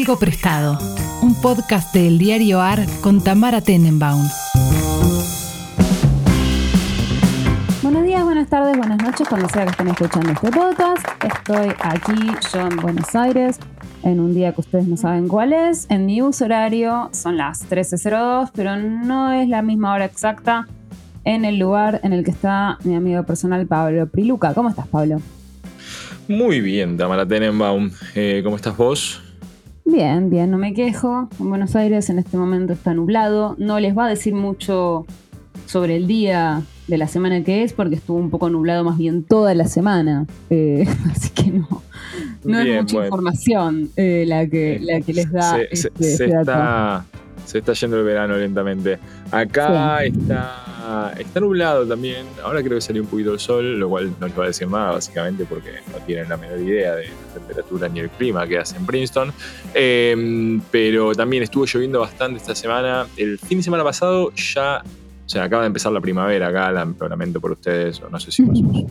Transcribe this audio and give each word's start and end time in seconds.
Algo 0.00 0.18
Prestado, 0.18 0.78
un 1.20 1.38
podcast 1.42 1.92
del 1.92 2.16
diario 2.16 2.62
AR 2.62 2.86
con 3.02 3.22
Tamara 3.22 3.60
Tenenbaum. 3.60 4.26
Buenos 7.82 8.04
días, 8.04 8.24
buenas 8.24 8.48
tardes, 8.48 8.78
buenas 8.78 9.02
noches, 9.02 9.28
cuando 9.28 9.46
sea 9.50 9.64
que 9.64 9.72
estén 9.72 9.88
escuchando 9.88 10.32
este 10.32 10.50
podcast. 10.52 11.06
Estoy 11.22 11.74
aquí, 11.80 12.30
yo 12.50 12.60
en 12.60 12.76
Buenos 12.76 13.14
Aires, 13.14 13.58
en 14.02 14.20
un 14.20 14.32
día 14.32 14.54
que 14.54 14.62
ustedes 14.62 14.88
no 14.88 14.96
saben 14.96 15.28
cuál 15.28 15.52
es. 15.52 15.86
En 15.90 16.06
mi 16.06 16.22
uso 16.22 16.46
horario 16.46 17.10
son 17.12 17.36
las 17.36 17.68
13.02, 17.68 18.52
pero 18.54 18.78
no 18.78 19.30
es 19.32 19.50
la 19.50 19.60
misma 19.60 19.92
hora 19.92 20.06
exacta 20.06 20.66
en 21.24 21.44
el 21.44 21.58
lugar 21.58 22.00
en 22.04 22.14
el 22.14 22.24
que 22.24 22.30
está 22.30 22.78
mi 22.84 22.94
amigo 22.94 23.22
personal 23.24 23.66
Pablo 23.66 24.06
Priluca. 24.06 24.54
¿Cómo 24.54 24.70
estás, 24.70 24.86
Pablo? 24.86 25.20
Muy 26.26 26.62
bien, 26.62 26.96
Tamara 26.96 27.28
Tenenbaum. 27.28 27.90
Eh, 28.14 28.40
¿Cómo 28.42 28.56
estás 28.56 28.74
vos? 28.78 29.20
Bien, 29.84 30.30
bien, 30.30 30.50
no 30.50 30.58
me 30.58 30.72
quejo. 30.74 31.28
En 31.38 31.48
Buenos 31.48 31.74
Aires 31.76 32.10
en 32.10 32.18
este 32.18 32.36
momento 32.36 32.72
está 32.72 32.94
nublado. 32.94 33.56
No 33.58 33.80
les 33.80 33.96
va 33.96 34.06
a 34.06 34.08
decir 34.08 34.34
mucho 34.34 35.06
sobre 35.66 35.96
el 35.96 36.06
día 36.06 36.62
de 36.88 36.98
la 36.98 37.06
semana 37.06 37.42
que 37.44 37.62
es, 37.62 37.72
porque 37.72 37.94
estuvo 37.94 38.18
un 38.18 38.30
poco 38.30 38.50
nublado 38.50 38.84
más 38.84 38.98
bien 38.98 39.22
toda 39.22 39.54
la 39.54 39.66
semana. 39.66 40.26
Eh, 40.50 40.86
así 41.10 41.30
que 41.30 41.50
no, 41.50 41.68
no 42.44 42.58
es 42.60 42.82
mucha 42.82 43.04
información 43.04 43.90
eh, 43.96 44.24
la, 44.26 44.46
que, 44.46 44.78
la 44.80 45.00
que 45.00 45.12
les 45.12 45.30
da. 45.30 45.54
Se, 45.54 45.68
este, 45.70 46.04
se 46.04 46.24
este 46.24 46.26
dato. 46.28 46.40
está, 46.40 47.04
se 47.46 47.58
está 47.58 47.72
yendo 47.72 47.98
el 47.98 48.04
verano 48.04 48.36
lentamente. 48.36 48.98
Acá 49.30 50.04
está, 50.04 50.69
está 51.18 51.40
nublado 51.40 51.86
también. 51.86 52.26
Ahora 52.42 52.60
creo 52.62 52.76
que 52.76 52.80
salió 52.80 53.02
un 53.02 53.08
poquito 53.08 53.32
el 53.32 53.40
sol, 53.40 53.78
lo 53.78 53.88
cual 53.88 54.12
no 54.20 54.26
les 54.26 54.38
va 54.38 54.44
a 54.44 54.46
decir 54.48 54.68
nada, 54.68 54.92
básicamente, 54.92 55.44
porque 55.44 55.70
no 55.92 55.98
tienen 56.06 56.28
la 56.28 56.36
menor 56.36 56.58
idea 56.60 56.94
de 56.96 57.06
la 57.06 57.34
temperatura 57.34 57.88
ni 57.88 58.00
el 58.00 58.10
clima 58.10 58.46
que 58.46 58.58
hace 58.58 58.76
en 58.76 58.86
Princeton. 58.86 59.32
Eh, 59.74 60.60
pero 60.70 61.14
también 61.14 61.42
estuvo 61.42 61.64
lloviendo 61.66 62.00
bastante 62.00 62.38
esta 62.38 62.54
semana. 62.54 63.06
El 63.16 63.38
fin 63.38 63.58
de 63.58 63.64
semana 63.64 63.84
pasado 63.84 64.32
ya. 64.34 64.82
O 65.26 65.28
sea, 65.32 65.44
acaba 65.44 65.62
de 65.62 65.68
empezar 65.68 65.92
la 65.92 66.00
primavera 66.00 66.48
acá, 66.48 66.72
la, 66.72 66.84
lo 66.84 67.08
lamento 67.08 67.40
por 67.40 67.52
ustedes, 67.52 68.00
o 68.02 68.10
no 68.10 68.18
sé 68.18 68.32
si 68.32 68.42
vos 68.42 68.58
sos 68.58 68.84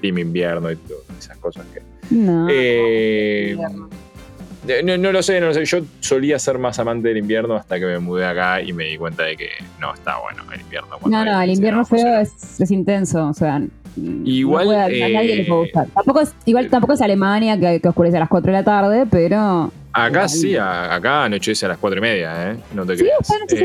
team 0.00 0.18
invierno 0.18 0.70
y 0.72 0.76
todas 0.76 1.02
esas 1.18 1.36
cosas 1.38 1.64
que, 1.72 1.80
No. 2.14 2.48
eh, 2.50 3.50
invierno. 3.52 3.88
Eh, 4.68 4.82
no, 4.82 4.96
no 4.98 5.12
lo 5.12 5.22
sé, 5.22 5.40
no 5.40 5.46
lo 5.48 5.54
sé. 5.54 5.64
Yo 5.64 5.78
solía 6.00 6.38
ser 6.38 6.58
más 6.58 6.78
amante 6.78 7.08
del 7.08 7.18
invierno 7.18 7.54
hasta 7.54 7.78
que 7.78 7.86
me 7.86 7.98
mudé 7.98 8.26
acá 8.26 8.60
y 8.62 8.72
me 8.72 8.84
di 8.84 8.96
cuenta 8.96 9.24
de 9.24 9.36
que 9.36 9.48
no 9.80 9.92
está 9.94 10.18
bueno 10.18 10.42
el 10.52 10.60
invierno. 10.60 10.88
No, 11.06 11.24
no, 11.24 11.40
el 11.40 11.50
invierno 11.50 11.84
feo 11.84 12.18
es, 12.20 12.60
es 12.60 12.70
intenso, 12.70 13.28
o 13.28 13.34
sea. 13.34 13.60
Igual, 14.24 14.64
no 14.66 14.70
puede- 14.72 15.04
a 15.04 15.08
nadie 15.08 15.36
le 15.36 15.44
puede 15.44 15.60
eh, 15.60 15.64
gustar. 15.64 15.86
Tampoco 15.94 16.20
es, 16.20 16.34
igual 16.44 16.68
tampoco 16.68 16.92
es 16.92 17.00
Alemania 17.00 17.58
que, 17.58 17.80
que 17.80 17.88
oscurece 17.88 18.16
a 18.18 18.20
las 18.20 18.28
4 18.28 18.52
de 18.52 18.58
la 18.58 18.64
tarde, 18.64 19.06
pero. 19.10 19.72
Acá 19.96 20.28
sí, 20.28 20.56
a- 20.56 20.94
acá 20.94 21.24
anochece 21.24 21.66
a 21.66 21.70
las 21.70 21.78
cuatro 21.78 21.98
y 21.98 22.02
media, 22.02 22.50
¿eh? 22.52 22.56
No 22.74 22.84
te 22.84 22.96
Sí, 22.96 23.02
creas. 23.04 23.18
bueno, 23.28 23.44
si 23.48 23.56
se 23.56 23.64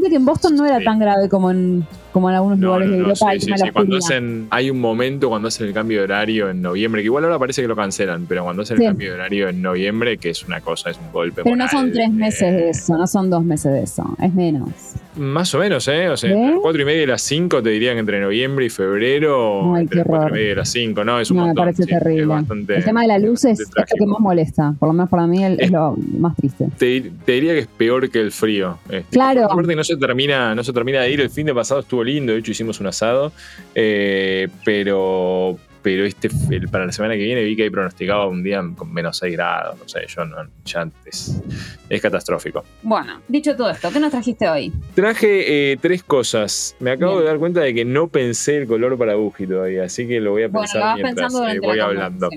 me 0.00 0.06
Eh, 0.06 0.10
que 0.10 0.16
en 0.16 0.24
Boston 0.24 0.56
no 0.56 0.64
era 0.66 0.78
sí. 0.78 0.84
tan 0.84 0.98
grave 0.98 1.28
como 1.28 1.50
en, 1.50 1.86
como 2.12 2.30
en 2.30 2.36
algunos 2.36 2.58
no, 2.58 2.66
lugares 2.68 2.86
no, 2.88 2.92
de 2.94 2.98
Europa. 3.00 3.26
sí, 3.32 3.40
sí. 3.40 3.70
Cuando 3.72 3.96
hacen, 3.98 4.46
hay 4.50 4.70
un 4.70 4.80
momento 4.80 5.28
cuando 5.28 5.48
hacen 5.48 5.66
el 5.66 5.74
cambio 5.74 5.98
de 5.98 6.04
horario 6.04 6.48
en 6.50 6.62
noviembre, 6.62 7.02
que 7.02 7.06
igual 7.06 7.24
ahora 7.24 7.38
parece 7.38 7.62
que 7.62 7.68
lo 7.68 7.76
cancelan, 7.76 8.26
pero 8.26 8.44
cuando 8.44 8.62
hacen 8.62 8.80
el 8.80 8.88
cambio 8.88 9.10
de 9.10 9.14
horario 9.14 9.48
en 9.48 9.60
noviembre, 9.62 10.16
que 10.18 10.30
es 10.30 10.44
una 10.44 10.60
cosa, 10.60 10.90
es 10.90 10.98
un 10.98 11.12
golpe. 11.12 11.42
Pero 11.44 11.56
no 11.56 11.68
son 11.68 11.92
tres 11.92 12.10
meses 12.10 12.42
eh, 12.42 12.52
de 12.52 12.70
eso, 12.70 12.96
no 12.96 13.06
son 13.06 13.28
dos 13.30 13.44
meses 13.44 13.72
de 13.72 13.82
eso, 13.82 14.16
es 14.22 14.32
menos. 14.34 14.70
Más 15.18 15.54
o 15.54 15.58
menos, 15.58 15.86
¿eh? 15.88 16.08
O 16.08 16.16
sea, 16.16 16.30
¿Eh? 16.30 16.50
las 16.52 16.60
4 16.62 16.82
y 16.82 16.84
media 16.84 17.02
y 17.02 17.06
las 17.06 17.22
5 17.22 17.62
te 17.62 17.70
dirían 17.70 17.94
que 17.94 18.00
entre 18.00 18.20
noviembre 18.20 18.66
y 18.66 18.70
febrero. 18.70 19.74
Ay, 19.74 19.82
entre 19.82 19.94
qué 19.94 19.98
las 19.98 20.06
4 20.08 20.28
y 20.28 20.32
media 20.32 20.52
y 20.52 20.54
las 20.54 20.68
5, 20.70 21.04
¿no? 21.04 21.20
Es 21.20 21.30
un 21.30 21.36
No, 21.38 21.46
me 21.48 21.54
parece 21.54 21.82
sí, 21.82 21.88
terrible. 21.90 22.26
bastante- 22.26 22.76
el 22.76 22.84
tema 22.84 23.02
de 23.02 23.08
la 23.08 23.18
luz 23.18 23.44
es, 23.44 23.60
es 23.60 23.68
lo 23.76 23.84
que 23.98 24.06
más 24.06 24.20
molesta, 24.20 24.74
por 24.78 24.88
lo 24.88 24.92
menos 24.92 25.08
para 25.10 25.26
mí 25.26 25.44
es 25.44 25.58
Es- 25.58 25.70
lo 25.70 25.96
más 26.18 26.36
triste. 26.36 26.66
Te, 26.78 27.10
te 27.24 27.32
diría 27.32 27.52
que 27.52 27.60
es 27.60 27.66
peor 27.66 28.08
que 28.10 28.20
el 28.20 28.32
frío. 28.32 28.78
este. 28.88 29.04
Claro. 29.10 29.44
Aparte 29.44 29.74
no 29.76 29.84
se 29.84 29.96
termina, 29.96 30.54
no 30.54 30.62
se 30.64 30.72
termina 30.72 31.00
de 31.02 31.10
ir. 31.12 31.20
El 31.20 31.30
fin 31.30 31.46
de 31.46 31.54
pasado 31.54 31.80
estuvo 31.80 32.02
lindo, 32.04 32.32
de 32.32 32.38
hecho 32.38 32.52
hicimos 32.52 32.80
un 32.80 32.86
asado. 32.86 33.32
eh, 33.74 34.48
pero, 34.64 35.56
pero 35.82 36.04
este 36.04 36.28
el- 36.50 36.68
para 36.68 36.86
la 36.86 36.92
semana 36.92 37.14
que 37.14 37.20
viene 37.22 37.42
vi 37.42 37.56
que 37.56 37.64
hay 37.64 37.70
pronosticado 37.70 38.28
un 38.28 38.42
día 38.42 38.62
con 38.76 38.92
menos 38.92 39.18
6 39.18 39.32
grados. 39.34 39.78
No 39.78 39.88
sé, 39.88 40.00
yo 40.08 40.24
no, 40.24 40.36
ya 40.64 40.88
es, 41.06 41.40
es 41.88 42.00
catastrófico. 42.02 42.64
Bueno, 42.82 43.20
dicho 43.28 43.56
todo 43.56 43.70
esto, 43.70 43.90
¿qué 43.92 44.00
nos 44.00 44.10
trajiste 44.10 44.48
hoy? 44.48 44.72
Traje 44.94 45.72
eh, 45.72 45.76
tres 45.80 46.02
cosas. 46.02 46.76
Me 46.80 46.90
acabo 46.92 47.12
Bien. 47.12 47.24
de 47.24 47.28
dar 47.30 47.38
cuenta 47.38 47.60
de 47.60 47.72
que 47.74 47.84
no 47.84 48.08
pensé 48.08 48.58
el 48.58 48.66
color 48.66 48.96
para 48.98 49.14
Buji 49.14 49.46
todavía, 49.46 49.84
así 49.84 50.06
que 50.06 50.20
lo 50.20 50.32
voy 50.32 50.44
a 50.44 50.48
Bueno, 50.48 50.60
pensar 50.62 50.80
vas 50.82 50.98
mientras 51.02 51.34
eh, 51.34 51.58
voy 51.60 51.76
la 51.76 51.84
hablando. 51.84 52.28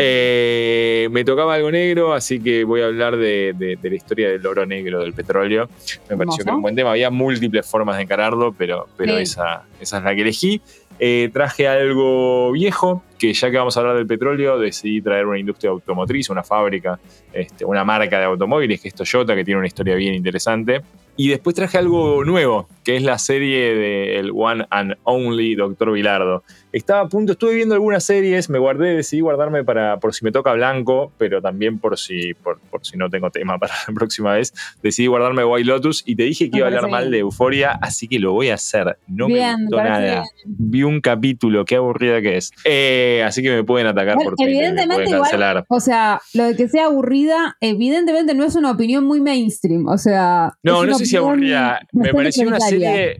Eh, 0.00 1.08
me 1.10 1.24
tocaba 1.24 1.54
algo 1.54 1.72
negro, 1.72 2.14
así 2.14 2.38
que 2.40 2.62
voy 2.62 2.82
a 2.82 2.86
hablar 2.86 3.16
de, 3.16 3.52
de- 3.58 3.76
de 3.76 3.90
la 3.90 3.96
historia 3.96 4.28
del 4.30 4.46
oro 4.46 4.64
negro 4.64 5.00
del 5.00 5.12
petróleo. 5.12 5.68
Me 6.08 6.16
pareció 6.16 6.44
que 6.44 6.48
era 6.50 6.54
un 6.56 6.62
buen 6.62 6.76
tema. 6.76 6.90
Había 6.92 7.10
múltiples 7.10 7.66
formas 7.68 7.96
de 7.96 8.04
encararlo, 8.04 8.54
pero, 8.56 8.86
pero 8.96 9.16
Sí. 9.16 9.22
esa, 9.22 9.64
esa 9.80 9.98
es 9.98 10.04
la 10.04 10.14
que 10.14 10.20
elegí. 10.22 10.62
Eh, 10.98 11.30
traje 11.32 11.68
algo 11.68 12.52
viejo, 12.52 13.02
que 13.18 13.32
ya 13.32 13.50
que 13.50 13.56
vamos 13.56 13.76
a 13.76 13.80
hablar 13.80 13.96
del 13.96 14.06
petróleo, 14.06 14.58
decidí 14.58 15.02
traer 15.02 15.26
una 15.26 15.38
industria 15.38 15.70
automotriz, 15.70 16.30
una 16.30 16.42
fábrica, 16.42 16.98
este, 17.32 17.64
una 17.64 17.84
marca 17.84 18.18
de 18.18 18.24
automóviles, 18.24 18.80
que 18.80 18.88
es 18.88 18.94
Toyota, 18.94 19.34
que 19.34 19.44
tiene 19.44 19.58
una 19.58 19.66
historia 19.66 19.94
bien 19.96 20.14
interesante. 20.14 20.82
Y 21.20 21.30
después 21.30 21.56
traje 21.56 21.76
algo 21.78 22.24
nuevo, 22.24 22.68
que 22.84 22.94
es 22.94 23.02
la 23.02 23.18
serie 23.18 23.74
del 23.74 24.30
One 24.32 24.66
and 24.70 24.94
Only 25.02 25.56
Doctor 25.56 25.90
Bilardo. 25.90 26.44
Estaba 26.70 27.00
a 27.00 27.08
punto, 27.08 27.32
estuve 27.32 27.54
viendo 27.54 27.74
algunas 27.74 28.04
series, 28.04 28.48
me 28.48 28.60
guardé, 28.60 28.94
decidí 28.94 29.20
guardarme 29.20 29.64
para 29.64 29.98
por 29.98 30.14
si 30.14 30.24
me 30.24 30.30
toca 30.30 30.52
blanco, 30.52 31.10
pero 31.18 31.42
también 31.42 31.80
por 31.80 31.98
si, 31.98 32.34
por, 32.34 32.60
por 32.60 32.86
si 32.86 32.96
no 32.96 33.10
tengo 33.10 33.30
tema 33.32 33.58
para 33.58 33.74
la 33.88 33.94
próxima 33.96 34.34
vez. 34.34 34.54
Decidí 34.80 35.08
guardarme 35.08 35.44
White 35.44 35.66
Lotus 35.66 36.04
y 36.06 36.14
te 36.14 36.22
dije 36.22 36.50
que 36.50 36.58
iba 36.58 36.66
a 36.66 36.68
hablar 36.68 36.88
mal 36.88 37.10
de 37.10 37.18
Euforia, 37.18 37.72
así 37.82 38.06
que 38.06 38.20
lo 38.20 38.32
voy 38.32 38.50
a 38.50 38.54
hacer. 38.54 38.96
No 39.08 39.26
Bien, 39.26 39.56
me 39.56 39.62
gustó 39.64 39.82
nada. 39.82 40.24
Vi 40.44 40.84
un 40.84 41.00
capítulo, 41.00 41.64
qué 41.64 41.76
aburrida 41.76 42.22
que 42.22 42.36
es. 42.36 42.52
Eh, 42.64 43.07
así 43.24 43.42
que 43.42 43.50
me 43.50 43.64
pueden 43.64 43.86
atacar 43.86 44.14
Bueno, 44.16 44.30
por 44.30 44.36
Twitter, 44.36 44.52
me 44.52 44.58
evidentemente 44.68 44.94
pueden 44.94 45.08
igual-. 45.14 45.64
O 45.68 45.80
sea, 45.80 46.20
lo 46.34 46.44
de 46.44 46.56
que 46.56 46.68
sea 46.68 46.86
aburrida, 46.86 47.56
evidentemente 47.60 48.34
no 48.34 48.44
es 48.44 48.54
una 48.56 48.70
opinión 48.70 49.04
muy 49.04 49.20
mainstream. 49.20 49.86
O 49.86 49.98
sea. 49.98 50.52
No, 50.62 50.84
no 50.86 50.94
sé 50.94 51.06
si 51.06 51.16
aburrida. 51.16 51.80
Me 51.92 52.12
pareció 52.12 52.46
una 52.48 52.60
serie. 52.60 53.12
eh, 53.12 53.18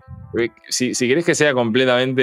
Si, 0.69 0.95
si 0.95 1.09
querés 1.09 1.25
que 1.25 1.35
sea 1.35 1.55
completamente 1.55 2.23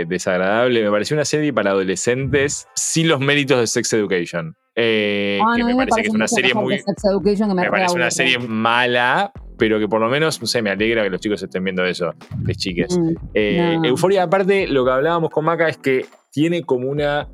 eh, 0.00 0.04
desagradable, 0.08 0.82
me 0.82 0.90
pareció 0.90 1.14
una 1.16 1.24
serie 1.24 1.52
para 1.52 1.70
adolescentes 1.72 2.66
sin 2.74 3.08
los 3.08 3.20
méritos 3.20 3.58
de 3.60 3.66
Sex 3.66 3.92
Education. 3.94 4.54
Eh, 4.78 5.40
Ah, 5.42 5.54
que 5.56 5.62
no, 5.62 5.68
me 5.68 5.74
parece 5.76 6.02
que 6.02 6.08
es 6.08 6.14
una 6.14 6.28
serie 6.28 6.54
muy. 6.54 6.76
que 6.76 6.82
Sex 6.82 7.04
Education, 7.04 7.48
que 7.48 7.54
me 7.54 7.62
Me 7.62 7.70
parece 7.70 7.96
una 7.96 8.10
serie 8.10 8.38
mala, 8.38 9.32
pero 9.58 9.78
que 9.78 9.88
por 9.88 10.00
lo 10.00 10.08
menos, 10.08 10.38
no 10.40 10.46
sé, 10.46 10.60
me 10.62 10.70
alegra 10.70 11.02
que 11.02 11.08
los 11.10 11.20
chicos 11.20 11.42
estén 11.42 11.64
viendo 11.64 11.84
eso, 11.84 12.12
les 12.44 12.56
chiques. 12.58 12.96
Mm, 12.98 13.12
Eh, 13.34 13.76
no. 13.80 13.84
Euforia, 13.88 14.24
aparte, 14.24 14.66
lo 14.68 14.84
que 14.84 14.90
hablábamos 14.92 15.30
con 15.30 15.46
Maca 15.46 15.68
es 15.68 15.78
que 15.78 16.04
tiene 16.36 16.62
como 16.64 16.88
una. 16.90 17.28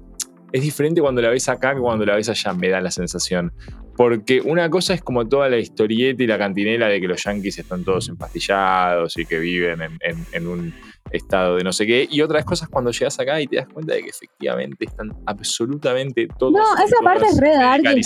Es 0.53 0.63
diferente 0.63 1.01
cuando 1.01 1.21
la 1.23 1.29
ves 1.31 1.49
acá 1.49 1.75
que 1.75 1.81
cuando 1.81 2.05
la 2.07 2.15
ves 2.15 2.29
allá, 2.29 2.53
me 2.53 2.69
da 2.69 2.81
la 2.81 2.91
sensación. 2.93 3.53
Porque 3.97 4.41
una 4.41 4.71
cosa 4.71 4.95
es 4.95 5.03
como 5.03 5.27
toda 5.29 5.49
la 5.49 5.59
historieta 5.59 6.23
y 6.23 6.27
la 6.29 6.39
cantinela 6.39 6.87
de 6.87 7.01
que 7.01 7.09
los 7.09 7.23
yankees 7.25 7.59
están 7.59 7.83
todos 7.85 8.09
empastillados 8.09 9.17
y 9.19 9.27
que 9.27 9.39
viven 9.41 9.83
en, 9.83 9.99
en- 10.03 10.25
en 10.33 10.47
un 10.47 10.75
estado 11.11 11.57
de 11.57 11.65
no 11.65 11.73
sé 11.73 11.85
qué. 11.87 12.07
Y 12.11 12.21
otras 12.23 12.45
cosas 12.45 12.69
cuando 12.69 12.91
llegas 12.93 13.19
acá 13.19 13.41
y 13.41 13.47
te 13.49 13.57
das 13.57 13.67
cuenta 13.69 13.95
de 13.95 14.03
que 14.05 14.11
efectivamente 14.11 14.85
están 14.85 15.13
absolutamente 15.27 16.29
todos. 16.39 16.53
No, 16.53 16.84
esa 16.84 16.97
parte 17.03 17.27
es 17.27 17.39
re 17.41 17.55
dark 17.57 17.83
y 17.97 18.01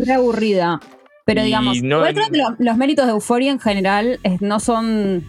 es 0.00 0.06
re 0.06 0.12
aburrida. 0.12 0.80
Pero 1.24 1.42
digamos, 1.44 1.82
no- 1.82 1.96
igual 1.98 2.14
creo 2.14 2.28
que 2.30 2.38
lo- 2.38 2.56
los 2.58 2.76
méritos 2.76 3.06
de 3.06 3.12
Euphoria 3.12 3.50
en 3.52 3.60
general 3.60 4.20
es- 4.22 4.40
no 4.42 4.60
son. 4.60 5.24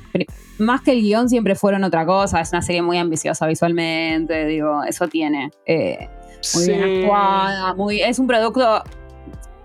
Más 0.62 0.82
que 0.82 0.92
el 0.92 1.02
guion 1.02 1.28
siempre 1.28 1.56
fueron 1.56 1.84
otra 1.84 2.06
cosa. 2.06 2.40
Es 2.42 2.52
una 2.52 2.62
serie 2.62 2.82
muy 2.82 2.98
ambiciosa 2.98 3.48
visualmente, 3.48 4.46
digo, 4.46 4.84
eso 4.84 5.08
tiene. 5.08 5.50
eh, 5.66 6.08
muy 6.56 6.66
bien 6.68 6.84
actuada, 7.04 7.74
muy, 7.76 8.02
es 8.02 8.18
un 8.20 8.28
producto. 8.28 8.84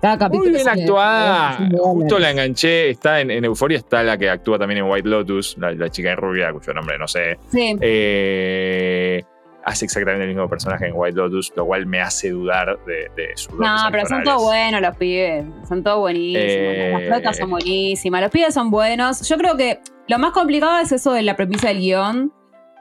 Cada 0.00 0.18
capítulo 0.18 0.50
Muy 0.50 0.52
bien 0.54 0.68
actuada. 0.68 1.58
es 1.72 1.80
Justo 1.80 2.18
la 2.18 2.30
enganché. 2.30 2.90
Está 2.90 3.20
en, 3.20 3.30
en 3.30 3.44
Euforia, 3.44 3.78
está 3.78 4.02
la 4.02 4.18
que 4.18 4.28
actúa 4.28 4.58
también 4.58 4.78
en 4.84 4.90
White 4.90 5.08
Lotus, 5.08 5.56
la, 5.58 5.72
la 5.72 5.88
chica 5.88 6.10
de 6.10 6.16
rubia, 6.16 6.52
cuyo 6.52 6.74
nombre 6.74 6.98
no 6.98 7.08
sé. 7.08 7.38
Sí, 7.50 7.76
Eh, 7.80 9.22
hace 9.66 9.84
exactamente 9.84 10.22
el 10.24 10.30
mismo 10.30 10.48
personaje 10.48 10.86
en 10.86 10.92
White 10.94 11.16
Lotus, 11.16 11.52
lo 11.56 11.66
cual 11.66 11.86
me 11.86 12.00
hace 12.00 12.30
dudar 12.30 12.78
de, 12.86 13.10
de 13.16 13.36
su 13.36 13.50
No, 13.56 13.76
pero 13.90 14.06
son 14.06 14.22
todos 14.22 14.42
buenos 14.42 14.80
los 14.80 14.96
pibes. 14.96 15.44
Son 15.68 15.82
todos 15.82 15.98
buenísimos. 15.98 16.46
Eh. 16.48 16.90
Las 16.92 17.02
flotas 17.02 17.36
son 17.36 17.50
buenísimas. 17.50 18.22
Los 18.22 18.30
pibes 18.30 18.54
son 18.54 18.70
buenos. 18.70 19.28
Yo 19.28 19.36
creo 19.36 19.56
que 19.56 19.80
lo 20.06 20.18
más 20.20 20.30
complicado 20.30 20.78
es 20.78 20.92
eso 20.92 21.12
de 21.12 21.22
la 21.22 21.34
premisa 21.34 21.66
del 21.66 21.80
guion, 21.80 22.32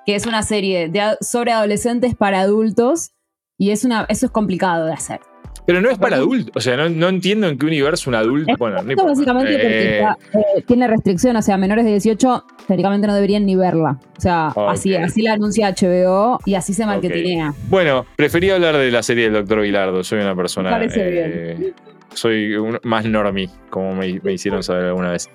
que 0.06 0.14
es 0.14 0.28
una 0.28 0.44
serie 0.44 0.88
de, 0.88 1.18
sobre 1.22 1.54
adolescentes 1.54 2.14
para 2.16 2.42
adultos. 2.42 3.14
Y 3.58 3.72
es 3.72 3.84
una, 3.84 4.06
eso 4.08 4.28
es 4.28 4.32
complicado 4.32 4.86
de 4.86 4.94
hacer. 4.94 5.22
Pero 5.66 5.82
no 5.82 5.90
es 5.90 5.98
para 5.98 6.18
adultos. 6.18 6.52
O 6.56 6.62
sea, 6.62 6.78
no, 6.78 6.90
no 6.90 7.10
entiendo 7.10 7.48
en 7.48 7.58
qué 7.58 7.66
universo 7.66 8.10
un 8.10 8.16
adulto. 8.16 8.52
Es 8.52 8.58
Bueno, 8.58 8.82
no 8.82 9.06
básicamente 9.06 9.54
porque 9.54 9.68
Eh, 9.68 9.96
está, 9.98 10.18
eh, 10.34 10.64
tiene 10.68 10.88
restricción, 10.88 11.36
o 11.36 11.42
sea, 11.42 11.58
menores 11.58 11.86
de 11.86 11.92
18 11.92 12.46
teóricamente 12.68 13.08
no 13.08 13.16
deberían 13.16 13.46
ni 13.46 13.56
verla. 13.56 13.98
O 14.18 14.22
sea, 14.22 14.48
así, 14.70 14.96
así 14.96 15.22
la 15.22 15.34
anuncia 15.34 15.70
HBO 15.70 16.40
y 16.46 16.56
así 16.56 16.74
se 16.74 16.86
marketinea. 16.86 17.54
Bueno, 17.70 18.06
prefería 18.16 18.56
hablar 18.56 18.78
de 18.78 18.92
la 18.92 19.04
serie 19.04 19.26
del 19.26 19.34
Doctor 19.34 19.62
Bilardo. 19.62 20.04
Soy 20.04 20.20
una 20.20 20.36
persona. 20.36 20.72
Me 20.72 20.76
parece 20.78 21.02
eh, 21.02 21.74
soy 22.16 22.56
más 22.84 23.06
normie, 23.06 23.50
como 23.70 23.94
me, 23.94 24.20
hicieron 24.32 24.64
saber 24.64 24.86
alguna 24.86 25.12
vez. 25.12 25.30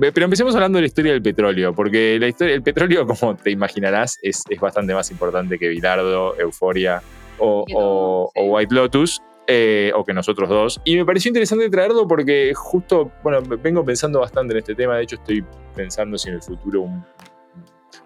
Pero 0.00 0.24
empecemos 0.24 0.54
hablando 0.54 0.76
de 0.76 0.82
la 0.82 0.86
historia 0.86 1.12
del 1.12 1.22
petróleo, 1.22 1.74
porque 1.74 2.18
la 2.20 2.28
historia 2.28 2.52
del 2.52 2.62
petróleo, 2.62 3.06
como 3.06 3.36
te 3.36 3.50
imaginarás, 3.50 4.18
es, 4.22 4.44
bastante 4.60 4.94
más 4.94 5.10
importante 5.10 5.58
que 5.58 5.68
Bilardo, 5.68 6.38
Euforia 6.38 7.02
o, 7.38 8.30
White 8.34 8.74
Lotus. 8.74 9.22
Eh, 9.50 9.90
o 9.94 10.04
que 10.04 10.12
nosotros 10.12 10.46
dos. 10.46 10.78
Y 10.84 10.96
me 10.96 11.06
pareció 11.06 11.30
interesante 11.30 11.70
traerlo 11.70 12.06
porque 12.06 12.52
justo, 12.54 13.10
bueno, 13.22 13.40
vengo 13.62 13.82
pensando 13.82 14.20
bastante 14.20 14.52
en 14.52 14.58
este 14.58 14.74
tema. 14.74 14.96
De 14.96 15.04
hecho, 15.04 15.16
estoy 15.16 15.42
pensando 15.74 16.18
si 16.18 16.28
en 16.28 16.34
el 16.34 16.42
futuro 16.42 16.82
un 16.82 17.02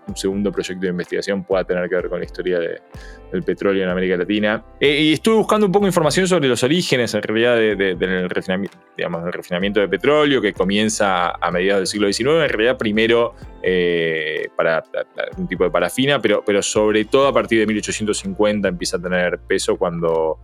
un 0.06 0.16
segundo 0.16 0.50
proyecto 0.50 0.82
de 0.82 0.88
investigación 0.88 1.44
pueda 1.44 1.64
tener 1.64 1.88
que 1.88 1.94
ver 1.94 2.08
con 2.08 2.18
la 2.18 2.24
historia 2.24 2.58
del 2.58 3.42
petróleo 3.42 3.84
en 3.84 3.90
América 3.90 4.16
Latina. 4.16 4.64
Eh, 4.80 5.00
y 5.02 5.12
estuve 5.12 5.36
buscando 5.36 5.66
un 5.66 5.72
poco 5.72 5.84
de 5.84 5.90
información 5.90 6.26
sobre 6.26 6.48
los 6.48 6.62
orígenes, 6.62 7.14
en 7.14 7.22
realidad, 7.22 7.56
del 7.56 8.28
refinamiento, 8.28 8.78
digamos, 8.96 9.24
del 9.24 9.32
refinamiento 9.32 9.80
de 9.80 9.88
petróleo 9.88 10.40
que 10.40 10.52
comienza 10.52 11.30
a 11.30 11.50
mediados 11.50 11.80
del 11.80 11.86
siglo 11.86 12.12
XIX. 12.12 12.44
En 12.44 12.48
realidad, 12.48 12.76
primero 12.76 13.34
eh, 13.62 14.48
para 14.56 14.82
un 15.36 15.46
tipo 15.46 15.64
de 15.64 15.70
parafina, 15.70 16.20
pero, 16.20 16.42
pero 16.44 16.62
sobre 16.62 17.04
todo 17.04 17.28
a 17.28 17.32
partir 17.32 17.60
de 17.60 17.66
1850 17.66 18.68
empieza 18.68 18.96
a 18.96 19.00
tener 19.00 19.38
peso 19.38 19.76
cuando 19.76 20.40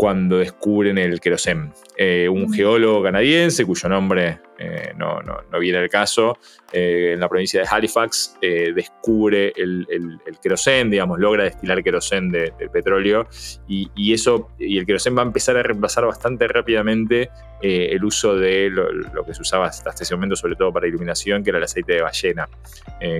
cuando 0.00 0.38
descubren 0.38 0.96
el 0.96 1.20
querosén. 1.20 1.74
Eh, 1.94 2.26
un 2.26 2.50
geólogo 2.50 3.02
canadiense, 3.02 3.66
cuyo 3.66 3.86
nombre 3.86 4.38
eh, 4.58 4.94
no, 4.96 5.20
viene 5.60 5.76
al 5.76 5.90
caso, 5.90 6.38
eh, 6.72 7.10
en 7.12 7.20
la 7.20 7.28
provincia 7.28 7.60
de 7.60 7.68
Halifax, 7.70 8.34
descubre 8.40 9.52
el, 9.54 9.86
el, 9.90 10.38
querosén, 10.42 10.90
digamos, 10.90 11.18
logra 11.18 11.44
destilar 11.44 11.82
querosén 11.82 12.30
del 12.30 12.70
petróleo 12.72 13.28
y, 13.68 14.14
eso, 14.14 14.48
y 14.58 14.78
el 14.78 14.86
querosén 14.86 15.14
va 15.14 15.20
a 15.20 15.26
empezar 15.26 15.58
a 15.58 15.62
reemplazar 15.62 16.06
bastante 16.06 16.48
rápidamente 16.48 17.28
el 17.60 18.02
uso 18.02 18.36
de 18.36 18.70
lo, 18.70 19.22
que 19.26 19.34
se 19.34 19.42
usaba 19.42 19.66
hasta 19.66 19.90
ese 19.90 20.14
momento, 20.14 20.34
sobre 20.34 20.56
todo 20.56 20.72
para 20.72 20.86
iluminación, 20.86 21.44
que 21.44 21.50
era 21.50 21.58
el 21.58 21.64
aceite 21.64 21.92
de 21.92 22.00
ballena. 22.00 22.48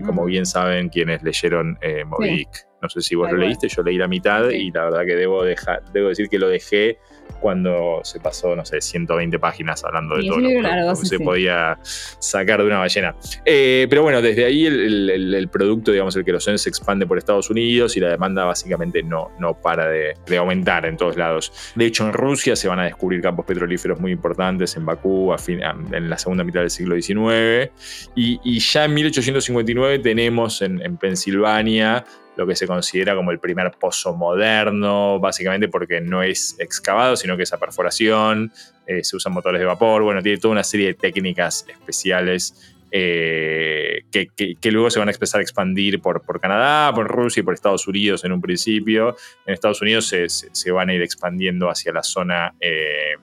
como 0.07 0.25
bien 0.25 0.47
saben 0.47 0.89
quienes 0.89 1.23
leyeron 1.23 1.79
Moby 2.07 2.47
no 2.83 2.89
sé 2.89 3.01
si 3.01 3.15
vos 3.15 3.31
lo 3.31 3.39
leíste, 3.39 3.69
yo 3.69 3.83
leí 3.83 3.97
la 3.97 4.09
mitad 4.09 4.49
y 4.51 4.71
la 4.71 4.85
verdad 4.85 5.05
que 5.07 5.17
debo, 5.17 5.45
dejar, 5.45 5.83
debo 5.93 6.09
decir 6.09 6.29
que 6.29 6.39
lo 6.39 6.49
dejé 6.49 6.99
cuando 7.41 8.01
se 8.05 8.21
pasó, 8.21 8.55
no 8.55 8.65
sé, 8.65 8.81
120 8.81 9.39
páginas 9.39 9.85
hablando 9.85 10.17
de 10.17 10.25
todo 10.27 10.41
lo 10.41 10.49
que 10.49 11.07
se 11.07 11.19
podía 11.19 11.79
sacar 11.83 12.61
de 12.61 12.67
una 12.67 12.79
ballena. 12.79 13.15
Eh, 13.45 13.87
pero 13.89 14.03
bueno, 14.03 14.21
desde 14.21 14.45
ahí 14.45 14.67
el, 14.67 15.49
producto, 15.51 15.93
digamos, 15.93 16.15
el 16.17 16.25
queroseno 16.25 16.59
se 16.59 16.69
expande 16.69 17.07
por 17.07 17.19
Estados 17.19 17.51
Unidos 17.51 17.97
y 17.97 18.01
la 18.01 18.09
demanda 18.09 18.45
básicamente 18.45 19.03
no, 19.03 19.31
no 19.39 19.55
para 19.55 19.89
de, 19.89 20.15
aumentar 20.37 20.87
en 20.87 20.97
todos 20.97 21.17
lados. 21.17 21.73
De 21.75 21.87
hecho, 21.87 22.07
en 22.07 22.13
Rusia 22.13 22.57
se 22.57 22.69
van 22.69 22.79
a 22.81 22.85
descubrir 22.85 23.21
campos 23.21 23.47
petrolíferos 23.47 24.01
muy 24.01 24.13
importantes, 24.13 24.77
en 24.77 24.87
Bakú, 24.87 25.35
en 25.49 26.11
la 26.11 26.19
segunda 26.19 26.45
mitad 26.45 26.61
del 26.61 26.71
siglo 26.71 27.01
XIX, 27.01 27.71
y, 28.15 28.61
ya 28.61 28.85
en 28.85 28.95
1859 28.95 29.99
tenemos 30.01 30.63
en, 30.63 30.83
en 30.83 30.97
Pensilvania 30.97 32.05
lo 32.41 32.47
que 32.47 32.57
se 32.57 32.67
considera 32.67 33.15
como 33.15 33.33
el 33.33 33.39
primer 33.39 33.71
pozo 33.73 34.17
moderno, 34.17 35.21
básicamente 35.21 35.69
porque 35.69 36.01
no 36.01 36.23
es 36.23 36.57
excavado, 36.59 37.15
sino 37.15 37.37
que 37.37 37.43
es 37.43 37.53
a 37.53 37.59
perforación, 37.59 38.51
eh, 38.87 39.05
se 39.05 39.15
usan 39.15 39.35
motores 39.35 39.61
de 39.61 39.67
vapor, 39.67 40.03
bueno, 40.03 40.23
tiene 40.23 40.39
toda 40.39 40.53
una 40.53 40.65
serie 40.65 40.87
de 40.87 40.95
técnicas 40.95 41.67
especiales 41.69 42.75
eh, 42.93 44.05
que, 44.11 44.71
luego 44.71 44.89
se 44.91 44.99
van 44.99 45.09
a 45.09 45.13
empezar 45.13 45.41
a 45.41 45.43
expandir 45.43 46.01
por, 46.01 46.23
por 46.23 46.41
Canadá, 46.41 46.95
por 46.95 47.09
Rusia 47.09 47.41
y 47.41 47.45
por 47.45 47.53
Estados 47.53 47.87
Unidos 47.87 48.25
en 48.25 48.33
un 48.33 48.41
principio. 48.41 49.17
En 49.45 49.53
Estados 49.53 49.83
Unidos 49.83 50.07
se, 50.09 50.71
van 50.71 50.89
a 50.89 50.95
ir 50.95 51.03
expandiendo 51.03 51.69
hacia 51.69 51.93
la 51.93 52.03
zona... 52.03 52.55
Eh, 52.59 53.17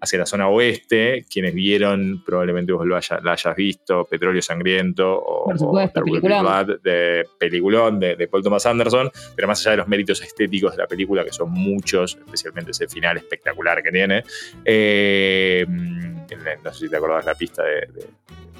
hacia 0.00 0.18
la 0.18 0.26
zona 0.26 0.48
oeste. 0.48 1.24
Quienes 1.30 1.54
vieron, 1.54 2.22
probablemente 2.24 2.72
vos 2.72 2.86
lo 2.86 2.98
la 2.98 3.32
hayas 3.32 3.56
visto, 3.56 4.04
Petróleo 4.04 4.42
Sangriento 4.42 5.18
o, 5.18 5.44
Por 5.44 5.58
supuesto, 5.58 6.02
peliculón. 6.02 6.78
de 6.82 7.24
peliculón 7.38 8.00
de, 8.00 8.28
Paul 8.28 8.42
Thomas 8.42 8.66
Anderson, 8.66 9.10
pero 9.34 9.48
más 9.48 9.60
allá 9.60 9.72
de 9.72 9.76
los 9.78 9.88
méritos 9.88 10.22
estéticos 10.22 10.72
de 10.72 10.82
la 10.82 10.86
película, 10.86 11.24
que 11.24 11.32
son 11.32 11.50
muchos, 11.50 12.16
especialmente 12.16 12.72
ese 12.72 12.88
final 12.88 13.16
espectacular 13.16 13.82
que 13.82 13.90
tiene. 13.90 14.24
Eh, 14.64 15.66
no 15.68 16.72
sé 16.72 16.80
si 16.80 16.88
te 16.88 16.96
acordás 16.96 17.24
la 17.24 17.34
pista 17.34 17.62
de, 17.62 17.88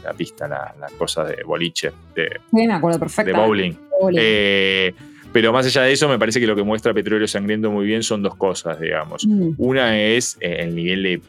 la 0.02 0.12
pista, 0.12 0.48
la, 0.48 0.74
cosa 0.96 1.24
de 1.24 1.42
boliche, 1.44 1.92
de, 2.14 2.40
me 2.52 2.72
acuerdo 2.72 2.98
perfecto. 2.98 3.32
De 3.32 3.38
bowling. 3.38 3.72
Eh, 4.16 4.94
pero 5.32 5.52
más 5.52 5.66
allá 5.66 5.82
de 5.82 5.92
eso, 5.92 6.08
me 6.08 6.18
parece 6.18 6.40
que 6.40 6.46
lo 6.46 6.56
que 6.56 6.62
muestra 6.62 6.94
Petróleo 6.94 7.28
Sangriento 7.28 7.70
muy 7.70 7.86
bien 7.86 8.02
son 8.02 8.22
dos 8.22 8.34
cosas, 8.36 8.80
digamos. 8.80 9.26
Mm. 9.26 9.52
Una 9.58 10.00
es 10.00 10.36
eh, 10.40 10.56
el 10.60 10.74
nivel 10.74 11.02
de 11.02 11.20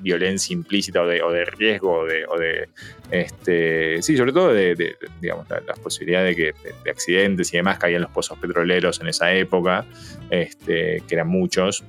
violencia 0.00 0.52
implícita 0.52 1.02
o 1.02 1.06
de, 1.06 1.44
riesgo 1.46 2.00
o 2.00 2.38
de, 2.38 2.68
este, 3.10 4.02
sí, 4.02 4.16
sobre 4.16 4.32
todo 4.32 4.52
de, 4.52 4.96
digamos, 5.20 5.46
las 5.48 5.78
posibilidades 5.78 6.36
de, 6.36 6.52
que, 6.52 6.72
de, 6.84 6.90
accidentes 6.90 7.52
y 7.54 7.56
demás 7.56 7.78
caían 7.78 8.02
los 8.02 8.10
pozos 8.10 8.38
petroleros 8.38 9.00
en 9.00 9.08
esa 9.08 9.32
época, 9.32 9.86
este, 10.30 11.02
que 11.08 11.14
eran 11.14 11.28
muchos. 11.28 11.82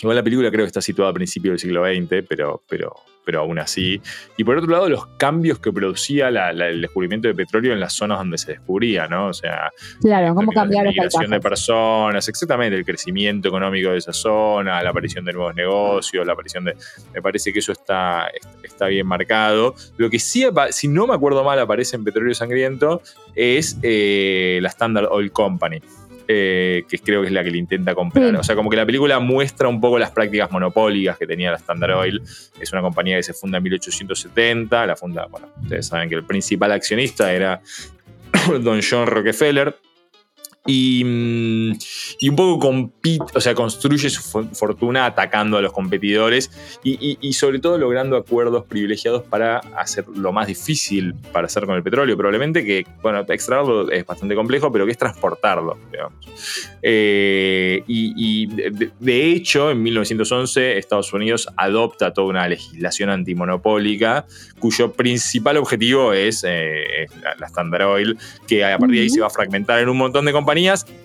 Igual 0.00 0.16
la 0.16 0.22
película 0.22 0.50
creo 0.50 0.64
que 0.64 0.68
está 0.68 0.82
situada 0.82 1.10
a 1.10 1.14
principios 1.14 1.52
del 1.52 1.58
siglo 1.58 1.84
XX, 1.84 2.26
pero, 2.28 2.62
pero 2.68 2.94
pero 3.26 3.40
aún 3.40 3.58
así. 3.58 4.00
Y 4.36 4.44
por 4.44 4.56
otro 4.56 4.70
lado, 4.70 4.88
los 4.88 5.08
cambios 5.18 5.58
que 5.58 5.72
producía 5.72 6.28
el 6.28 6.80
descubrimiento 6.80 7.26
de 7.26 7.34
petróleo 7.34 7.72
en 7.72 7.80
las 7.80 7.92
zonas 7.92 8.18
donde 8.18 8.38
se 8.38 8.52
descubría, 8.52 9.08
¿no? 9.08 9.26
O 9.26 9.34
sea, 9.34 9.70
claro, 10.00 10.34
cómo 10.34 10.52
cambiar 10.52 10.84
la 10.84 10.92
migración 10.92 11.30
de 11.30 11.40
personas, 11.40 12.28
exactamente, 12.28 12.76
el 12.76 12.84
crecimiento 12.84 13.48
económico 13.48 13.90
de 13.90 13.98
esa 13.98 14.12
zona, 14.12 14.80
la 14.80 14.90
aparición 14.90 15.24
de 15.24 15.32
nuevos 15.32 15.54
negocios, 15.56 16.24
la 16.24 16.34
aparición 16.34 16.64
de. 16.64 16.76
Me 17.12 17.20
parece 17.20 17.52
que 17.52 17.58
eso 17.58 17.72
está, 17.72 18.30
está 18.62 18.86
bien 18.86 19.06
marcado. 19.06 19.74
Lo 19.96 20.08
que 20.08 20.20
sí, 20.20 20.46
si 20.70 20.86
no 20.86 21.08
me 21.08 21.14
acuerdo 21.14 21.42
mal, 21.42 21.58
aparece 21.58 21.96
en 21.96 22.04
Petróleo 22.04 22.32
Sangriento 22.32 23.02
es 23.34 23.76
eh, 23.82 24.60
la 24.62 24.68
Standard 24.68 25.08
Oil 25.10 25.32
Company. 25.32 25.80
Eh, 26.28 26.84
que 26.88 26.98
creo 26.98 27.20
que 27.20 27.28
es 27.28 27.32
la 27.32 27.44
que 27.44 27.50
le 27.50 27.58
intenta 27.58 27.94
comprar. 27.94 28.34
O 28.34 28.42
sea, 28.42 28.56
como 28.56 28.68
que 28.68 28.76
la 28.76 28.84
película 28.84 29.20
muestra 29.20 29.68
un 29.68 29.80
poco 29.80 29.98
las 29.98 30.10
prácticas 30.10 30.50
monopólicas 30.50 31.16
que 31.16 31.26
tenía 31.26 31.52
la 31.52 31.56
Standard 31.56 31.96
Oil. 31.96 32.20
Es 32.60 32.72
una 32.72 32.82
compañía 32.82 33.16
que 33.16 33.22
se 33.22 33.32
funda 33.32 33.58
en 33.58 33.64
1870. 33.64 34.86
La 34.86 34.96
funda, 34.96 35.26
bueno, 35.26 35.48
ustedes 35.62 35.86
saben 35.86 36.08
que 36.08 36.16
el 36.16 36.24
principal 36.24 36.72
accionista 36.72 37.32
era 37.32 37.60
Don 38.60 38.80
John 38.82 39.06
Rockefeller. 39.06 39.76
Mm, 40.66 41.72
y, 42.20 42.28
un 42.28 42.36
poco 42.36 42.58
compite, 42.58 43.24
o 43.34 43.40
sea, 43.40 43.54
construye 43.54 44.10
su 44.10 44.22
fortuna 44.52 45.06
atacando 45.06 45.58
a 45.58 45.62
los 45.62 45.72
competidores 45.72 46.50
y, 46.82 47.32
sobre 47.32 47.58
todo 47.58 47.78
logrando 47.78 48.16
acuerdos 48.16 48.64
privilegiados 48.64 49.22
para 49.24 49.58
hacer 49.76 50.06
lo 50.08 50.32
más 50.32 50.46
difícil 50.46 51.14
para 51.32 51.46
hacer 51.46 51.66
con 51.66 51.76
el 51.76 51.82
petróleo. 51.82 52.16
Probablemente 52.16 52.64
que, 52.64 52.86
bueno, 53.02 53.24
extraerlo 53.28 53.90
es 53.90 54.04
bastante 54.04 54.34
complejo, 54.34 54.72
pero 54.72 54.86
que 54.86 54.92
es 54.92 54.98
transportarlo, 54.98 55.78
digamos. 55.90 56.18
Eh, 56.82 57.82
y, 57.86 58.46
de, 58.46 59.30
hecho, 59.30 59.70
en 59.70 59.82
1911 59.82 60.78
Estados 60.78 61.12
Unidos 61.12 61.48
adopta 61.56 62.12
toda 62.12 62.28
una 62.28 62.48
legislación 62.48 63.10
antimonopólica 63.10 64.26
cuyo 64.58 64.92
principal 64.92 65.56
objetivo 65.58 66.12
es, 66.12 66.44
eh, 66.46 67.06
la, 67.38 67.46
Standard 67.46 67.86
Oil, 67.86 68.18
que 68.48 68.64
a 68.64 68.78
partir 68.78 68.96
de 68.96 69.02
ahí 69.02 69.10
se 69.10 69.20
va 69.20 69.28
a 69.28 69.30
fragmentar 69.30 69.80
en 69.80 69.88
un 69.88 69.96
montón 69.96 70.24
de 70.24 70.32
compañías 70.32 70.55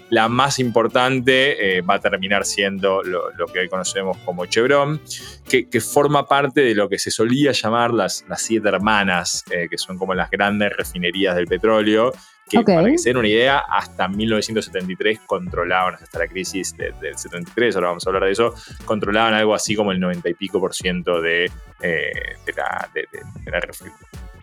la 0.09 0.27
más 0.27 0.59
importante 0.59 1.77
eh, 1.77 1.81
va 1.81 1.95
a 1.95 1.99
terminar 1.99 2.45
siendo 2.45 3.01
lo, 3.03 3.45
que 3.51 3.59
hoy 3.59 3.69
conocemos 3.69 4.17
como 4.25 4.45
Chevron, 4.45 5.01
que, 5.47 5.81
forma 5.81 6.27
parte 6.27 6.61
de 6.61 6.75
lo 6.75 6.89
que 6.89 6.99
se 6.99 7.11
solía 7.11 7.51
llamar 7.51 7.93
las, 7.93 8.25
las 8.27 8.41
siete 8.41 8.67
hermanas, 8.69 9.43
eh, 9.51 9.67
que 9.69 9.77
son 9.77 9.97
como 9.97 10.13
las 10.13 10.29
grandes 10.29 10.75
refinerías 10.75 11.35
del 11.35 11.47
petróleo, 11.47 12.13
que 12.49 12.61
para 12.61 12.89
que 12.89 12.97
se 12.97 13.09
den 13.09 13.17
una 13.17 13.29
idea, 13.29 13.59
hasta 13.59 14.09
1973 14.09 15.21
controlaban, 15.25 15.95
hasta 15.95 16.19
la 16.19 16.27
crisis 16.27 16.75
del 16.75 17.17
73, 17.17 17.75
ahora 17.75 17.87
vamos 17.89 18.05
a 18.05 18.09
hablar 18.09 18.25
de 18.25 18.31
eso, 18.31 18.53
controlaban 18.83 19.33
algo 19.33 19.55
así 19.55 19.75
como 19.75 19.93
el 19.93 19.99
90 19.99 20.29
y 20.29 20.33
pico 20.33 20.59
por 20.59 20.73
ciento 20.73 21.21
de, 21.21 21.49
eh, 21.81 22.11
la, 22.55 22.89
de, 22.93 23.07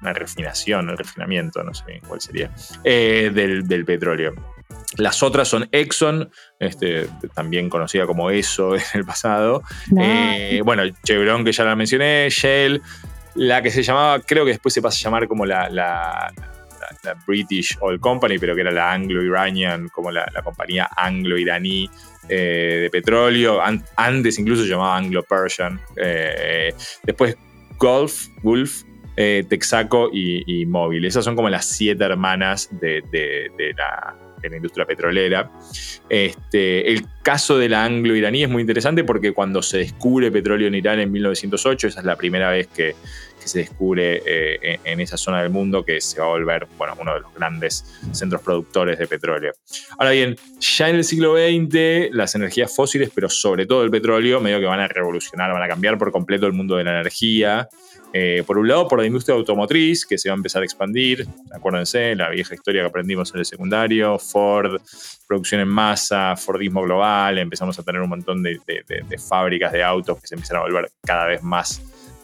una 0.01 0.13
refinación, 0.15 0.89
el 0.89 0.97
refinamiento, 0.97 1.63
no 1.63 1.75
sé 1.75 2.01
cuál 2.07 2.21
sería, 2.21 2.51
del, 2.83 3.69
del 3.69 3.85
petróleo. 3.85 4.58
Las 4.97 5.23
otras 5.23 5.49
son 5.49 5.69
Exxon, 5.71 6.31
este, 6.59 7.09
también 7.35 7.69
conocida 7.69 8.07
como 8.07 8.31
ESO 8.31 8.75
en 8.77 8.83
el 8.95 9.05
pasado. 9.05 9.63
Eh, 10.01 10.63
bueno, 10.65 10.83
Chevron, 11.05 11.45
que 11.45 11.53
ya 11.53 11.65
la 11.65 11.77
mencioné, 11.77 12.29
Shell, 12.31 12.81
la 13.35 13.61
que 13.63 13.71
se 13.71 13.83
llamaba, 13.83 14.21
creo 14.21 14.45
que 14.45 14.53
después 14.53 14.73
se 14.73 14.81
pasa 14.81 14.97
a 14.97 15.03
llamar 15.05 15.29
como 15.29 15.45
la, 15.45 15.69
la, 15.69 16.33
British 17.27 17.77
Oil 17.81 18.01
Company, 18.01 18.39
pero 18.39 18.55
que 18.55 18.63
era 18.63 18.71
la 18.71 18.93
Anglo-Iranian, 18.93 19.89
como 19.89 20.11
la, 20.11 20.27
compañía 20.43 20.89
anglo-iraní 20.97 21.89
eh, 22.29 22.81
de 22.83 22.91
petróleo. 22.91 23.61
antes 23.97 24.39
incluso 24.39 24.63
se 24.63 24.71
llamaba 24.71 24.97
Anglo-Persian. 24.97 25.81
Eh, 25.97 26.75
después 27.03 27.37
Gulf, 27.79 28.29
Gulf 28.43 28.85
Texaco 29.15 30.09
y, 30.13 30.61
y 30.61 30.65
Móvil. 30.65 31.05
Esas 31.05 31.25
son 31.25 31.37
como 31.37 31.51
las 31.51 31.67
siete 31.67 32.05
hermanas 32.05 32.69
de 32.81 33.03
la 33.77 34.28
en 34.43 34.51
la 34.51 34.57
industria 34.57 34.87
petrolera. 34.87 35.51
Este, 36.09 36.91
el 36.93 37.05
caso 37.23 37.59
de 37.59 37.69
la 37.69 37.85
anglo-iraní 37.85 38.45
es 38.45 38.49
muy 38.49 38.63
interesante 38.63 39.05
porque 39.05 39.33
cuando 39.33 39.63
se 39.63 39.79
descubre 39.79 40.31
petróleo 40.31 40.69
en 40.69 40.75
Irán 40.75 41.01
en 41.01 41.13
1908, 41.13 41.89
esa 41.89 42.01
es 42.01 42.07
la 42.07 42.17
primera 42.17 42.51
vez 42.51 42.69
que, 42.69 42.95
se 43.49 43.61
descubre 43.61 44.23
eh, 44.27 44.79
en 44.85 45.01
esa 45.01 45.17
zona 45.17 45.41
del 45.41 45.49
mundo 45.49 45.83
que 45.83 46.03
se 46.03 46.21
va 46.21 46.27
a 46.27 46.29
volver 46.29 46.67
bueno, 46.77 46.95
uno 47.01 47.15
de 47.15 47.21
los 47.21 47.35
grandes 47.35 47.99
centros 48.13 48.43
productores 48.43 48.99
de 48.99 49.07
petróleo. 49.07 49.55
Ahora 49.97 50.11
bien, 50.11 50.37
ya 50.61 50.91
en 50.91 50.97
el 50.97 51.05
siglo 51.05 51.35
XX 51.35 52.15
las 52.15 52.35
energías 52.35 52.75
fósiles, 52.75 53.11
pero 53.15 53.31
sobre 53.31 53.65
todo 53.65 53.85
el 53.85 53.91
petróleo, 53.91 54.41
medio 54.41 54.61
que 54.61 54.67
van 54.67 54.81
a 54.81 54.89
revolucionar, 54.89 55.51
van 55.51 55.63
a 55.63 55.69
cambiar 55.69 55.97
por 55.97 56.13
completo 56.13 56.47
el 56.47 56.53
mundo 56.53 56.77
de 56.77 56.85
la 56.85 56.91
energía. 56.91 57.69
Eh, 58.13 58.43
por 58.47 58.57
un 58.57 58.67
lado, 58.67 58.89
por 58.89 59.01
la 59.01 59.07
industria 59.07 59.35
automotriz, 59.37 60.07
que 60.07 60.17
se 60.17 60.29
va 60.29 60.35
a 60.35 60.37
empezar 60.37 60.63
a 60.63 60.65
expandir. 60.65 61.27
Acuérdense, 61.53 62.15
la 62.15 62.31
vieja 62.31 62.55
historia 62.55 62.83
que 62.83 62.89
aprendimos 62.89 63.33
en 63.35 63.41
el 63.41 63.45
secundario, 63.45 64.19
Ford, 64.19 64.81
producción 65.27 65.61
en 65.61 65.69
masa, 65.69 66.35
Fordismo 66.37 66.83
global, 66.83 67.39
empezamos 67.39 67.79
a 67.79 67.83
tener 67.83 68.01
un 68.01 68.09
montón 68.09 68.43
de, 68.43 68.59
fábricas 69.29 69.73
de 69.73 69.83
autos 69.83 70.21
que 70.21 70.27
se 70.27 70.35
empiezan 70.35 70.59
a 70.59 70.61
volver 70.61 70.91
cada 71.03 71.27
vez 71.27 71.43
más, 71.43 71.83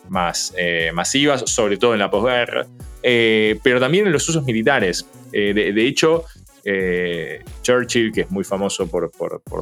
más 0.09 0.55
eh, 0.57 0.91
masivas, 0.95 1.43
sobre 1.47 1.77
todo 1.77 1.93
en 1.93 2.01
la 2.01 2.11
posguerra, 2.11 2.67
eh, 3.03 3.59
pero 3.63 3.79
también 3.79 4.07
en 4.07 4.13
los 4.13 4.27
usos 4.29 4.45
militares. 4.45 5.07
de, 5.33 5.87
hecho, 5.87 6.25
Churchill, 7.65 8.13
que 8.13 8.21
es 8.21 8.31
muy 8.31 8.45
famoso 8.45 8.87
por, 8.87 9.11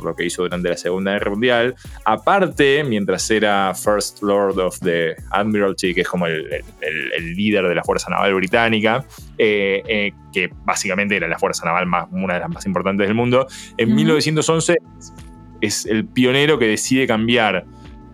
lo 0.05 0.15
que 0.15 0.27
hizo 0.27 0.43
durante 0.43 0.69
la 0.69 0.77
Segunda 0.77 1.13
Guerra 1.13 1.31
Mundial. 1.31 1.75
Aparte, 2.05 2.85
mientras 2.85 3.31
era 3.31 3.73
First 3.75 4.23
Lord 4.23 4.59
of 4.59 4.79
the 4.81 5.15
Admiralty, 5.31 5.95
que 5.95 6.03
es 6.03 6.09
como 6.09 6.27
el, 6.27 6.63
líder 7.35 7.69
de 7.69 7.75
la 7.75 7.83
Fuerza 7.83 8.11
Naval 8.11 8.35
Británica, 8.35 9.05
eh, 9.39 9.83
eh, 9.87 10.13
que 10.33 10.51
básicamente 10.65 11.17
era 11.17 11.29
la 11.29 11.39
Fuerza 11.39 11.65
Naval 11.65 11.87
más, 11.87 12.09
una 12.11 12.35
de 12.35 12.41
las 12.41 12.51
más 12.51 12.67
importantes 12.67 13.07
del 13.07 13.15
mundo, 13.15 13.47
en 13.79 13.95
1911 13.95 14.77
es 15.61 15.87
el 15.87 16.05
pionero 16.07 16.59
que 16.59 16.67
decide 16.67 17.07
cambiar 17.07 17.65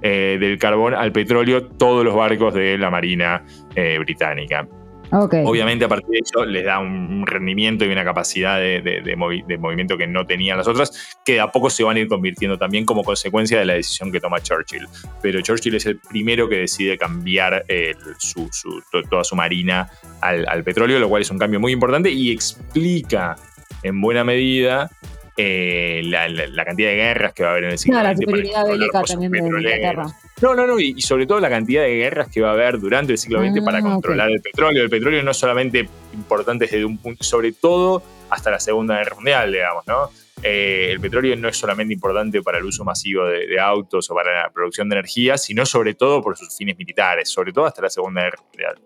del 0.00 0.59
carbón 0.59 0.95
al 0.95 1.11
petróleo 1.11 1.66
todos 1.66 2.04
los 2.04 2.14
barcos 2.14 2.54
de 2.54 2.78
la 2.78 2.88
Marina 2.88 3.42
británica. 3.99 4.68
Obviamente 5.11 5.85
a 5.85 5.88
partir 5.88 6.09
de 6.11 6.21
eso 6.23 6.45
les 6.45 6.65
da 6.65 6.79
un 6.79 7.27
rendimiento 7.27 7.85
y 7.85 7.88
una 7.88 8.05
capacidad 8.05 8.59
de, 8.59 9.15
movimiento 9.17 9.97
que 9.97 10.07
no 10.07 10.27
tenían 10.27 10.59
las 10.59 10.69
otras, 10.69 11.19
que 11.25 11.41
a 11.41 11.49
poco 11.49 11.71
se 11.71 11.85
van 11.85 11.97
a 11.97 12.00
ir 12.00 12.09
convirtiendo 12.09 12.59
también 12.59 12.85
como 12.85 13.03
consecuencia 13.03 13.59
de 13.59 13.65
la 13.65 13.75
decisión 13.75 14.12
que 14.12 14.21
toma 14.21 14.41
Churchill. 14.41 14.87
Pero 15.23 15.41
Churchill 15.41 15.75
es 15.75 15.87
el 15.87 15.99
primero 15.99 16.49
que 16.49 16.57
decide 16.57 16.99
cambiar 16.99 17.65
toda 19.11 19.25
su 19.25 19.37
marina 19.37 19.91
al, 20.21 20.65
petróleo, 20.65 20.99
lo 20.99 21.09
cual 21.09 21.23
es 21.23 21.31
un 21.31 21.38
cambio 21.38 21.61
muy 21.61 21.73
importante 21.73 22.11
y 22.11 22.31
explica 22.31 23.37
en 23.83 24.00
buena 24.00 24.25
medida 24.25 24.91
eh, 25.40 26.02
la, 26.04 26.64
cantidad 26.64 26.88
de 26.88 26.97
guerras 26.97 27.33
que 27.33 27.45
va 27.45 27.50
a 27.50 27.52
haber 27.52 27.64
en 27.64 27.71
el 27.71 27.78
siglo 27.78 28.02
la 28.02 28.16
superioridad 28.16 28.66
bélica 28.66 29.02
también 29.04 29.30
de 29.30 29.38
Inglaterra. 29.38 30.07
No, 30.42 30.54
no, 30.57 30.66
no, 30.66 30.80
y, 30.80 31.00
sobre 31.00 31.26
todo 31.26 31.38
la 31.38 31.49
cantidad 31.49 31.83
de 31.83 31.95
guerras 31.95 32.28
que 32.28 32.40
va 32.40 32.50
a 32.50 32.52
haber 32.54 32.80
durante 32.80 33.12
el 33.12 33.18
siglo 33.18 33.40
XX 33.40 33.64
para 33.64 33.78
ah, 33.78 33.83
controlar 33.83 34.30
el 34.33 34.40
petróleo. 34.40 34.83
El 34.83 34.90
petróleo 34.90 35.23
no 35.23 35.30
es 35.30 35.37
solamente 35.37 35.88
importante 36.12 36.64
desde 36.64 36.85
un 36.85 36.99
punto, 36.99 37.23
sobre 37.23 37.52
todo 37.52 38.02
hasta 38.30 38.50
la 38.50 38.59
Segunda 38.59 38.97
Guerra 38.97 39.14
Mundial, 39.14 39.52
digamos, 39.52 39.87
¿no? 39.87 40.11
Eh, 40.42 40.88
el 40.90 41.00
petróleo 41.00 41.37
no 41.37 41.49
es 41.49 41.57
solamente 41.57 41.95
importante 41.95 42.42
para 42.42 42.59
el 42.59 42.64
uso 42.64 42.85
masivo 42.85 43.25
de, 43.26 43.61
autos 43.61 44.11
o 44.11 44.14
para 44.16 44.42
la 44.42 44.50
producción 44.50 44.88
de 44.88 44.97
energía, 44.97 45.38
sino 45.38 45.64
sobre 45.66 45.95
todo 45.95 46.21
por 46.21 46.37
sus 46.37 46.57
fines 46.57 46.76
militares, 46.76 47.28
sobre 47.28 47.52
todo 47.52 47.66
hasta 47.66 47.83
la 47.83 47.90
Segunda 47.90 48.23
Guerra 48.23 48.42
Mundial. 48.42 48.78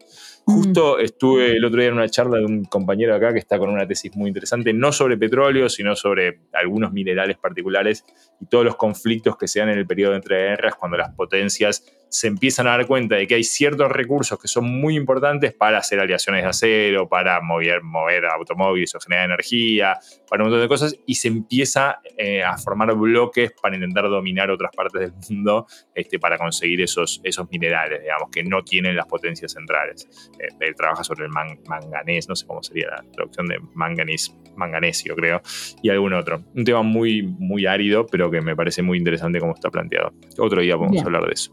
Justo 0.45 0.99
estuve 0.99 1.57
el 1.57 1.65
otro 1.65 1.81
día 1.81 1.89
en 1.89 1.95
una 1.95 2.09
charla 2.09 2.39
de 2.39 2.45
un 2.45 2.65
compañero 2.65 3.15
acá 3.15 3.33
que 3.33 3.39
está 3.39 3.59
con 3.59 3.71
una 3.71 3.87
tesis 3.87 4.15
muy 4.17 4.29
interesante, 4.29 4.73
no 4.73 4.91
sobre 4.91 5.17
petróleo, 5.17 5.69
sino 5.69 5.95
sobre 5.95 6.41
algunos 6.53 6.93
minerales 6.93 7.39
particulares 7.39 8.05
y 8.41 8.47
todos 8.47 8.65
los 8.65 8.77
conflictos 8.77 9.37
que 9.37 9.47
se 9.47 9.61
dan 9.61 9.69
en 9.69 9.79
el 9.79 9.87
periodo 9.87 10.15
entre 10.15 10.37
guerras 10.37 10.75
cuando 10.75 10.97
las 10.97 11.15
potencias 11.15 11.85
se 12.12 12.26
empiezan 12.26 12.66
a 12.66 12.73
dar 12.73 12.87
cuenta 12.87 13.16
de 13.16 13.26
que 13.26 13.37
hay 13.37 13.42
ciertos 13.42 13.90
recursos 13.90 14.38
que 14.38 14.47
son 14.47 14.66
muy 14.66 14.97
importantes 14.97 15.54
para 15.54 15.78
hacer 15.78 15.99
aleaciones 15.99 16.42
de 16.42 16.49
acero, 16.49 17.09
para 17.09 17.40
mover, 17.40 17.83
mover 17.83 18.26
automóviles 18.26 18.95
o 18.95 19.00
generar 19.00 19.25
energía, 19.25 19.99
para 20.28 20.45
un 20.45 20.50
montón 20.50 20.61
de 20.61 20.69
cosas, 20.69 20.95
y 21.07 21.14
se 21.14 21.28
empieza 21.28 22.00
eh, 22.19 22.42
a 22.42 22.59
formar 22.59 22.95
bloques 22.95 23.52
para 23.52 23.76
intentar 23.76 24.04
dominar 24.11 24.50
otras 24.50 24.73
partes 24.76 25.00
del 25.00 25.12
mundo 25.31 25.66
este, 25.95 26.19
para 26.19 26.37
conseguir 26.37 26.83
esos, 26.83 27.23
esos 27.25 27.50
minerales, 27.50 28.02
digamos, 28.02 28.28
que 28.31 28.45
no 28.45 28.62
tienen 28.62 28.95
las 28.95 29.07
potencias 29.07 29.52
centrales. 29.52 30.07
Eh, 30.38 30.49
él 30.61 30.75
trabaja 30.76 31.02
sobre 31.04 31.25
el 31.25 31.31
manganés, 31.31 32.28
no 32.28 32.37
sé 32.37 32.47
cómo 32.47 32.62
sería 32.62 32.88
la 32.88 33.04
traducción 33.11 33.47
de 33.47 33.59
manganés, 33.73 34.37
manganesio, 34.54 35.16
creo, 35.16 35.40
y 35.83 35.88
algún 35.88 36.12
otro. 36.12 36.45
Un 36.54 36.64
tema 36.64 36.83
muy, 36.83 37.23
muy 37.23 37.64
árido, 37.64 38.07
pero 38.07 38.31
que 38.31 38.42
me 38.42 38.54
parece 38.54 38.83
muy 38.83 38.99
interesante 38.99 39.40
cómo 39.40 39.54
está 39.54 39.71
planteado. 39.71 40.12
Otro 40.38 40.61
día 40.61 40.76
podemos 40.76 41.02
hablar 41.02 41.25
de 41.25 41.33
eso. 41.33 41.52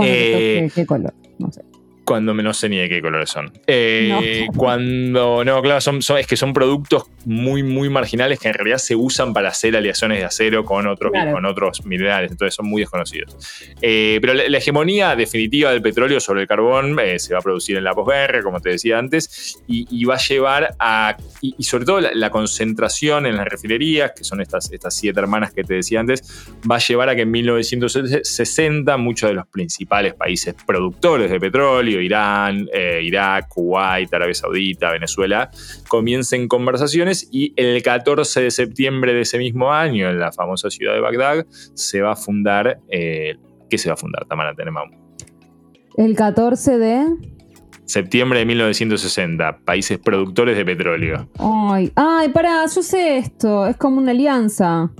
Eh, 0.00 0.70
¿Qué 0.74 0.86
color? 0.86 1.14
No 1.38 1.50
sé 1.52 1.62
cuando 2.04 2.34
no 2.34 2.54
sé 2.54 2.68
ni 2.68 2.78
de 2.78 2.88
qué 2.88 3.00
colores 3.00 3.30
son. 3.30 3.52
Eh, 3.66 4.46
cuando, 4.56 5.44
no, 5.44 5.62
claro, 5.62 5.80
son, 5.80 6.00
es 6.18 6.26
que 6.26 6.36
son 6.36 6.52
productos 6.52 7.04
muy, 7.24 7.62
muy 7.62 7.88
marginales 7.88 8.38
que 8.38 8.48
en 8.48 8.54
realidad 8.54 8.78
se 8.78 8.94
usan 8.94 9.32
para 9.32 9.48
hacer 9.48 9.76
aleaciones 9.76 10.18
de 10.18 10.24
acero 10.24 10.64
con 10.64 10.86
otros, 10.86 11.12
con 11.32 11.44
otros 11.46 11.84
minerales, 11.86 12.30
entonces 12.30 12.54
son 12.54 12.66
muy 12.66 12.82
desconocidos. 12.82 13.36
Eh, 13.80 14.18
pero 14.20 14.34
la, 14.34 14.58
hegemonía 14.58 15.16
definitiva 15.16 15.72
del 15.72 15.82
petróleo 15.82 16.20
sobre 16.20 16.42
el 16.42 16.48
carbón 16.48 16.98
eh, 17.00 17.18
se 17.18 17.34
va 17.34 17.40
a 17.40 17.42
producir 17.42 17.76
en 17.76 17.84
la 17.84 17.94
posguerra, 17.94 18.42
como 18.42 18.60
te 18.60 18.70
decía 18.70 18.98
antes, 18.98 19.58
y, 19.66 20.04
va 20.04 20.14
a 20.14 20.18
llevar 20.18 20.76
a, 20.78 21.16
y, 21.40 21.62
sobre 21.64 21.84
todo 21.84 22.00
la, 22.00 22.30
concentración 22.30 23.26
en 23.26 23.36
las 23.36 23.46
refinerías, 23.46 24.12
que 24.12 24.24
son 24.24 24.40
estas, 24.40 24.70
estas 24.72 24.94
siete 24.94 25.20
hermanas 25.20 25.52
que 25.52 25.62
te 25.64 25.74
decía 25.74 26.00
antes, 26.00 26.48
va 26.70 26.76
a 26.76 26.78
llevar 26.78 27.08
a 27.08 27.16
que 27.16 27.22
en 27.22 27.30
1960 27.30 28.96
muchos 28.96 29.30
de 29.30 29.34
los 29.34 29.46
principales 29.46 30.14
países 30.14 30.54
productores 30.66 31.30
de 31.30 31.40
petróleo, 31.40 31.93
Irán, 32.00 32.68
eh, 32.72 33.00
Irak, 33.02 33.48
Kuwait, 33.48 34.12
Arabia 34.12 34.34
Saudita, 34.34 34.92
Venezuela, 34.92 35.50
comiencen 35.88 36.48
conversaciones 36.48 37.28
y 37.30 37.52
el 37.56 37.82
14 37.82 38.42
de 38.42 38.50
septiembre 38.50 39.14
de 39.14 39.22
ese 39.22 39.38
mismo 39.38 39.72
año, 39.72 40.08
en 40.08 40.18
la 40.18 40.32
famosa 40.32 40.70
ciudad 40.70 40.94
de 40.94 41.00
Bagdad, 41.00 41.46
se 41.74 42.00
va 42.00 42.12
a 42.12 42.16
fundar, 42.16 42.80
eh, 42.90 43.36
¿qué 43.68 43.78
se 43.78 43.88
va 43.88 43.94
a 43.94 43.96
fundar, 43.96 44.24
Tamara 44.26 44.54
Tenemam? 44.54 44.90
El 45.96 46.16
14 46.16 46.78
de... 46.78 47.06
Septiembre 47.86 48.38
de 48.38 48.46
1960, 48.46 49.58
países 49.58 49.98
productores 49.98 50.56
de 50.56 50.64
petróleo. 50.64 51.28
Ay, 51.38 51.92
ay, 51.94 52.30
pará, 52.30 52.64
yo 52.74 52.82
sé 52.82 53.18
esto, 53.18 53.66
es 53.66 53.76
como 53.76 53.98
una 53.98 54.12
alianza. 54.12 54.90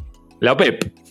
La 0.40 0.52
OPEP. 0.52 1.03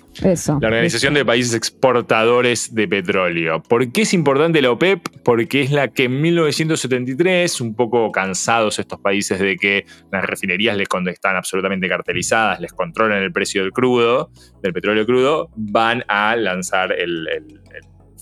La 0.61 0.67
Organización 0.69 1.13
de 1.13 1.25
Países 1.25 1.53
Exportadores 1.53 2.73
de 2.73 2.87
Petróleo. 2.87 3.61
¿Por 3.61 3.91
qué 3.91 4.03
es 4.03 4.13
importante 4.13 4.61
la 4.61 4.71
OPEP? 4.71 5.01
Porque 5.23 5.61
es 5.61 5.71
la 5.71 5.89
que 5.89 6.05
en 6.05 6.21
1973, 6.21 7.59
un 7.59 7.75
poco 7.75 8.09
cansados 8.11 8.79
estos 8.79 9.01
países 9.01 9.39
de 9.39 9.57
que 9.57 9.85
las 10.11 10.23
refinerías 10.23 10.77
les 10.77 10.87
están 11.07 11.35
absolutamente 11.35 11.89
cartelizadas, 11.89 12.61
les 12.61 12.71
controlan 12.71 13.21
el 13.21 13.33
precio 13.33 13.63
del 13.63 13.71
crudo, 13.71 14.31
del 14.61 14.71
petróleo 14.71 15.05
crudo, 15.05 15.49
van 15.55 16.05
a 16.07 16.35
lanzar 16.37 16.93
el 16.93 17.27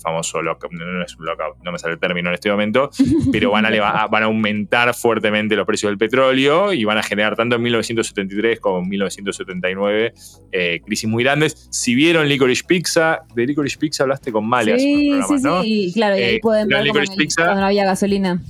famoso 0.02 0.42
lockout, 0.42 0.72
no, 0.72 1.02
es 1.02 1.16
un 1.16 1.26
no 1.62 1.72
me 1.72 1.78
sale 1.78 1.94
el 1.94 2.00
término 2.00 2.28
en 2.28 2.34
este 2.34 2.50
momento, 2.50 2.90
pero 3.32 3.50
van 3.50 3.66
a, 3.66 4.06
van 4.06 4.22
a 4.22 4.26
aumentar 4.26 4.94
fuertemente 4.94 5.56
los 5.56 5.66
precios 5.66 5.90
del 5.90 5.98
petróleo 5.98 6.72
y 6.72 6.84
van 6.84 6.98
a 6.98 7.02
generar 7.02 7.36
tanto 7.36 7.56
en 7.56 7.62
1973 7.62 8.60
como 8.60 8.80
en 8.80 8.88
1979 8.88 10.14
eh, 10.52 10.80
crisis 10.84 11.08
muy 11.08 11.24
grandes. 11.24 11.68
Si 11.70 11.94
vieron 11.94 12.28
Licorice 12.28 12.64
Pizza, 12.64 13.20
de 13.34 13.46
Licorice 13.46 13.78
Pizza 13.78 14.02
hablaste 14.04 14.32
con 14.32 14.46
Male 14.46 14.78
sí, 14.78 15.12
sí, 15.28 15.38
sí, 15.38 15.90
claro, 15.94 16.16
y 16.18 16.22
ahí 16.22 16.34
eh, 16.36 16.40
pueden 16.42 16.68
ver 16.68 16.90
cuando 17.36 17.60
no 17.60 17.66
había 17.66 17.84
gasolina. 17.84 18.40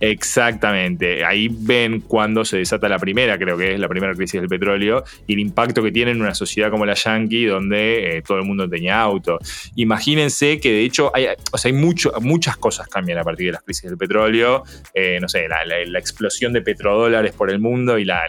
Exactamente. 0.00 1.24
Ahí 1.24 1.48
ven 1.50 2.00
cuando 2.00 2.44
se 2.44 2.56
desata 2.56 2.88
la 2.88 2.98
primera, 2.98 3.38
creo 3.38 3.56
que 3.58 3.74
es 3.74 3.80
la 3.80 3.88
primera 3.88 4.14
crisis 4.14 4.40
del 4.40 4.48
petróleo, 4.48 5.04
y 5.26 5.34
el 5.34 5.40
impacto 5.40 5.82
que 5.82 5.92
tiene 5.92 6.12
en 6.12 6.22
una 6.22 6.34
sociedad 6.34 6.70
como 6.70 6.86
la 6.86 6.94
Yankee, 6.94 7.44
donde 7.44 8.16
eh, 8.16 8.22
todo 8.22 8.38
el 8.38 8.44
mundo 8.44 8.68
tenía 8.68 9.00
auto. 9.00 9.38
Imagínense 9.76 10.58
que 10.58 10.72
de 10.72 10.82
hecho 10.84 11.12
hay, 11.14 11.26
hay 11.26 11.72
mucho, 11.72 12.12
muchas 12.20 12.56
cosas 12.56 12.88
cambian 12.88 13.18
a 13.18 13.24
partir 13.24 13.46
de 13.46 13.52
las 13.52 13.62
crisis 13.62 13.90
del 13.90 13.98
petróleo. 13.98 14.64
Eh, 14.94 15.18
no 15.20 15.28
sé, 15.28 15.46
la, 15.48 15.98
explosión 16.00 16.54
de 16.54 16.62
petrodólares 16.62 17.32
por 17.34 17.50
el 17.50 17.58
mundo 17.58 17.98
y 17.98 18.06
la 18.06 18.22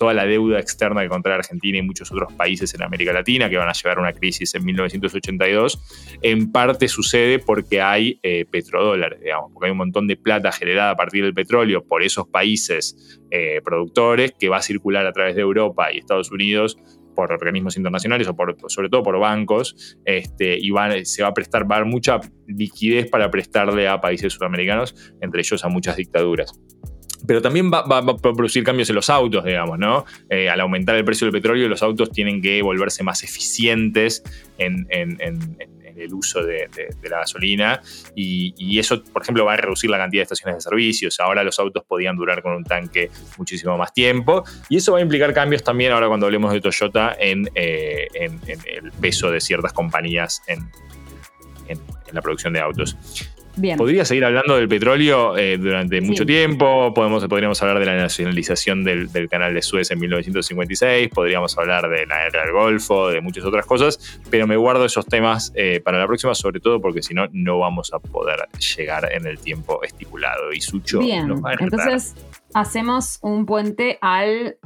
toda 0.00 0.14
la 0.14 0.24
deuda 0.24 0.58
externa 0.58 1.02
que 1.02 1.10
contrae 1.10 1.34
Argentina 1.34 1.76
y 1.76 1.82
muchos 1.82 2.10
otros 2.10 2.32
países 2.32 2.72
en 2.72 2.82
América 2.82 3.12
Latina 3.12 3.50
que 3.50 3.58
van 3.58 3.68
a 3.68 3.72
llevar 3.72 3.98
a 3.98 4.00
una 4.00 4.14
crisis 4.14 4.54
en 4.54 4.64
1982, 4.64 6.18
en 6.22 6.50
parte 6.50 6.88
sucede 6.88 7.38
porque 7.38 7.82
hay 7.82 8.18
eh, 8.22 8.46
petrodólares, 8.50 9.20
digamos, 9.20 9.52
porque 9.52 9.66
hay 9.66 9.72
un 9.72 9.76
montón 9.76 10.06
de 10.06 10.16
plata 10.16 10.52
generada 10.52 10.92
a 10.92 10.96
partir 10.96 11.22
del 11.22 11.34
petróleo 11.34 11.84
por 11.84 12.02
esos 12.02 12.26
países 12.26 13.20
eh, 13.30 13.60
productores 13.62 14.32
que 14.38 14.48
va 14.48 14.56
a 14.56 14.62
circular 14.62 15.06
a 15.06 15.12
través 15.12 15.34
de 15.36 15.42
Europa 15.42 15.92
y 15.92 15.98
Estados 15.98 16.30
Unidos 16.32 16.78
por 17.14 17.30
organismos 17.30 17.76
internacionales 17.76 18.26
o 18.26 18.68
sobre 18.70 18.88
todo 18.88 19.02
por 19.02 19.18
bancos, 19.18 19.98
este, 20.06 20.58
y 20.58 20.72
se 21.04 21.22
va 21.22 21.28
a 21.28 21.34
prestar, 21.34 21.70
va 21.70 21.74
a 21.74 21.78
haber 21.80 21.92
mucha 21.92 22.20
liquidez 22.46 23.10
para 23.10 23.30
prestarle 23.30 23.86
a 23.86 24.00
países 24.00 24.32
sudamericanos, 24.32 24.94
entre 25.20 25.40
ellos 25.40 25.62
a 25.62 25.68
muchas 25.68 25.96
dictaduras. 25.96 26.58
Pero 27.26 27.42
también 27.42 27.70
va, 27.70 27.84
a 27.86 28.16
producir 28.16 28.64
cambios 28.64 28.88
en 28.88 28.96
los 28.96 29.10
autos, 29.10 29.44
digamos, 29.44 29.78
¿no? 29.78 30.04
Eh, 30.28 30.48
al 30.48 30.60
aumentar 30.60 30.96
el 30.96 31.04
precio 31.04 31.26
del 31.26 31.32
petróleo, 31.32 31.68
los 31.68 31.82
autos 31.82 32.10
tienen 32.10 32.40
que 32.40 32.62
volverse 32.62 33.02
más 33.02 33.22
eficientes 33.22 34.22
en, 34.58 34.86
el 35.96 36.14
uso 36.14 36.42
de, 36.42 36.68
la 37.02 37.18
gasolina 37.18 37.82
y, 38.14 38.78
eso, 38.78 39.02
por 39.04 39.22
ejemplo, 39.22 39.44
va 39.44 39.54
a 39.54 39.56
reducir 39.56 39.90
la 39.90 39.98
cantidad 39.98 40.20
de 40.20 40.24
estaciones 40.24 40.56
de 40.56 40.60
servicios. 40.62 41.20
Ahora 41.20 41.44
los 41.44 41.58
autos 41.58 41.84
podían 41.86 42.16
durar 42.16 42.42
con 42.42 42.52
un 42.52 42.64
tanque 42.64 43.10
muchísimo 43.36 43.76
más 43.76 43.92
tiempo 43.92 44.44
y 44.68 44.76
eso 44.76 44.92
va 44.92 44.98
a 44.98 45.02
implicar 45.02 45.34
cambios 45.34 45.62
también, 45.62 45.92
ahora 45.92 46.08
cuando 46.08 46.26
hablemos 46.26 46.52
de 46.52 46.60
Toyota, 46.60 47.16
en, 47.18 47.50
eh, 47.54 48.08
el 48.14 48.92
peso 49.00 49.30
de 49.30 49.40
ciertas 49.40 49.72
compañías 49.72 50.42
en 50.46 50.70
la 52.12 52.22
producción 52.22 52.52
de 52.52 52.60
autos. 52.60 52.96
Podría 53.76 54.04
seguir 54.04 54.24
hablando 54.24 54.56
del 54.56 54.68
petróleo 54.68 55.36
eh, 55.36 55.58
durante 55.58 56.00
mucho 56.00 56.24
tiempo. 56.24 56.92
Podemos, 56.94 57.26
podríamos 57.26 57.60
hablar 57.62 57.78
de 57.78 57.86
la 57.86 57.96
nacionalización 57.96 58.84
del, 58.84 59.28
canal 59.28 59.54
de 59.54 59.62
Suez 59.62 59.90
en 59.90 59.98
1956. 59.98 61.08
Podríamos 61.08 61.56
hablar 61.58 61.88
de 61.88 62.06
la 62.06 62.24
guerra 62.24 62.42
del 62.44 62.52
Golfo, 62.52 63.08
de 63.08 63.20
muchas 63.20 63.44
otras 63.44 63.66
cosas. 63.66 64.20
Pero 64.30 64.46
me 64.46 64.56
guardo 64.56 64.84
esos 64.84 65.06
temas 65.06 65.52
eh, 65.54 65.80
para 65.84 65.98
la 65.98 66.06
próxima, 66.06 66.34
sobre 66.34 66.60
todo 66.60 66.80
porque 66.80 67.02
si 67.02 67.14
no, 67.14 67.26
no 67.32 67.58
vamos 67.58 67.92
a 67.92 67.98
poder 67.98 68.40
llegar 68.76 69.12
en 69.12 69.26
el 69.26 69.38
tiempo 69.38 69.82
estipulado. 69.82 70.52
Y 70.52 70.60
Sucho 70.60 71.00
Bien, 71.00 71.30
entonces 71.58 72.14
hacemos 72.54 73.18
un 73.22 73.46
puente 73.46 73.98
al 74.00 74.56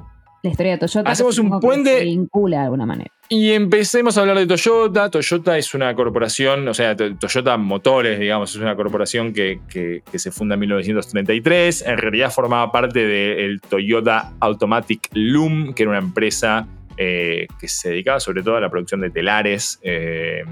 la 0.44 0.50
historia 0.50 0.72
de 0.72 0.78
Toyota. 0.78 1.10
Hacemos 1.10 1.38
un 1.38 1.58
puente. 1.58 1.98
se 1.98 2.04
vincula 2.04 2.58
de 2.58 2.64
alguna 2.64 2.84
manera. 2.84 3.13
Y 3.28 3.52
empecemos 3.52 4.18
a 4.18 4.20
hablar 4.20 4.38
de 4.38 4.46
Toyota. 4.46 5.10
Toyota 5.10 5.56
es 5.56 5.74
una 5.74 5.94
corporación, 5.94 6.68
o 6.68 6.74
sea, 6.74 6.94
Toyota 6.94 7.56
Motores, 7.56 8.20
digamos, 8.20 8.54
es 8.54 8.60
una 8.60 8.76
corporación 8.76 9.32
que, 9.32 10.02
se 10.14 10.30
funda 10.30 10.54
en 10.54 10.60
1933. 10.60 11.82
En 11.86 11.98
realidad 11.98 12.30
formaba 12.30 12.70
parte 12.70 13.06
del 13.06 13.60
Toyota 13.62 14.32
Automatic 14.40 15.08
Loom, 15.14 15.72
que 15.72 15.84
era 15.84 15.90
una 15.90 16.00
empresa 16.00 16.66
eh, 16.98 17.46
que 17.58 17.66
se 17.66 17.90
dedicaba 17.90 18.20
sobre 18.20 18.42
todo 18.42 18.56
a 18.56 18.60
la 18.60 18.68
producción 18.68 19.00
de 19.00 19.10
telares. 19.10 19.80
Eh, 19.82 20.44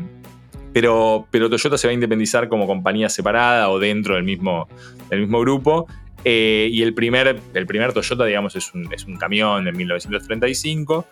pero, 0.72 1.28
pero 1.30 1.50
Toyota 1.50 1.76
se 1.76 1.86
va 1.86 1.90
a 1.90 1.94
independizar 1.94 2.48
como 2.48 2.66
compañía 2.66 3.10
separada 3.10 3.68
o 3.68 3.78
dentro 3.78 4.14
del 4.14 4.24
mismo, 4.24 4.66
del 5.10 5.20
mismo 5.20 5.40
grupo. 5.40 5.86
Eh, 6.24 6.68
y 6.72 6.82
el 6.82 6.94
primer, 6.94 7.38
el 7.52 7.66
primer 7.66 7.92
Toyota, 7.92 8.24
digamos, 8.24 8.56
es 8.56 8.72
un, 8.72 8.90
es 8.94 9.04
un 9.04 9.18
camión 9.18 9.66
de 9.66 9.72
1935. 9.72 11.06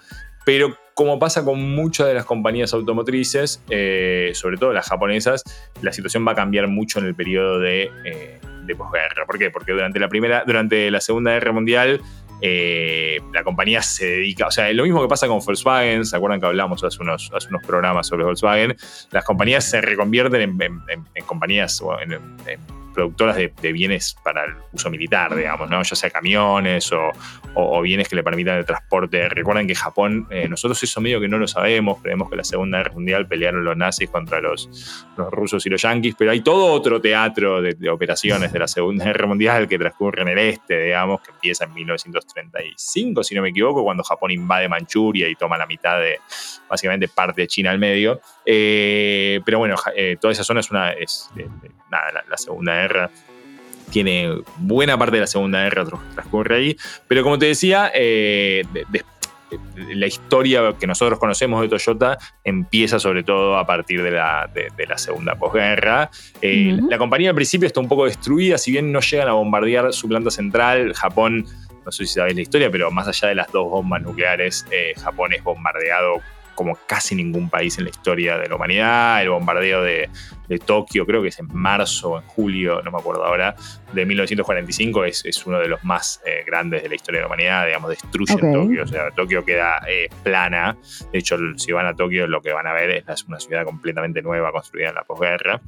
Pero 0.46 0.76
como 1.00 1.18
pasa 1.18 1.46
con 1.46 1.58
muchas 1.74 2.08
de 2.08 2.12
las 2.12 2.26
compañías 2.26 2.74
automotrices, 2.74 3.62
eh, 3.70 4.32
sobre 4.34 4.58
todo 4.58 4.74
las 4.74 4.86
japonesas, 4.86 5.42
la 5.80 5.94
situación 5.94 6.26
va 6.28 6.32
a 6.32 6.34
cambiar 6.34 6.68
mucho 6.68 6.98
en 6.98 7.06
el 7.06 7.14
periodo 7.14 7.58
de, 7.58 7.90
eh, 8.04 8.38
posguerra. 8.76 9.24
¿Por 9.24 9.38
qué? 9.38 9.48
Porque 9.50 9.72
durante 9.72 9.98
la, 9.98 10.08
primera, 10.08 10.44
durante 10.46 10.90
la 10.90 11.00
Segunda 11.00 11.32
Guerra 11.32 11.52
Mundial 11.52 12.02
eh, 12.42 13.18
la 13.32 13.42
compañía 13.44 13.80
se 13.80 14.04
dedica, 14.04 14.48
o 14.48 14.50
sea, 14.50 14.70
lo 14.74 14.82
mismo 14.82 15.00
que 15.00 15.08
pasa 15.08 15.26
con 15.26 15.38
Volkswagen, 15.38 16.04
¿se 16.04 16.14
acuerdan 16.14 16.38
que 16.38 16.46
hablamos 16.46 16.84
hace 16.84 17.02
unos, 17.02 17.30
hace 17.34 17.48
unos 17.48 17.62
programas 17.66 18.06
sobre 18.06 18.24
Volkswagen? 18.24 18.76
Las 19.10 19.24
compañías 19.24 19.64
se 19.64 19.80
reconvierten 19.80 20.60
en, 20.60 21.24
compañías, 21.24 21.82
productoras 22.92 23.36
de, 23.36 23.72
bienes 23.72 24.16
para 24.22 24.44
el 24.44 24.54
uso 24.72 24.90
militar, 24.90 25.34
digamos, 25.34 25.70
¿no? 25.70 25.82
ya 25.82 25.96
sea 25.96 26.10
camiones 26.10 26.90
o, 26.92 27.80
bienes 27.82 28.08
que 28.08 28.16
le 28.16 28.22
permitan 28.22 28.58
el 28.58 28.64
transporte. 28.64 29.28
Recuerden 29.28 29.66
que 29.66 29.74
Japón, 29.74 30.26
eh, 30.30 30.48
nosotros 30.48 30.82
eso 30.82 31.00
medio 31.00 31.20
que 31.20 31.28
no 31.28 31.38
lo 31.38 31.48
sabemos, 31.48 32.00
creemos 32.02 32.28
que 32.28 32.36
la 32.36 32.44
Segunda 32.44 32.78
Guerra 32.78 32.92
Mundial 32.92 33.26
pelearon 33.26 33.64
los 33.64 33.76
nazis 33.76 34.08
contra 34.10 34.40
los, 34.40 34.68
rusos 35.16 35.64
y 35.66 35.70
los 35.70 35.82
yanquis, 35.82 36.14
pero 36.16 36.30
hay 36.30 36.40
todo 36.40 36.66
otro 36.72 37.00
teatro 37.00 37.62
de, 37.62 37.90
operaciones 37.90 38.52
de 38.52 38.58
la 38.58 38.68
Segunda 38.68 39.04
Guerra 39.06 39.26
Mundial 39.26 39.66
que 39.66 39.78
transcurre 39.78 40.22
en 40.22 40.28
el 40.28 40.38
este, 40.38 40.84
digamos, 40.84 41.20
que 41.22 41.30
empieza 41.30 41.64
en 41.64 41.74
1935, 41.74 43.24
si 43.24 43.34
no 43.34 43.42
me 43.42 43.48
equivoco, 43.48 43.82
cuando 43.82 44.02
Japón 44.02 44.30
invade 44.30 44.68
Manchuria 44.68 45.28
y 45.28 45.34
toma 45.34 45.56
la 45.56 45.66
mitad 45.66 45.98
de, 45.98 46.18
básicamente, 46.68 47.08
parte 47.08 47.42
de 47.42 47.48
China 47.48 47.70
al 47.70 47.78
medio. 47.78 48.20
Eh, 48.44 49.40
pero 49.44 49.58
bueno, 49.58 49.76
eh, 49.94 50.16
toda 50.20 50.32
esa 50.32 50.44
zona 50.44 50.60
es 50.60 50.70
una, 50.70 50.90
es, 50.92 51.30
la 51.90 52.36
Segunda 52.36 52.79
tiene 53.90 54.42
buena 54.56 54.96
parte 54.96 55.16
de 55.16 55.20
la 55.20 55.26
Segunda 55.26 55.62
Guerra 55.62 55.84
transcurre 56.14 56.56
ahí. 56.56 56.76
Pero 57.08 57.22
como 57.22 57.38
te 57.38 57.46
decía, 57.46 57.90
eh, 57.94 58.62
la 59.76 60.06
historia 60.06 60.74
que 60.78 60.86
nosotros 60.86 61.18
conocemos 61.18 61.60
de 61.60 61.68
Toyota 61.68 62.18
empieza 62.44 62.98
sobre 62.98 63.22
todo 63.22 63.58
a 63.58 63.66
partir 63.66 64.02
de 64.02 64.12
la, 64.12 64.48
de, 64.52 64.86
la 64.86 64.98
segunda 64.98 65.34
posguerra. 65.34 66.10
Eh, 66.40 66.78
la 66.88 66.98
compañía 66.98 67.30
al 67.30 67.34
principio 67.34 67.66
está 67.66 67.80
un 67.80 67.88
poco 67.88 68.04
destruida, 68.04 68.58
si 68.58 68.70
bien 68.70 68.92
no 68.92 69.00
llegan 69.00 69.28
a 69.28 69.32
bombardear 69.32 69.92
su 69.92 70.08
planta 70.08 70.30
central, 70.30 70.94
Japón, 70.94 71.46
no 71.84 71.92
sé 71.92 72.06
si 72.06 72.14
sabéis 72.14 72.36
la 72.36 72.42
historia, 72.42 72.70
pero 72.70 72.90
más 72.90 73.08
allá 73.08 73.28
de 73.28 73.34
las 73.34 73.50
dos 73.50 73.68
bombas 73.68 74.02
nucleares, 74.02 74.66
eh, 74.70 74.92
Japón 75.00 75.32
es 75.32 75.42
bombardeado 75.42 76.20
como 76.60 76.76
casi 76.86 77.14
ningún 77.14 77.48
país 77.48 77.78
en 77.78 77.84
la 77.84 77.90
historia 77.90 78.36
de 78.36 78.46
la 78.46 78.56
humanidad. 78.56 79.22
El 79.22 79.30
bombardeo 79.30 79.82
de, 79.82 80.10
Tokio, 80.66 81.06
creo 81.06 81.22
que 81.22 81.28
es 81.28 81.38
en 81.38 81.48
marzo 81.54 82.10
o 82.10 82.20
en 82.20 82.26
julio, 82.26 82.82
no 82.82 82.90
me 82.90 82.98
acuerdo 82.98 83.24
ahora, 83.24 83.54
de 83.94 84.04
1945, 84.04 85.06
es, 85.06 85.24
es 85.24 85.46
uno 85.46 85.58
de 85.58 85.68
los 85.68 85.82
más 85.84 86.20
eh, 86.26 86.44
grandes 86.44 86.82
de 86.82 86.90
la 86.90 86.96
historia 86.96 87.20
de 87.20 87.22
la 87.22 87.28
humanidad. 87.28 87.64
Digamos, 87.64 87.88
destruyen 87.88 88.52
Tokio. 88.52 88.82
O 88.82 88.86
sea, 88.86 89.10
Tokio 89.12 89.42
queda 89.42 89.80
eh, 89.88 90.10
plana. 90.22 90.76
De 91.10 91.18
hecho, 91.18 91.38
si 91.56 91.72
van 91.72 91.86
a 91.86 91.96
Tokio, 91.96 92.26
lo 92.26 92.42
que 92.42 92.52
van 92.52 92.66
a 92.66 92.74
ver 92.74 93.04
es 93.08 93.24
una 93.24 93.40
ciudad 93.40 93.64
completamente 93.64 94.20
nueva 94.20 94.52
construida 94.52 94.90
en 94.90 94.96
la 94.96 95.04
posguerra. 95.04 95.62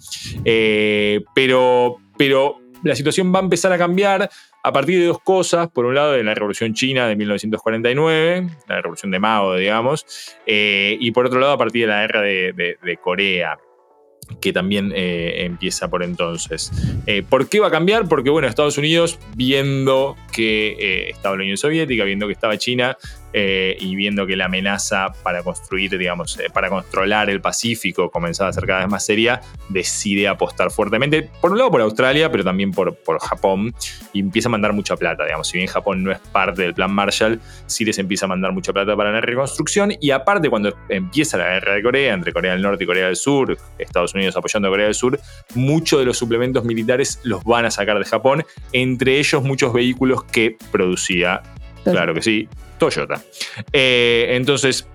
Eh, 0.45 1.25
pero, 1.35 2.03
pero 2.19 2.59
la 2.83 2.95
situación 2.95 3.33
va 3.35 3.39
a 3.39 3.43
empezar 3.45 3.73
a 3.73 3.79
cambiar 3.79 4.29
a 4.63 4.73
partir 4.73 5.01
de 5.01 5.07
dos 5.07 5.21
cosas. 5.21 5.69
Por 5.69 5.85
un 5.85 5.95
lado, 5.95 6.13
de 6.13 6.23
la 6.23 6.35
Revolución 6.35 6.75
China 6.75 7.07
de 7.07 7.17
1949, 7.17 8.49
la 8.69 8.77
Revolución 8.81 9.11
de 9.11 9.19
Mao, 9.19 9.57
digamos, 9.57 10.37
eh, 10.47 10.97
y 11.01 11.11
por 11.11 11.27
otro 11.27 11.41
lado, 11.41 11.53
a 11.53 11.59
partir 11.59 11.83
de 11.83 11.89
la 11.89 12.01
guerra 12.03 12.23
de 12.23 12.99
Corea 13.03 13.59
que 14.41 14.53
también 14.53 14.93
eh, 14.95 15.45
empieza 15.45 15.89
por 15.89 16.03
entonces. 16.03 16.71
Eh, 17.07 17.23
¿Por 17.23 17.49
qué 17.49 17.61
va 17.61 17.69
a 17.69 17.71
cambiar? 17.71 18.09
Porque, 18.09 18.31
bueno, 18.31 18.49
Estados 18.49 18.79
Unidos, 18.79 19.19
viendo 19.35 20.17
que 20.33 21.11
estaba 21.11 21.37
la 21.37 21.43
Unión 21.43 21.57
Soviética, 21.57 22.05
viendo 22.05 22.27
que 22.27 22.33
estaba 22.33 22.57
China 22.57 22.97
y 23.33 23.97
viendo 23.97 24.27
que 24.27 24.37
la 24.37 24.47
amenaza 24.47 25.13
para 25.23 25.43
construir, 25.43 25.97
digamos, 25.97 26.39
para 26.53 26.69
controlar 26.69 27.31
el 27.31 27.41
Pacífico 27.41 28.11
comenzaba 28.11 28.51
a 28.51 28.53
ser 28.53 28.67
cada 28.67 28.81
vez 28.81 28.89
más 28.89 29.05
seria, 29.05 29.41
decide 29.69 30.29
apostar 30.29 30.71
fuertemente, 30.71 31.31
por 31.41 31.53
un 31.53 31.59
lado 31.59 31.71
por 31.71 31.81
Australia, 31.81 32.31
pero 32.31 32.45
también 32.45 32.73
por, 32.73 32.95
por 32.97 33.19
Japón, 33.21 33.75
y 34.13 34.21
empieza 34.21 34.49
a 34.49 34.53
mandar 34.53 34.73
mucha 34.73 34.97
plata, 34.97 35.25
digamos. 35.25 35.49
Si 35.49 35.59
bien 35.59 35.69
Japón 35.69 36.03
no 36.03 36.13
es 36.13 36.19
parte 36.19 36.63
del 36.63 36.75
plan 36.75 36.93
Marshall, 36.93 37.41
sí 37.67 37.85
les 37.85 37.99
empieza 37.99 38.27
a 38.27 38.29
mandar 38.29 38.53
mucha 38.53 38.73
plata 38.73 38.97
para 38.97 39.13
la 39.13 39.21
reconstrucción, 39.21 39.93
y 40.01 40.11
aparte, 40.11 40.51
cuando 40.51 40.75
empieza 40.89 41.39
la 41.39 41.49
guerra 41.49 41.75
de 41.75 41.83
Corea, 41.83 42.15
entre 42.15 42.33
Corea 42.33 42.53
del 42.53 42.63
Norte 42.63 42.85
y 42.85 42.87
Corea 42.87 43.07
del 43.07 43.17
Sur, 43.17 43.57
Estados 43.79 44.15
Unidos 44.15 44.37
apoyando 44.37 44.69
a 44.69 44.71
Corea 44.71 44.87
del 44.87 44.95
Sur, 44.95 45.19
muchos 45.55 45.99
de 46.01 46.07
los 46.07 46.19
suplementos 46.19 46.65
militares 46.65 47.21
los 47.23 47.45
van 47.45 47.65
a 47.65 47.71
sacar 47.71 47.99
de 47.99 48.05
Japón, 48.05 48.45
entre 48.73 49.19
ellos 49.19 49.43
muchos 49.43 49.73
vehículos 49.73 50.25
que 50.25 50.57
producía, 50.71 51.43
claro 51.85 52.15
que 52.15 52.23
sí, 52.23 52.49
Toyota. 52.79 53.23
Eh, 53.73 54.29
entonces, 54.31 54.89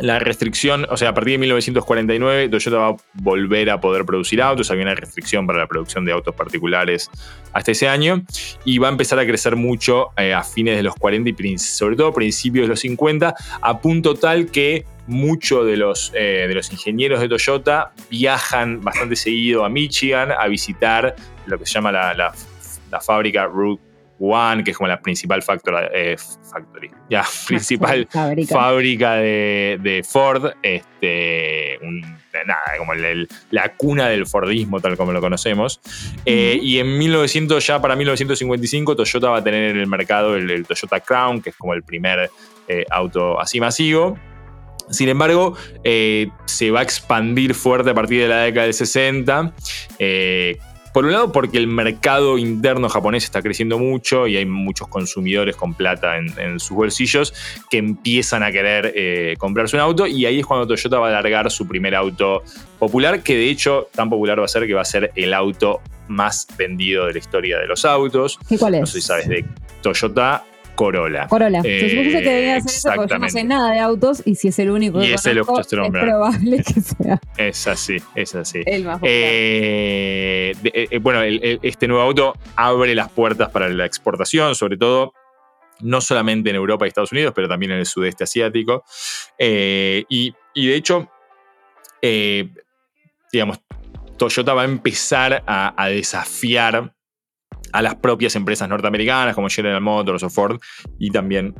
la 0.00 0.18
restricción, 0.18 0.86
o 0.90 0.96
sea, 0.96 1.10
a 1.10 1.14
partir 1.14 1.32
de 1.32 1.38
1949, 1.38 2.48
Toyota 2.48 2.76
va 2.78 2.88
a 2.88 2.96
volver 3.14 3.70
a 3.70 3.80
poder 3.80 4.04
producir 4.04 4.40
autos. 4.40 4.70
Había 4.70 4.84
una 4.84 4.94
restricción 4.94 5.46
para 5.46 5.60
la 5.60 5.66
producción 5.66 6.04
de 6.04 6.12
autos 6.12 6.34
particulares 6.34 7.10
hasta 7.52 7.72
ese 7.72 7.88
año 7.88 8.22
y 8.64 8.78
va 8.78 8.88
a 8.88 8.90
empezar 8.90 9.18
a 9.18 9.26
crecer 9.26 9.56
mucho 9.56 10.08
eh, 10.16 10.32
a 10.32 10.42
fines 10.42 10.76
de 10.76 10.82
los 10.82 10.94
40 10.94 11.30
y 11.30 11.58
sobre 11.58 11.96
todo 11.96 12.12
principios 12.12 12.64
de 12.64 12.68
los 12.70 12.80
50, 12.80 13.34
a 13.60 13.80
punto 13.80 14.14
tal 14.14 14.50
que 14.50 14.86
muchos 15.06 15.66
de 15.66 15.76
los, 15.76 16.12
eh, 16.14 16.46
de 16.48 16.54
los 16.54 16.72
ingenieros 16.72 17.20
de 17.20 17.28
Toyota 17.28 17.92
viajan 18.10 18.80
bastante 18.80 19.16
seguido 19.16 19.64
a 19.64 19.68
Michigan 19.68 20.32
a 20.32 20.46
visitar 20.48 21.14
lo 21.46 21.58
que 21.58 21.66
se 21.66 21.74
llama 21.74 21.92
la, 21.92 22.14
la 22.90 23.00
fábrica 23.00 23.46
Route 23.46 23.91
One, 24.24 24.62
que 24.62 24.70
es 24.70 24.76
como 24.76 24.86
la 24.86 25.00
principal 25.00 25.42
eh, 25.92 26.16
factory, 26.48 26.90
ya, 27.10 27.24
principal 27.46 28.06
fábrica, 28.48 29.14
de, 29.16 30.06
Ford, 30.08 30.52
este, 30.62 31.76
nada, 32.46 32.62
como 32.78 32.92
la 32.94 33.72
cuna 33.76 34.08
del 34.08 34.26
Fordismo 34.26 34.80
tal 34.80 34.96
como 34.96 35.12
lo 35.12 35.20
conocemos. 35.20 35.80
Eh, 36.24 36.56
y 36.62 36.78
en 36.78 36.98
1900, 36.98 37.66
ya 37.66 37.82
para 37.82 37.96
1955, 37.96 38.94
Toyota 38.94 39.30
va 39.30 39.38
a 39.38 39.44
tener 39.44 39.70
en 39.70 39.78
el 39.78 39.88
mercado 39.88 40.36
el, 40.36 40.66
Toyota 40.66 41.00
Crown, 41.00 41.42
que 41.42 41.50
es 41.50 41.56
como 41.56 41.74
el 41.74 41.82
primer 41.82 42.30
eh, 42.68 42.84
auto 42.90 43.40
así 43.40 43.58
masivo. 43.58 44.16
Sin 44.88 45.08
embargo, 45.08 45.56
se 45.82 46.70
va 46.70 46.80
a 46.80 46.82
expandir 46.82 47.54
fuerte 47.54 47.90
a 47.90 47.94
partir 47.94 48.22
de 48.22 48.28
la 48.28 48.42
década 48.42 48.66
del 48.66 48.74
60 48.74 49.54
Por 50.92 51.06
un 51.06 51.12
lado, 51.12 51.32
porque 51.32 51.58
el 51.58 51.66
mercado 51.66 52.36
interno 52.36 52.88
japonés 52.88 53.24
está 53.24 53.40
creciendo 53.40 53.78
mucho 53.78 54.26
y 54.26 54.36
hay 54.36 54.44
muchos 54.44 54.88
consumidores 54.88 55.56
con 55.56 55.74
plata 55.74 56.16
en, 56.18 56.60
sus 56.60 56.76
bolsillos 56.76 57.32
que 57.70 57.78
empiezan 57.78 58.42
a 58.42 58.52
querer 58.52 58.92
eh, 58.94 59.34
comprarse 59.38 59.76
un 59.76 59.82
auto 59.82 60.06
y 60.06 60.26
ahí 60.26 60.40
es 60.40 60.46
cuando 60.46 60.66
Toyota 60.66 60.98
va 60.98 61.08
a 61.08 61.12
largar 61.12 61.50
su 61.50 61.66
primer 61.66 61.94
auto 61.94 62.42
popular, 62.78 63.22
que 63.22 63.34
de 63.34 63.48
hecho 63.48 63.88
tan 63.94 64.10
popular 64.10 64.38
va 64.40 64.44
a 64.44 64.48
ser 64.48 64.66
que 64.66 64.74
va 64.74 64.82
a 64.82 64.86
ser 64.86 65.12
el 65.16 65.32
auto 65.32 65.80
más 66.08 66.46
vendido 66.58 67.06
de 67.06 67.14
la 67.14 67.18
historia 67.18 67.58
de 67.58 67.66
los 67.66 67.84
autos. 67.84 68.38
¿Y 68.50 68.58
cuál 68.58 68.74
es? 68.74 68.80
No 68.80 68.86
sé 68.86 69.00
si 69.00 69.06
sabes 69.06 69.28
de 69.28 69.44
Toyota 69.80 70.44
Corolla. 70.74 71.28
Corolla. 71.28 71.60
Eh, 71.64 71.80
se 71.80 71.90
supone 71.90 72.22
que 72.22 72.30
debía 72.30 72.56
hacer 72.56 72.70
eso 72.70 72.90
porque 72.94 73.14
yo 73.14 73.18
no 73.18 73.28
sé 73.28 73.44
nada 73.44 73.72
de 73.72 73.80
autos 73.80 74.22
y 74.24 74.34
si 74.34 74.48
es 74.48 74.58
el 74.58 74.70
único 74.70 75.00
que 75.00 75.06
y 75.06 75.12
es, 75.12 75.26
el 75.26 75.38
es 75.38 75.46
probable 75.46 76.62
que 76.62 76.80
sea. 76.80 77.20
Es 77.36 77.66
así, 77.66 77.98
es 78.14 78.34
así. 78.34 78.62
El 78.64 78.84
más 78.84 79.00
eh, 79.02 80.54
eh, 80.64 80.98
bueno, 80.98 81.22
este 81.22 81.88
nuevo 81.88 82.02
auto 82.02 82.34
abre 82.56 82.94
las 82.94 83.10
puertas 83.10 83.50
para 83.50 83.68
la 83.68 83.84
exportación, 83.84 84.54
sobre 84.54 84.76
todo 84.76 85.12
no 85.80 86.00
solamente 86.00 86.50
en 86.50 86.56
Europa 86.56 86.86
y 86.86 86.88
Estados 86.88 87.12
Unidos, 87.12 87.32
pero 87.34 87.48
también 87.48 87.72
en 87.72 87.78
el 87.78 87.86
sudeste 87.86 88.24
asiático. 88.24 88.84
y, 89.38 90.34
de 90.54 90.74
hecho, 90.74 91.10
digamos, 93.32 93.60
Toyota 94.16 94.54
va 94.54 94.62
a 94.62 94.66
empezar 94.66 95.42
a 95.46 95.88
desafiar 95.88 96.94
a 97.72 97.82
las 97.82 97.96
propias 97.96 98.36
empresas 98.36 98.68
norteamericanas 98.68 99.34
como 99.34 99.48
General 99.48 99.80
Motors 99.80 100.22
o 100.22 100.30
Ford 100.30 100.60
y 100.98 101.10
también 101.10 101.54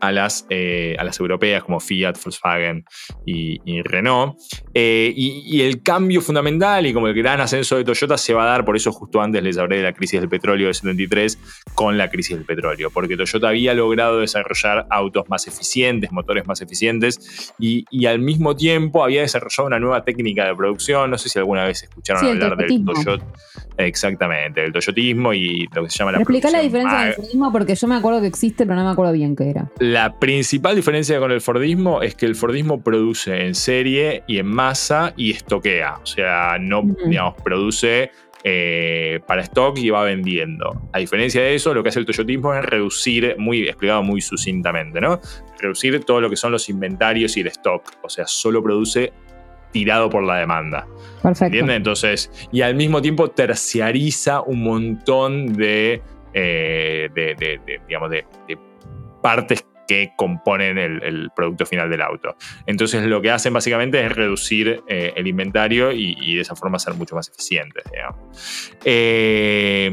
a 0.00 0.12
las, 0.12 0.46
eh, 0.50 0.96
a 0.98 1.04
las 1.04 1.18
europeas 1.20 1.62
como 1.64 1.80
Fiat, 1.80 2.14
Volkswagen 2.22 2.84
y, 3.24 3.82
Renault. 3.82 4.36
Eh, 4.74 5.12
y, 5.16 5.62
el 5.62 5.82
cambio 5.82 6.20
fundamental 6.20 6.86
y 6.86 6.92
como 6.92 7.08
el 7.08 7.14
gran 7.14 7.40
ascenso 7.40 7.76
de 7.76 7.84
Toyota 7.84 8.16
se 8.16 8.32
va 8.34 8.44
a 8.44 8.46
dar, 8.46 8.64
por 8.64 8.76
eso 8.76 8.92
justo 8.92 9.20
antes 9.20 9.42
les 9.42 9.58
hablé 9.58 9.76
de 9.76 9.82
la 9.82 9.92
crisis 9.92 10.20
del 10.20 10.28
petróleo 10.28 10.68
de 10.68 10.74
73 10.74 11.38
con 11.74 11.98
la 11.98 12.10
crisis 12.10 12.36
del 12.36 12.44
petróleo, 12.44 12.90
porque 12.90 13.16
Toyota 13.16 13.48
había 13.48 13.74
logrado 13.74 14.20
desarrollar 14.20 14.86
autos 14.90 15.28
más 15.28 15.46
eficientes, 15.46 16.12
motores 16.12 16.46
más 16.46 16.60
eficientes 16.60 17.52
y, 17.58 17.84
al 18.06 18.20
mismo 18.20 18.56
tiempo 18.56 19.04
había 19.04 19.20
desarrollado 19.20 19.66
una 19.66 19.78
nueva 19.78 20.02
técnica 20.02 20.46
de 20.46 20.54
producción. 20.54 21.10
No 21.10 21.18
sé 21.18 21.28
si 21.28 21.38
alguna 21.38 21.64
vez 21.64 21.82
escucharon 21.82 22.24
hablar 22.24 22.56
del 22.56 22.84
Toyota. 22.84 23.26
Exactamente, 23.76 24.62
del 24.62 24.72
Toyotismo 24.72 25.32
y 25.32 25.68
lo 25.74 25.84
que 25.84 25.90
se 25.90 25.98
llama 25.98 26.12
la 26.12 26.18
Explica 26.18 26.50
la 26.50 26.60
diferencia 26.60 26.98
del 26.98 27.14
porque 27.52 27.74
yo 27.74 27.86
me 27.86 27.96
acuerdo 27.96 28.20
que 28.20 28.26
existe, 28.26 28.66
pero 28.66 28.76
no 28.76 28.84
me 28.84 28.90
acuerdo 28.90 29.12
bien 29.12 29.36
qué 29.36 29.50
era. 29.50 29.70
La 29.88 30.18
principal 30.18 30.76
diferencia 30.76 31.18
con 31.18 31.32
el 31.32 31.40
Fordismo 31.40 32.02
es 32.02 32.14
que 32.14 32.26
el 32.26 32.34
Fordismo 32.34 32.82
produce 32.82 33.46
en 33.46 33.54
serie 33.54 34.22
y 34.26 34.36
en 34.36 34.46
masa 34.46 35.14
y 35.16 35.30
estoquea. 35.30 35.94
O 36.02 36.04
sea, 36.04 36.58
no, 36.60 36.82
digamos, 37.06 37.36
produce 37.42 38.10
eh, 38.44 39.20
para 39.26 39.40
stock 39.40 39.78
y 39.78 39.88
va 39.88 40.02
vendiendo. 40.04 40.78
A 40.92 40.98
diferencia 40.98 41.40
de 41.40 41.54
eso, 41.54 41.72
lo 41.72 41.82
que 41.82 41.88
hace 41.88 42.00
el 42.00 42.04
Toyotismo 42.04 42.52
es 42.52 42.66
reducir, 42.66 43.34
muy 43.38 43.62
explicado 43.62 44.02
muy 44.02 44.20
sucintamente, 44.20 45.00
¿no? 45.00 45.22
Reducir 45.58 46.04
todo 46.04 46.20
lo 46.20 46.28
que 46.28 46.36
son 46.36 46.52
los 46.52 46.68
inventarios 46.68 47.38
y 47.38 47.40
el 47.40 47.46
stock. 47.46 47.90
O 48.02 48.10
sea, 48.10 48.26
solo 48.26 48.62
produce 48.62 49.14
tirado 49.72 50.10
por 50.10 50.22
la 50.22 50.36
demanda. 50.36 50.86
Perfecto. 51.22 51.46
¿Entiendes? 51.46 51.76
Entonces, 51.78 52.48
y 52.52 52.60
al 52.60 52.74
mismo 52.74 53.00
tiempo 53.00 53.30
terciariza 53.30 54.42
un 54.42 54.64
montón 54.64 55.54
de, 55.54 56.02
eh, 56.34 57.08
de, 57.14 57.80
digamos, 57.88 58.10
de, 58.10 58.26
partes 59.22 59.64
que 59.88 60.12
componen 60.14 60.78
el, 60.78 61.30
producto 61.34 61.66
final 61.66 61.90
del 61.90 62.02
auto. 62.02 62.36
Entonces 62.66 63.02
lo 63.04 63.20
que 63.20 63.30
hacen 63.30 63.52
básicamente 63.52 64.04
es 64.04 64.12
reducir 64.12 64.82
eh, 64.86 65.14
el 65.16 65.26
inventario 65.26 65.90
y, 65.90 66.36
de 66.36 66.42
esa 66.42 66.54
forma 66.54 66.78
ser 66.78 66.94
mucho 66.94 67.16
más 67.16 67.28
eficientes. 67.28 67.84
Eh, 68.84 69.90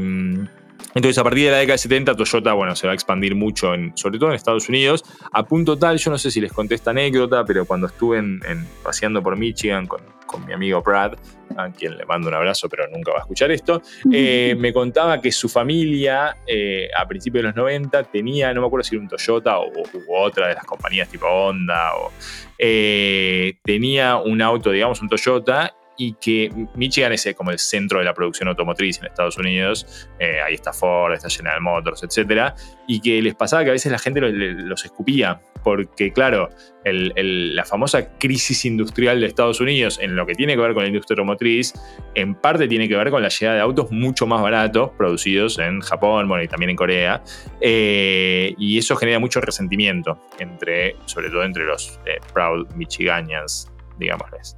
entonces, 0.96 1.18
a 1.18 1.24
partir 1.24 1.44
de 1.44 1.50
la 1.50 1.58
década 1.58 1.74
de 1.74 1.78
70, 1.78 2.14
Toyota, 2.14 2.54
bueno, 2.54 2.74
se 2.74 2.86
va 2.86 2.92
a 2.92 2.94
expandir 2.94 3.34
mucho, 3.34 3.74
en, 3.74 3.92
sobre 3.94 4.18
todo 4.18 4.30
en 4.30 4.36
Estados 4.36 4.66
Unidos, 4.70 5.04
a 5.30 5.44
punto 5.44 5.76
tal, 5.76 5.98
yo 5.98 6.10
no 6.10 6.16
sé 6.16 6.30
si 6.30 6.40
les 6.40 6.50
conté 6.50 6.74
esta 6.74 6.92
anécdota, 6.92 7.44
pero 7.44 7.66
cuando 7.66 7.86
estuve 7.86 8.16
en, 8.16 8.40
paseando 8.82 9.22
por 9.22 9.36
Michigan 9.36 9.86
con, 9.86 10.00
mi 10.46 10.54
amigo 10.54 10.82
Brad, 10.82 11.12
a 11.56 11.70
quien 11.70 11.98
le 11.98 12.06
mando 12.06 12.28
un 12.28 12.34
abrazo, 12.34 12.68
pero 12.68 12.88
nunca 12.88 13.12
va 13.12 13.18
a 13.18 13.20
escuchar 13.20 13.50
esto, 13.50 13.82
eh, 14.12 14.56
me 14.58 14.72
contaba 14.72 15.20
que 15.20 15.30
su 15.32 15.50
familia, 15.50 16.38
eh, 16.46 16.88
a 16.96 17.06
principios 17.06 17.42
de 17.42 17.48
los 17.48 17.56
90, 17.56 18.04
tenía, 18.04 18.54
no 18.54 18.62
me 18.62 18.66
acuerdo 18.66 18.84
si 18.84 18.94
era 18.94 19.02
un 19.02 19.08
Toyota 19.08 19.58
o, 19.58 19.68
u 19.68 20.16
otra 20.16 20.48
de 20.48 20.54
las 20.54 20.64
compañías 20.64 21.10
tipo 21.10 21.26
Honda, 21.26 21.94
o, 21.96 22.10
eh, 22.58 23.58
tenía 23.62 24.16
un 24.16 24.40
auto, 24.40 24.70
digamos, 24.70 25.02
un 25.02 25.10
Toyota, 25.10 25.74
y 25.96 26.14
que 26.14 26.50
Michigan 26.74 27.12
es 27.12 27.26
como 27.36 27.50
el 27.50 27.58
centro 27.58 27.98
de 27.98 28.04
la 28.04 28.14
producción 28.14 28.48
automotriz 28.48 28.98
en 28.98 29.06
Estados 29.06 29.38
Unidos, 29.38 30.08
eh, 30.18 30.40
ahí 30.44 30.54
está 30.54 30.72
Ford, 30.72 31.14
está 31.14 31.28
General 31.28 31.60
Motors, 31.60 32.02
etc. 32.02 32.54
Y 32.86 33.00
que 33.00 33.20
les 33.22 33.34
pasaba 33.34 33.64
que 33.64 33.70
a 33.70 33.72
veces 33.72 33.90
la 33.90 33.98
gente 33.98 34.20
los, 34.20 34.84
escupía, 34.84 35.40
porque 35.64 36.12
claro, 36.12 36.50
la 36.84 37.64
famosa 37.64 38.16
crisis 38.18 38.64
industrial 38.64 39.20
de 39.20 39.26
Estados 39.26 39.60
Unidos 39.60 39.98
en 40.00 40.14
lo 40.14 40.26
que 40.26 40.34
tiene 40.34 40.54
que 40.54 40.60
ver 40.60 40.74
con 40.74 40.82
la 40.82 40.88
industria 40.88 41.14
automotriz, 41.14 41.72
en 42.14 42.34
parte 42.34 42.68
tiene 42.68 42.88
que 42.88 42.96
ver 42.96 43.10
con 43.10 43.22
la 43.22 43.28
llegada 43.28 43.56
de 43.56 43.62
autos 43.62 43.90
mucho 43.90 44.26
más 44.26 44.42
baratos, 44.42 44.90
producidos 44.96 45.58
en 45.58 45.80
Japón, 45.80 46.28
bueno, 46.28 46.44
y 46.44 46.48
también 46.48 46.70
en 46.70 46.76
Corea, 46.76 47.22
eh, 47.60 48.54
y 48.58 48.78
eso 48.78 48.94
genera 48.96 49.18
mucho 49.18 49.40
resentimiento, 49.40 50.20
entre, 50.38 50.96
sobre 51.06 51.30
todo 51.30 51.42
entre 51.42 51.64
los 51.64 51.98
eh, 52.06 52.20
proud 52.32 52.68
michiganians 52.74 53.72
digámosles. 53.98 54.56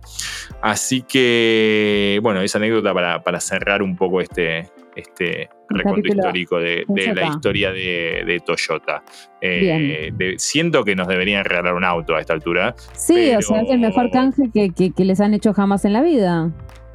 Así 0.62 1.02
que, 1.02 2.18
bueno, 2.22 2.40
esa 2.40 2.58
anécdota 2.58 2.92
para, 2.94 3.40
cerrar 3.40 3.82
un 3.82 3.96
poco 3.96 4.20
este, 4.20 4.70
este 4.96 5.48
recuento 5.68 6.08
histórico 6.08 6.58
de, 6.58 6.84
la 7.14 7.26
historia 7.26 7.72
de, 7.72 8.42
Toyota. 8.44 9.02
Eh, 9.40 10.12
siento 10.38 10.84
que 10.84 10.96
nos 10.96 11.06
deberían 11.06 11.44
regalar 11.44 11.74
un 11.74 11.84
auto 11.84 12.16
a 12.16 12.20
esta 12.20 12.32
altura. 12.32 12.74
Sí, 12.92 13.34
o 13.34 13.42
sea, 13.42 13.62
es 13.62 13.70
el 13.70 13.80
mejor 13.80 14.10
canje 14.10 14.50
que, 14.52 15.04
les 15.04 15.20
han 15.20 15.34
hecho 15.34 15.52
jamás 15.52 15.84
en 15.84 15.92
la 15.92 16.02
vida. 16.02 16.50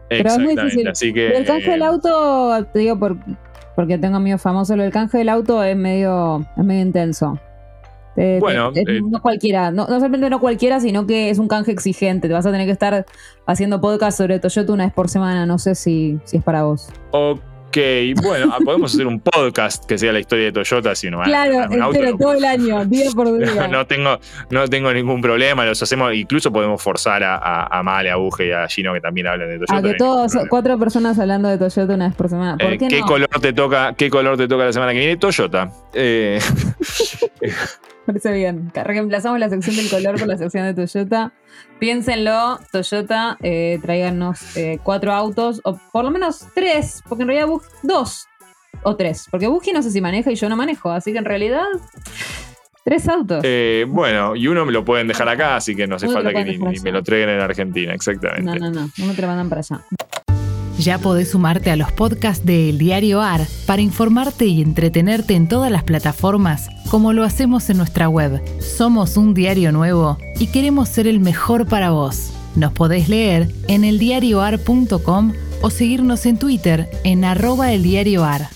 Pero 0.09 0.29
es 0.29 0.39
muy 0.39 0.55
difícil. 0.55 0.87
Así 0.87 1.13
que, 1.13 1.29
el 1.29 1.45
canje 1.45 1.71
del 1.71 1.83
auto, 1.83 2.65
te 2.73 2.79
digo 2.79 2.99
por, 2.99 3.17
porque 3.75 3.97
tengo 3.97 4.17
amigos 4.17 4.41
famosos, 4.41 4.77
el 4.77 4.91
canje 4.91 5.19
del 5.19 5.29
auto 5.29 5.63
es 5.63 5.75
medio, 5.75 6.45
es 6.57 6.63
medio 6.63 6.81
intenso 6.81 7.39
bueno, 8.15 8.71
eh, 8.75 9.01
no 9.01 9.21
cualquiera, 9.21 9.71
no, 9.71 9.87
no, 9.87 9.95
solamente 9.95 10.29
no 10.29 10.39
cualquiera, 10.39 10.79
sino 10.79 11.07
que 11.07 11.29
es 11.29 11.39
un 11.39 11.47
canje 11.47 11.71
exigente. 11.71 12.27
Te 12.27 12.33
vas 12.33 12.45
a 12.45 12.51
tener 12.51 12.65
que 12.65 12.71
estar 12.71 13.05
haciendo 13.45 13.81
podcast 13.81 14.17
sobre 14.17 14.39
Toyota 14.39 14.73
una 14.73 14.85
vez 14.85 14.93
por 14.93 15.09
semana. 15.09 15.45
No 15.45 15.57
sé 15.57 15.75
si, 15.75 16.19
si 16.23 16.37
es 16.37 16.43
para 16.43 16.63
vos. 16.63 16.89
Ok, 17.11 17.77
bueno, 18.21 18.51
ah, 18.53 18.59
podemos 18.63 18.93
hacer 18.93 19.07
un 19.07 19.19
podcast 19.19 19.85
que 19.85 19.97
sea 19.97 20.13
la 20.13 20.19
historia 20.19 20.45
de 20.45 20.51
Toyota, 20.51 20.93
si 20.93 21.09
no 21.09 21.19
Claro, 21.23 21.63
entero, 21.63 22.15
todo 22.19 22.33
el 22.33 22.45
año, 22.45 22.85
día 22.85 23.09
por 23.15 23.35
día. 23.39 23.67
no, 23.67 23.87
tengo, 23.87 24.19
no 24.51 24.67
tengo 24.67 24.93
ningún 24.93 25.21
problema, 25.21 25.65
los 25.65 25.81
hacemos, 25.81 26.13
incluso 26.13 26.53
podemos 26.53 26.79
forzar 26.83 27.23
a, 27.23 27.65
a, 27.65 27.81
Male, 27.81 28.11
a 28.11 28.17
Buje 28.17 28.49
y 28.49 28.51
a 28.51 28.67
Gino 28.67 28.93
que 28.93 29.01
también 29.01 29.25
hablan 29.25 29.49
de 29.49 29.55
Toyota. 29.55 29.75
A 29.75 29.81
que 29.81 29.95
todos, 29.95 30.33
cuatro 30.49 30.77
personas 30.77 31.17
hablando 31.17 31.49
de 31.49 31.57
Toyota 31.57 31.95
una 31.95 32.09
vez 32.09 32.15
por 32.15 32.29
semana. 32.29 32.57
¿Por 32.57 32.73
eh, 32.73 32.77
qué, 32.77 33.01
color 33.01 33.29
te 33.41 33.53
toca, 33.53 33.95
¿Qué 33.97 34.11
color 34.11 34.37
te 34.37 34.47
toca 34.47 34.65
la 34.65 34.73
semana 34.73 34.91
que 34.91 34.99
viene? 34.99 35.17
Toyota. 35.17 35.71
Eh. 35.95 36.39
Parece 38.05 38.31
bien. 38.31 38.71
Reemplazamos 38.73 39.39
la 39.39 39.49
sección 39.49 39.75
del 39.75 39.89
color 39.89 40.19
por 40.19 40.27
la 40.27 40.37
sección 40.37 40.65
de 40.65 40.73
Toyota. 40.73 41.33
Piénsenlo, 41.79 42.59
Toyota, 42.71 43.37
eh, 43.41 43.79
tráiganos 43.81 44.57
eh, 44.57 44.79
cuatro 44.83 45.13
autos, 45.13 45.61
o 45.63 45.79
por 45.91 46.03
lo 46.03 46.11
menos 46.11 46.47
tres, 46.53 47.01
porque 47.07 47.23
en 47.23 47.29
realidad 47.29 47.47
dos 47.83 48.27
o 48.83 48.95
tres. 48.95 49.27
Porque 49.29 49.47
Buji 49.47 49.71
no 49.71 49.81
sé 49.81 49.91
si 49.91 50.01
maneja 50.01 50.31
y 50.31 50.35
yo 50.35 50.49
no 50.49 50.55
manejo, 50.55 50.91
así 50.91 51.11
que 51.11 51.19
en 51.19 51.25
realidad 51.25 51.65
Tres 52.83 53.07
autos. 53.07 53.39
Eh, 53.43 53.85
bueno, 53.87 54.35
y 54.35 54.47
uno 54.47 54.65
me 54.65 54.73
lo 54.73 54.83
pueden 54.83 55.07
dejar 55.07 55.29
acá, 55.29 55.55
así 55.55 55.73
que 55.73 55.87
no 55.87 55.95
hace 55.95 56.09
falta 56.09 56.33
que 56.33 56.43
ni, 56.43 56.57
me 56.57 56.91
lo 56.91 57.01
traigan 57.01 57.29
en 57.29 57.39
Argentina, 57.39 57.93
exactamente. 57.93 58.43
No, 58.43 58.55
no, 58.55 58.69
no, 58.69 58.89
uno 59.01 59.13
te 59.13 59.21
lo 59.21 59.27
mandan 59.29 59.47
para 59.47 59.61
allá. 59.61 59.81
Ya 60.83 60.97
podés 60.97 61.31
sumarte 61.31 61.71
a 61.71 61.77
los 61.77 61.93
podcasts 61.93 62.45
de 62.45 62.69
El 62.69 62.77
Diario 62.77 63.21
AR 63.21 63.47
para 63.65 63.81
informarte 63.81 64.47
y 64.47 64.61
entretenerte 64.61 65.33
en 65.33 65.47
todas 65.47 65.71
las 65.71 65.83
plataformas, 65.83 66.67
como 66.91 67.13
lo 67.13 67.23
hacemos 67.23 67.69
en 67.69 67.77
nuestra 67.77 68.09
web. 68.09 68.41
Somos 68.59 69.15
un 69.15 69.33
diario 69.33 69.71
nuevo 69.71 70.17
y 70.41 70.47
queremos 70.47 70.89
ser 70.89 71.07
el 71.07 71.21
mejor 71.21 71.67
para 71.67 71.91
vos. 71.91 72.33
Nos 72.57 72.73
podés 72.73 73.07
leer 73.07 73.47
en 73.69 73.85
eldiarioar.com 73.85 75.31
o 75.61 75.69
seguirnos 75.69 76.25
en 76.25 76.37
Twitter 76.37 76.89
en 77.05 77.23
arroba 77.23 77.71
eldiarioar. 77.71 78.49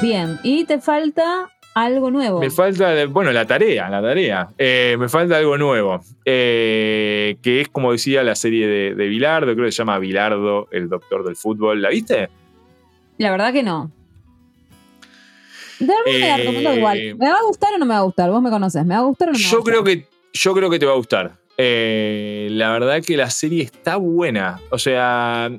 Bien, 0.00 0.38
y 0.44 0.64
te 0.64 0.80
falta 0.80 1.50
algo 1.76 2.10
nuevo. 2.10 2.40
Me 2.40 2.50
falta, 2.50 3.04
bueno, 3.06 3.32
la 3.32 3.46
tarea, 3.46 3.90
la 3.90 4.00
tarea. 4.00 4.48
Eh, 4.56 4.96
me 4.98 5.10
falta 5.10 5.36
algo 5.36 5.58
nuevo. 5.58 6.00
Eh, 6.24 7.36
que 7.42 7.60
es, 7.60 7.68
como 7.68 7.92
decía, 7.92 8.22
la 8.22 8.34
serie 8.34 8.66
de, 8.66 8.94
de 8.94 9.06
Bilardo, 9.08 9.52
creo 9.52 9.66
que 9.66 9.72
se 9.72 9.78
llama 9.78 9.98
Bilardo, 9.98 10.68
el 10.72 10.88
doctor 10.88 11.22
del 11.22 11.36
fútbol. 11.36 11.82
¿La 11.82 11.90
viste? 11.90 12.30
La 13.18 13.30
verdad 13.30 13.52
que 13.52 13.62
no. 13.62 13.90
Eh, 16.06 16.74
igual. 16.76 17.16
¿Me 17.18 17.28
va 17.28 17.36
a 17.36 17.44
gustar 17.46 17.74
o 17.74 17.78
no 17.78 17.84
me 17.84 17.92
va 17.92 18.00
a 18.00 18.04
gustar? 18.04 18.30
Vos 18.30 18.40
me 18.40 18.48
conoces. 18.48 18.86
¿Me 18.86 18.94
va 18.94 19.00
a 19.00 19.04
gustar 19.04 19.28
o 19.28 19.32
no 19.32 19.38
me 19.38 19.44
va 19.44 19.50
a 19.50 19.56
gustar? 19.56 19.74
Creo 19.74 19.84
que, 19.84 20.06
yo 20.32 20.54
creo 20.54 20.70
que 20.70 20.78
te 20.78 20.86
va 20.86 20.92
a 20.92 20.96
gustar. 20.96 21.36
Eh, 21.58 22.48
la 22.52 22.72
verdad 22.72 23.02
que 23.02 23.18
la 23.18 23.28
serie 23.28 23.64
está 23.64 23.96
buena. 23.96 24.60
O 24.70 24.78
sea, 24.78 25.50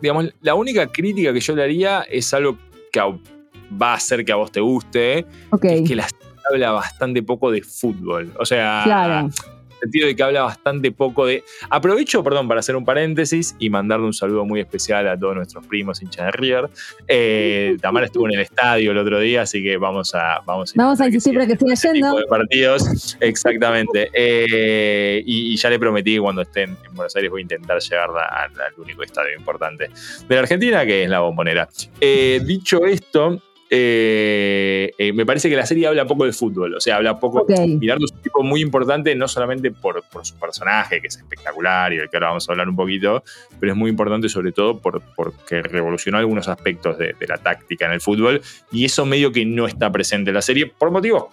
digamos, 0.00 0.32
la 0.40 0.54
única 0.54 0.86
crítica 0.86 1.34
que 1.34 1.40
yo 1.40 1.54
le 1.54 1.62
haría 1.62 2.06
es 2.08 2.32
algo 2.32 2.56
que 2.90 3.00
va 3.70 3.92
a 3.92 3.94
hacer 3.94 4.24
que 4.24 4.32
a 4.32 4.36
vos 4.36 4.52
te 4.52 4.60
guste. 4.60 5.18
Es 5.18 5.88
que 5.88 5.96
la 5.96 6.08
serie 6.08 6.26
habla 6.50 6.72
bastante 6.72 7.22
poco 7.22 7.50
de 7.50 7.62
fútbol. 7.62 8.32
O 8.38 8.46
sea, 8.46 8.82
claro 8.84 9.30
sentido 9.80 10.06
de 10.06 10.16
que 10.16 10.22
habla 10.22 10.42
bastante 10.42 10.90
poco 10.92 11.26
de. 11.26 11.44
Aprovecho, 11.70 12.22
perdón, 12.22 12.48
para 12.48 12.60
hacer 12.60 12.76
un 12.76 12.84
paréntesis 12.84 13.54
y 13.58 13.70
mandarle 13.70 14.06
un 14.06 14.14
saludo 14.14 14.44
muy 14.44 14.60
especial 14.60 15.08
a 15.08 15.18
todos 15.18 15.34
nuestros 15.34 15.66
primos 15.66 16.02
hinchas 16.02 16.26
de 16.26 16.32
River. 16.32 16.70
Eh, 17.08 17.76
Tamara 17.80 18.06
estuvo 18.06 18.28
en 18.28 18.34
el 18.34 18.40
estadio 18.40 18.92
el 18.92 18.98
otro 18.98 19.20
día, 19.20 19.42
así 19.42 19.62
que 19.62 19.76
vamos 19.76 20.14
a. 20.14 20.40
Vamos 20.46 20.72
a, 20.72 20.82
vamos 20.82 21.00
a 21.00 21.06
insistir 21.06 21.34
para 21.34 21.46
que 21.46 21.52
estén 21.52 21.94
yendo. 21.94 22.18
de 22.18 22.26
partidos, 22.26 23.16
exactamente. 23.20 24.10
Eh, 24.18 25.22
y, 25.26 25.56
ya 25.56 25.68
le 25.68 25.78
prometí 25.78 26.14
que 26.14 26.20
cuando 26.20 26.42
estén 26.42 26.70
en 26.70 26.94
Buenos 26.94 27.14
Aires 27.16 27.30
voy 27.30 27.40
a 27.40 27.42
intentar 27.42 27.78
llegar 27.80 28.10
al 28.10 28.72
único 28.78 29.02
estadio 29.02 29.36
importante 29.36 29.90
de 30.28 30.34
la 30.34 30.40
Argentina, 30.40 30.86
que 30.86 31.04
es 31.04 31.10
la 31.10 31.20
Bombonera. 31.20 31.68
Eh, 32.00 32.40
dicho 32.44 32.84
esto, 32.86 33.40
eh, 33.68 34.92
eh, 34.96 35.12
me 35.12 35.26
parece 35.26 35.48
que 35.48 35.56
la 35.56 35.66
serie 35.66 35.86
habla 35.86 36.06
poco 36.06 36.24
de 36.24 36.32
fútbol, 36.32 36.74
o 36.74 36.80
sea, 36.80 36.96
habla 36.96 37.18
poco. 37.18 37.42
Okay. 37.42 37.76
Mirando 37.76 38.04
es 38.04 38.12
un 38.12 38.22
tipo 38.22 38.42
muy 38.42 38.60
importante, 38.60 39.14
no 39.14 39.26
solamente 39.26 39.70
por, 39.70 40.04
su 40.22 40.34
personaje, 40.36 41.00
que 41.00 41.08
es 41.08 41.16
espectacular 41.16 41.92
y 41.92 41.96
del 41.96 42.08
que 42.08 42.16
ahora 42.16 42.28
vamos 42.28 42.48
a 42.48 42.52
hablar 42.52 42.68
un 42.68 42.76
poquito, 42.76 43.24
pero 43.58 43.72
es 43.72 43.78
muy 43.78 43.90
importante 43.90 44.28
sobre 44.28 44.52
todo 44.52 44.78
por, 44.78 45.02
porque 45.16 45.62
revolucionó 45.62 46.18
algunos 46.18 46.48
aspectos 46.48 46.96
de, 46.98 47.14
la 47.26 47.38
táctica 47.38 47.86
en 47.86 47.92
el 47.92 48.00
fútbol 48.00 48.40
y 48.70 48.84
eso 48.84 49.04
medio 49.04 49.32
que 49.32 49.44
no 49.44 49.66
está 49.66 49.90
presente 49.90 50.30
en 50.30 50.34
la 50.34 50.42
serie 50.42 50.66
por 50.66 50.92
motivos 50.92 51.24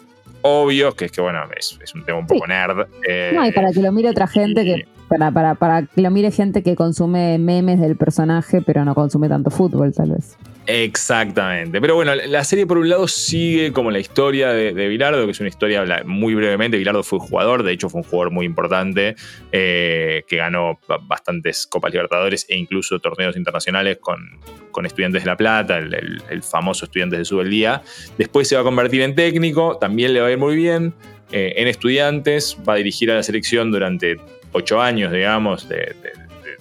obvios, 0.46 0.96
que 0.96 1.06
es 1.06 1.12
que, 1.12 1.22
bueno, 1.22 1.40
es, 1.56 1.78
un 1.96 2.04
tema 2.04 2.20
un 2.20 2.28
poco 2.28 2.46
nerd. 2.48 2.88
no, 3.34 3.48
y 3.48 3.52
para 3.52 3.72
que 3.72 3.80
lo 3.80 3.92
mire 3.92 4.10
otra 4.10 4.28
gente 4.28 4.64
que. 4.66 4.86
Para, 5.08 5.32
para, 5.32 5.56
para 5.56 5.86
que 5.86 6.02
lo 6.02 6.10
mire 6.12 6.32
gente 6.32 6.64
que 6.64 6.76
consume 6.76 7.38
memes 7.38 7.80
del 7.80 7.96
personaje, 7.96 8.62
pero 8.62 8.84
no 8.86 8.96
consume 8.96 9.30
tanto 9.30 9.52
fútbol, 9.52 9.94
tal 9.94 10.12
vez. 10.12 10.38
Exactamente. 10.66 11.82
Pero 11.82 11.96
bueno, 11.96 12.16
la 12.16 12.44
serie 12.44 12.66
por 12.66 12.78
un 12.78 12.88
lado 12.88 13.08
sigue 13.08 13.74
como 13.74 13.92
la 13.92 14.00
historia 14.00 14.54
de, 14.54 14.88
Bilardo, 14.88 15.26
que 15.26 15.32
es 15.32 15.40
una 15.40 15.50
historia 15.50 15.84
muy 16.06 16.36
brevemente. 16.36 16.78
Bilardo 16.78 17.04
fue 17.04 17.20
jugador, 17.20 17.64
de 17.64 17.74
hecho 17.74 17.90
fue 17.90 18.02
un 18.02 18.08
jugador 18.08 18.32
muy 18.32 18.46
importante, 18.46 19.16
eh, 19.52 20.24
que 20.28 20.38
ganó 20.38 20.80
bastantes 21.08 21.68
Copas 21.68 21.92
Libertadores 21.92 22.46
e 22.48 22.58
incluso 22.58 23.00
torneos 23.00 23.36
internacionales 23.36 23.98
con, 24.00 24.40
Estudiantes 24.86 25.24
de 25.24 25.30
La 25.30 25.38
Plata, 25.38 25.78
el, 25.78 26.44
famoso 26.44 26.86
Estudiantes 26.86 27.20
de 27.20 27.26
Subeldía. 27.26 27.82
Después 28.18 28.48
se 28.48 28.56
va 28.56 28.62
a 28.62 28.64
convertir 28.64 29.02
en 29.02 29.16
técnico, 29.16 29.78
también 29.80 30.14
le 30.14 30.22
va 30.22 30.28
a 30.28 30.32
ir 30.32 30.38
muy 30.38 30.56
bien. 30.56 30.94
Eh, 31.32 31.54
en 31.58 31.68
Estudiantes, 31.68 32.58
va 32.68 32.74
a 32.74 32.76
dirigir 32.78 33.12
a 33.12 33.16
la 33.16 33.24
selección 33.24 33.72
durante 33.72 34.18
ocho 34.54 34.82
años, 34.82 35.12
digamos, 35.12 35.68
de, 35.68 35.96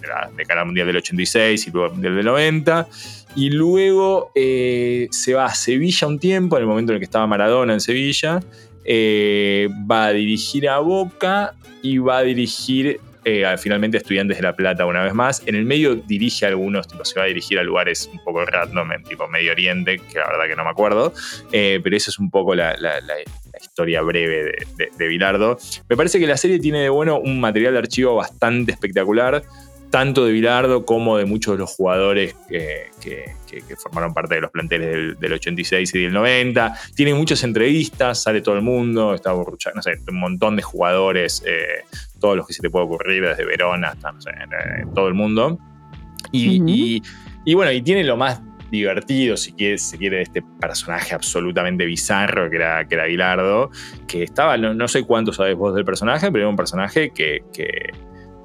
la, 0.07 0.31
de 0.37 0.44
cara 0.44 0.61
al 0.61 0.66
Mundial 0.66 0.87
del 0.87 0.96
86 0.96 1.66
y 1.66 1.70
luego 1.70 1.87
al 1.87 1.92
Mundial 1.92 2.16
del 2.16 2.26
90 2.26 2.88
y 3.35 3.50
luego 3.50 4.31
eh, 4.35 5.09
se 5.11 5.35
va 5.35 5.46
a 5.46 5.55
Sevilla 5.55 6.07
un 6.07 6.18
tiempo, 6.18 6.57
en 6.57 6.62
el 6.62 6.68
momento 6.68 6.92
en 6.92 6.96
el 6.96 7.00
que 7.00 7.05
estaba 7.05 7.26
Maradona 7.26 7.72
en 7.72 7.81
Sevilla. 7.81 8.40
Eh, 8.85 9.68
va 9.90 10.07
a 10.07 10.12
dirigir 10.12 10.68
a 10.68 10.78
Boca 10.81 11.55
y 11.83 11.98
va 11.98 12.18
a 12.18 12.22
dirigir 12.22 13.00
eh, 13.24 13.44
finalmente 13.59 13.96
a 13.96 14.00
Estudiantes 14.00 14.37
de 14.37 14.42
La 14.42 14.55
Plata 14.55 14.85
una 14.87 15.02
vez 15.02 15.14
más. 15.14 15.42
En 15.46 15.55
el 15.55 15.64
medio 15.64 15.94
dirige 15.94 16.44
a 16.44 16.48
algunos, 16.48 16.88
tipo, 16.88 17.05
se 17.05 17.18
va 17.18 17.24
a 17.24 17.28
dirigir 17.28 17.59
a 17.59 17.62
lugares 17.62 18.11
un 18.12 18.22
poco 18.22 18.44
random, 18.44 18.88
tipo 19.09 19.28
Medio 19.28 19.52
Oriente, 19.52 19.98
que 19.98 20.18
la 20.18 20.26
verdad 20.26 20.46
que 20.48 20.57
no 20.57 20.64
me 20.64 20.70
acuerdo. 20.70 21.14
pero 21.50 21.96
esa 21.96 22.11
es 22.11 22.18
un 22.18 22.31
poco 22.31 22.55
la, 22.55 22.76
historia 23.72 24.02
breve 24.02 24.44
de, 24.44 24.66
de, 24.76 24.90
de 24.96 25.08
Bilardo. 25.08 25.58
Me 25.88 25.96
parece 25.96 26.18
que 26.20 26.26
la 26.26 26.37
serie 26.37 26.58
tiene 26.58 26.80
de 26.80 26.88
bueno 26.90 27.18
un 27.18 27.40
material 27.40 27.72
de 27.72 27.78
archivo 27.78 28.14
bastante 28.14 28.72
espectacular 28.72 29.42
tanto 29.92 30.24
de 30.24 30.32
Bilardo 30.32 30.87
como 30.87 31.18
de 31.18 31.26
muchos 31.26 31.54
de 31.54 31.58
los 31.58 31.70
jugadores 31.70 32.35
que, 32.48 32.90
formaron 33.76 34.14
parte 34.14 34.37
de 34.37 34.40
los 34.40 34.50
planteles 34.50 35.20
del, 35.20 35.32
86 35.35 35.94
y 35.94 36.02
del 36.04 36.14
90. 36.14 36.74
Tiene 36.96 37.12
muchas 37.12 37.44
entrevistas, 37.44 38.22
sale 38.22 38.40
todo 38.40 38.56
el 38.56 38.62
mundo, 38.62 39.14
está 39.14 39.35
no 39.35 39.82
sé, 39.82 40.00
un 40.08 40.18
montón 40.18 40.56
de 40.56 40.62
jugadores, 40.62 41.42
eh, 41.46 41.85
todos 42.18 42.38
los 42.38 42.46
que 42.46 42.54
se 42.54 42.62
te 42.62 42.70
puede 42.70 42.87
ocurrir, 42.87 43.22
desde 43.22 43.44
Verona 43.44 43.88
hasta 43.88 44.14
todo 44.94 45.08
el 45.08 45.14
mundo. 45.14 45.58
Y, 46.32 47.02
bueno, 47.54 47.70
y 47.70 47.82
tiene 47.82 48.02
lo 48.02 48.16
más 48.16 48.40
divertido, 48.72 49.37
si 49.37 49.52
quiere, 49.52 49.78
si 49.78 49.98
quiere, 49.98 50.22
este 50.22 50.42
personaje 50.42 51.14
absolutamente 51.14 51.85
bizarro 51.85 52.48
que 52.50 52.56
era, 52.56 52.88
que 52.88 52.94
era 52.94 53.04
Bilardo, 53.04 53.70
que 54.08 54.22
estaba, 54.22 54.56
no, 54.56 54.88
sé 54.88 55.04
cuánto 55.04 55.32
sabes 55.32 55.56
vos 55.56 55.74
del 55.74 55.85
personaje, 55.85 56.32
pero 56.32 56.44
era 56.44 56.48
un 56.48 56.56
personaje 56.56 57.11
que, 57.11 57.44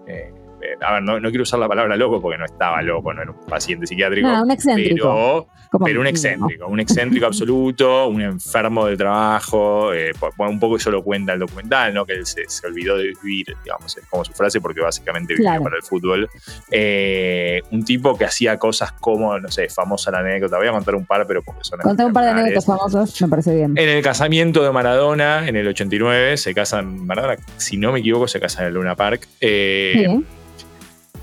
eh, 0.05 0.33
a 0.81 0.93
ver, 0.93 1.03
no, 1.03 1.29
quiero 1.29 1.43
usar 1.43 1.59
la 1.59 1.67
palabra 1.67 1.95
loco 1.95 2.21
porque 2.21 2.37
no 2.37 2.45
estaba 2.45 2.81
loco, 2.81 3.13
no 3.13 3.21
era 3.21 3.31
un 3.31 3.45
paciente 3.45 3.85
psiquiátrico. 3.87 4.27
un 4.27 4.51
excéntrico. 4.51 5.47
Pero, 5.83 5.99
un 5.99 6.07
excéntrico, 6.07 6.67
un 6.67 6.79
excéntrico 6.79 7.25
absoluto, 7.25 8.07
un 8.07 8.21
enfermo 8.21 8.85
de 8.85 8.95
trabajo. 8.95 9.93
Eh, 9.93 10.11
un 10.37 10.59
poco 10.59 10.77
eso 10.77 10.89
lo 10.91 11.03
cuenta 11.03 11.33
el 11.33 11.39
documental, 11.39 11.93
¿no? 11.93 12.05
Que 12.05 12.13
él 12.13 12.25
se, 12.25 12.45
olvidó 12.65 12.97
de 12.97 13.13
vivir, 13.21 13.55
digamos, 13.63 13.97
es 13.97 14.05
como 14.07 14.23
su 14.23 14.31
frase, 14.33 14.61
porque 14.61 14.81
básicamente 14.81 15.35
vivía 15.35 15.59
para 15.61 15.75
el 15.75 15.83
fútbol. 15.83 16.29
Eh, 16.71 17.61
un 17.71 17.83
tipo 17.83 18.17
que 18.17 18.25
hacía 18.25 18.57
cosas 18.57 18.93
como, 18.93 19.37
no 19.39 19.49
sé, 19.49 19.67
famosa 19.69 20.09
la 20.11 20.19
anécdota. 20.19 20.57
Voy 20.57 20.67
a 20.67 20.71
contar 20.71 20.95
un 20.95 21.05
par, 21.05 21.27
pero 21.27 21.43
porque 21.43 21.61
son. 21.63 21.79
Conté 21.79 22.05
un 22.05 22.13
par 22.13 22.23
de 22.23 22.29
anécdotas 22.31 22.65
famosas, 22.65 23.21
me 23.21 23.27
parece 23.27 23.55
bien. 23.55 23.77
En 23.77 23.89
el 23.89 24.01
casamiento 24.01 24.63
de 24.63 24.71
Maradona, 24.71 25.47
en 25.47 25.55
el 25.57 25.67
89, 25.67 26.37
se 26.37 26.53
casan. 26.53 27.05
Maradona, 27.05 27.35
si 27.57 27.77
no 27.77 27.91
me 27.91 27.99
equivoco, 27.99 28.27
se 28.27 28.39
casa 28.39 28.61
en 28.61 28.67
el 28.69 28.73
Luna 28.75 28.95
Park. 28.95 29.27
Eh, 29.41 30.07
sí 30.55 30.56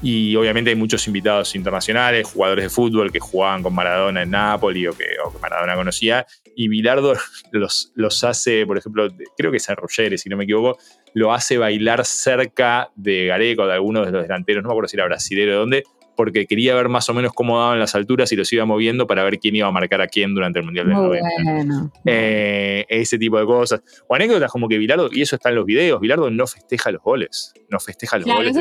y 0.04 0.36
obviamente 0.36 0.68
hay 0.68 0.76
muchos 0.76 1.06
invitados 1.06 1.54
internacionales, 1.54 2.28
jugadores 2.30 2.64
de 2.66 2.68
fútbol 2.68 3.10
que 3.10 3.20
jugaban 3.20 3.62
con 3.62 3.74
Maradona 3.74 4.22
en 4.22 4.30
Nápoles 4.30 4.90
o 4.90 4.96
que, 4.96 5.06
Maradona 5.40 5.74
conocía. 5.76 6.26
Y 6.54 6.68
Bilardo 6.68 7.14
los, 7.52 7.90
los 7.94 8.22
hace, 8.22 8.66
por 8.66 8.76
ejemplo, 8.76 9.08
creo 9.38 9.50
que 9.50 9.56
es 9.56 9.70
a 9.70 9.74
Ruggeri, 9.74 10.18
si 10.18 10.28
no 10.28 10.36
me 10.36 10.44
equivoco, 10.44 10.78
lo 11.14 11.32
hace 11.32 11.56
bailar 11.56 12.04
cerca 12.04 12.90
de 12.94 13.26
Gareco, 13.26 13.66
de 13.66 13.72
algunos 13.72 14.04
de 14.04 14.12
los 14.12 14.22
delanteros, 14.22 14.62
no 14.62 14.68
me 14.68 14.72
acuerdo 14.74 14.88
si 14.88 14.96
era 14.98 15.06
brasilero 15.06 15.54
o 15.54 15.60
dónde, 15.60 15.84
porque 16.16 16.46
quería 16.46 16.74
ver 16.74 16.88
más 16.88 17.08
o 17.08 17.14
menos 17.14 17.32
cómo 17.32 17.58
daban 17.58 17.78
las 17.78 17.94
alturas 17.94 18.30
y 18.32 18.36
los 18.36 18.52
iba 18.52 18.64
moviendo 18.64 19.06
para 19.06 19.24
ver 19.24 19.38
quién 19.38 19.56
iba 19.56 19.68
a 19.68 19.70
marcar 19.70 20.00
a 20.00 20.06
quién 20.06 20.34
durante 20.34 20.58
el 20.58 20.64
Mundial 20.64 20.86
del 20.86 20.96
90. 20.96 21.90
Eh, 22.04 22.84
ese 22.88 23.18
tipo 23.18 23.38
de 23.38 23.46
cosas. 23.46 23.82
O 24.08 24.14
anécdotas 24.14 24.50
como 24.50 24.68
que 24.68 24.78
Bilardo, 24.78 25.08
y 25.12 25.22
eso 25.22 25.36
está 25.36 25.50
en 25.50 25.56
los 25.56 25.64
videos, 25.64 26.00
Bilardo 26.00 26.30
no 26.30 26.46
festeja 26.46 26.90
los 26.90 27.02
goles. 27.02 27.52
No 27.68 27.80
festeja 27.80 28.18
los 28.18 28.26
goles. 28.26 28.56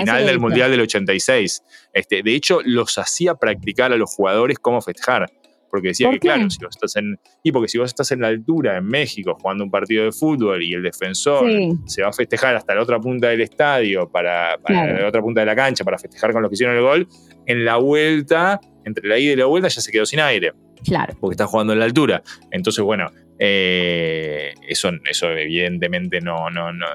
final 0.00 0.26
del 0.26 0.40
Mundial 0.40 0.70
del 0.70 0.80
86. 0.80 1.62
Este, 1.92 2.22
de 2.22 2.34
hecho, 2.34 2.60
los 2.64 2.96
hacía 2.98 3.34
practicar 3.34 3.92
a 3.92 3.96
los 3.96 4.14
jugadores 4.14 4.58
cómo 4.58 4.80
festejar. 4.80 5.30
Porque 5.74 5.88
decía 5.88 6.08
que, 6.08 6.20
claro, 6.20 6.48
si 6.48 6.64
vos 6.64 6.76
estás 6.76 6.94
en. 6.94 7.18
Y 7.42 7.50
porque 7.50 7.66
si 7.66 7.78
vos 7.78 7.90
estás 7.90 8.12
en 8.12 8.20
la 8.20 8.28
altura, 8.28 8.76
en 8.76 8.86
México, 8.86 9.36
jugando 9.40 9.64
un 9.64 9.72
partido 9.72 10.04
de 10.04 10.12
fútbol 10.12 10.62
y 10.62 10.72
el 10.72 10.84
defensor 10.84 11.50
se 11.84 12.02
va 12.02 12.10
a 12.10 12.12
festejar 12.12 12.54
hasta 12.54 12.76
la 12.76 12.82
otra 12.82 13.00
punta 13.00 13.26
del 13.26 13.40
estadio, 13.40 14.08
para, 14.08 14.56
la 14.68 15.08
otra 15.08 15.20
punta 15.20 15.40
de 15.40 15.46
la 15.46 15.56
cancha, 15.56 15.82
para 15.82 15.98
festejar 15.98 16.32
con 16.32 16.42
los 16.42 16.48
que 16.48 16.54
hicieron 16.54 16.76
el 16.76 16.82
gol, 16.82 17.08
en 17.46 17.64
la 17.64 17.74
vuelta, 17.78 18.60
entre 18.84 19.08
la 19.08 19.18
ida 19.18 19.32
y 19.32 19.36
la 19.36 19.46
vuelta, 19.46 19.66
ya 19.66 19.80
se 19.80 19.90
quedó 19.90 20.06
sin 20.06 20.20
aire. 20.20 20.52
Claro. 20.84 21.16
Porque 21.20 21.32
está 21.32 21.46
jugando 21.46 21.72
en 21.72 21.80
la 21.80 21.86
altura. 21.86 22.22
Entonces, 22.52 22.84
bueno, 22.84 23.10
eh, 23.38 24.54
eso, 24.68 24.90
eso 25.10 25.30
evidentemente 25.30 26.20
no, 26.20 26.50
no, 26.50 26.72
no 26.72 26.86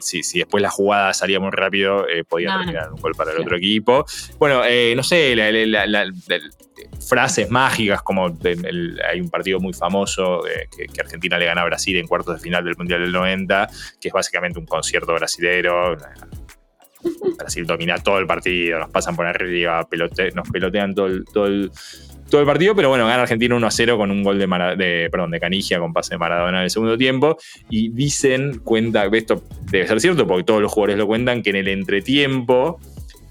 si, 0.00 0.22
después 0.38 0.62
la 0.62 0.70
jugada 0.70 1.12
salía 1.12 1.40
muy 1.40 1.50
rápido, 1.50 2.08
eh, 2.08 2.22
podía 2.24 2.56
terminar 2.56 2.92
un 2.92 3.00
gol 3.00 3.14
para 3.16 3.32
el 3.32 3.38
otro 3.38 3.56
equipo. 3.56 4.04
Bueno, 4.38 4.62
eh, 4.64 4.94
no 4.94 5.02
sé, 5.02 5.34
frases 7.06 7.50
mágicas 7.50 8.02
como 8.02 8.26
hay 9.10 9.20
un 9.20 9.30
partido 9.30 9.60
muy 9.60 9.72
famoso 9.72 10.42
que, 10.42 11.00
Argentina 11.00 11.38
le 11.38 11.46
gana 11.46 11.62
a 11.62 11.64
Brasil 11.64 11.96
en 11.96 12.06
cuartos 12.06 12.36
de 12.36 12.40
final 12.40 12.64
del 12.64 12.76
Mundial 12.76 13.00
del 13.00 13.12
90, 13.12 13.68
que 14.00 14.08
es 14.08 14.14
básicamente 14.14 14.58
un 14.58 14.66
concierto 14.66 15.14
brasilero. 15.14 15.96
Brasil 17.36 17.64
domina 17.64 17.98
todo 17.98 18.18
el 18.18 18.26
partido, 18.26 18.80
nos 18.80 18.90
pasan 18.90 19.14
por 19.14 19.26
arriba, 19.26 19.86
nos 20.34 20.48
pelotean 20.50 20.94
todo 20.94 21.06
el 21.46 21.70
todo 22.28 22.40
el 22.40 22.46
partido, 22.46 22.74
pero 22.74 22.88
bueno, 22.88 23.06
gana 23.06 23.22
Argentina 23.22 23.54
1 23.54 23.66
a 23.66 23.70
0 23.70 23.96
con 23.96 24.10
un 24.10 24.22
gol 24.22 24.38
de, 24.38 24.46
de, 24.76 25.08
perdón, 25.10 25.30
de 25.30 25.40
Canigia 25.40 25.78
con 25.78 25.92
pase 25.92 26.14
de 26.14 26.18
Maradona 26.18 26.58
en 26.58 26.64
el 26.64 26.70
segundo 26.70 26.96
tiempo. 26.96 27.38
Y 27.70 27.90
dicen, 27.90 28.60
cuenta, 28.60 29.06
esto 29.06 29.42
debe 29.70 29.86
ser 29.86 30.00
cierto 30.00 30.26
porque 30.26 30.44
todos 30.44 30.60
los 30.60 30.72
jugadores 30.72 30.98
lo 30.98 31.06
cuentan, 31.06 31.42
que 31.42 31.50
en 31.50 31.56
el 31.56 31.68
entretiempo, 31.68 32.80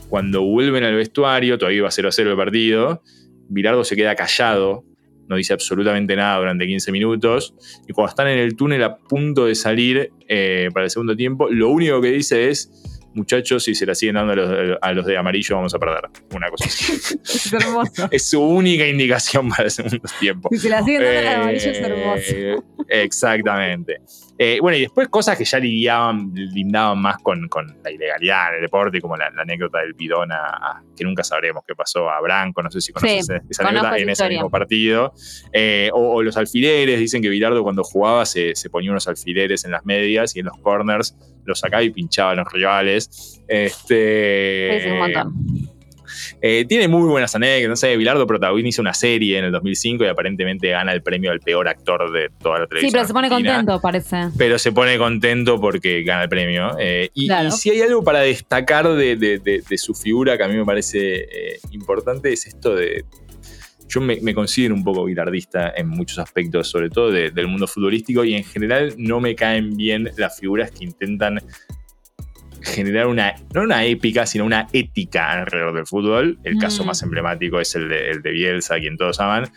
cuando 0.09 0.41
vuelven 0.43 0.83
al 0.83 0.95
vestuario, 0.95 1.57
todavía 1.57 1.79
iba 1.79 1.91
0 1.91 2.09
a 2.09 2.11
0 2.11 2.31
el 2.31 2.37
partido, 2.37 3.03
Virardo 3.49 3.83
se 3.83 3.95
queda 3.95 4.15
callado, 4.15 4.83
no 5.27 5.35
dice 5.35 5.53
absolutamente 5.53 6.15
nada 6.15 6.37
durante 6.37 6.65
15 6.65 6.91
minutos. 6.91 7.53
Y 7.87 7.93
cuando 7.93 8.09
están 8.09 8.27
en 8.27 8.39
el 8.39 8.55
túnel 8.55 8.83
a 8.83 8.97
punto 8.97 9.45
de 9.45 9.55
salir 9.55 10.11
eh, 10.27 10.69
para 10.73 10.85
el 10.85 10.89
segundo 10.89 11.15
tiempo, 11.15 11.49
lo 11.49 11.69
único 11.69 12.01
que 12.01 12.11
dice 12.11 12.49
es 12.49 12.71
muchachos, 13.17 13.63
si 13.63 13.75
se 13.75 13.85
la 13.85 13.95
siguen 13.95 14.15
dando 14.15 14.33
a 14.81 14.93
los, 14.93 15.05
de 15.05 15.17
amarillo, 15.17 15.55
vamos 15.55 15.73
a 15.73 15.79
perder. 15.79 16.03
Una 16.33 16.49
cosa 16.49 16.65
así. 16.65 16.93
es 17.23 17.53
hermoso. 17.53 18.07
es 18.11 18.29
su 18.29 18.41
única 18.41 18.87
indicación 18.87 19.49
para 19.49 19.63
el 19.63 19.71
segundo 19.71 20.07
tiempo. 20.19 20.49
Si 20.51 20.59
se 20.59 20.69
la 20.69 20.83
siguen 20.83 21.03
dando 21.03 21.19
a 21.19 21.23
los 21.23 21.35
amarillo, 21.41 21.71
es 21.71 21.79
hermoso. 21.79 22.63
Exactamente. 22.87 23.97
Eh, 24.39 24.59
bueno, 24.61 24.77
y 24.77 24.81
después 24.81 25.07
cosas 25.09 25.37
que 25.37 25.45
ya 25.45 25.57
lidiaban, 25.59 26.31
lindaban 26.33 26.99
más 27.01 27.17
con, 27.17 27.47
con 27.47 27.75
la 27.83 27.91
ilegalidad 27.91 28.49
en 28.49 28.55
el 28.55 28.61
deporte, 28.61 29.01
como 29.01 29.17
la, 29.17 29.29
la 29.31 29.41
anécdota 29.41 29.79
del 29.79 29.93
bidón 29.93 30.31
a, 30.31 30.37
a- 30.37 30.83
que 30.95 31.03
nunca 31.03 31.23
sabremos 31.23 31.63
qué 31.67 31.73
pasó 31.75 32.09
a 32.09 32.21
Branco, 32.21 32.61
no 32.61 32.69
sé 32.71 32.79
si 32.81 32.91
conoces 32.93 33.25
Sí, 33.25 33.33
esa- 33.49 33.63
anécdota 33.69 33.97
en 34.03 34.09
ese 34.09 34.23
mismo 34.29 34.49
partido. 34.51 35.13
Eh, 35.53 35.89
o, 35.93 36.15
o 36.15 36.23
los 36.23 36.37
alfileres, 36.37 36.99
dicen 36.99 37.21
que 37.21 37.29
Bilardo 37.29 37.63
cuando 37.63 37.83
jugaba 37.83 38.25
se, 38.25 38.55
se 38.55 38.69
ponía 38.69 38.91
unos 38.91 39.07
alfileres 39.07 39.65
en 39.65 39.71
las 39.71 39.85
medias 39.85 40.35
y 40.35 40.39
en 40.39 40.45
los 40.45 40.57
corners 40.59 41.15
los 41.45 41.59
sacaba 41.59 41.81
y 41.81 41.89
pinchaba 41.91 42.31
a 42.31 42.35
los 42.35 42.51
rivales. 42.51 43.41
Este, 43.47 44.79
Sí, 44.79 44.83
sí, 44.85 44.89
un 44.91 44.97
montón. 44.99 45.33
Eh, 46.41 46.65
tiene 46.67 46.87
muy 46.87 47.07
buenas 47.09 47.33
anécdotas. 47.35 47.69
No 47.69 47.75
sé, 47.75 47.97
Bilardo 47.97 48.27
protagoniza 48.27 48.81
una 48.81 48.93
serie 48.93 49.37
en 49.39 49.45
el 49.45 49.51
2005 49.51 50.03
y 50.03 50.07
aparentemente 50.07 50.69
gana 50.69 50.93
el 50.93 51.01
premio 51.01 51.31
al 51.31 51.39
peor 51.39 51.67
actor 51.67 52.11
de 52.11 52.29
toda 52.41 52.59
la 52.59 52.65
Sí, 52.65 52.69
televisión. 52.69 52.91
pero 52.93 53.07
se 53.07 53.13
pone 53.13 53.27
argentina. 53.27 53.55
contento, 53.57 53.81
parece. 53.81 54.17
Pero 54.37 54.59
se 54.59 54.71
pone 54.71 54.97
contento 54.97 55.59
porque 55.59 56.03
gana 56.03 56.23
el 56.23 56.29
premio. 56.29 56.77
Eh, 56.79 57.09
y, 57.13 57.27
Claro. 57.27 57.49
y 57.49 57.51
si 57.51 57.71
hay 57.71 57.81
algo 57.81 58.03
para 58.03 58.19
destacar 58.19 58.87
de, 58.87 59.15
de- 59.15 59.39
de- 59.39 59.63
de 59.67 59.77
su 59.77 59.93
figura 59.95 60.37
que 60.37 60.43
a 60.43 60.47
mí 60.47 60.55
me 60.55 60.65
parece 60.65 61.15
eh, 61.15 61.59
importante 61.71 62.31
es 62.31 62.45
esto 62.47 62.75
de. 62.75 63.03
Yo 63.89 64.01
me, 64.01 64.19
me 64.21 64.33
considero 64.33 64.75
un 64.75 64.83
poco 64.83 65.05
bilardista 65.05 65.71
en 65.75 65.87
muchos 65.87 66.19
aspectos, 66.19 66.67
sobre 66.67 66.89
todo 66.89 67.09
de- 67.09 67.31
del 67.31 67.47
mundo 67.47 67.67
futbolístico, 67.67 68.23
y 68.25 68.33
en 68.35 68.43
general 68.43 68.93
no 68.97 69.21
me 69.21 69.33
caen 69.33 69.77
bien 69.77 70.09
las 70.17 70.37
figuras 70.39 70.71
que 70.71 70.83
intentan 70.83 71.39
generar 72.67 73.07
una, 73.07 73.33
no 73.53 73.61
una 73.63 73.83
épica, 73.85 74.25
sino 74.25 74.45
una 74.45 74.67
ética 74.73 75.31
alrededor 75.31 75.73
del 75.75 75.87
fútbol. 75.87 76.37
El 76.43 76.57
caso 76.57 76.83
Mm. 76.83 76.87
más 76.87 77.01
emblemático 77.03 77.59
es 77.59 77.75
el 77.75 77.89
de, 77.89 78.11
el 78.11 78.21
de 78.21 78.31
Bielsa, 78.31 78.79
quien 78.79 78.97
todos 78.97 79.19
aman. 79.19 79.49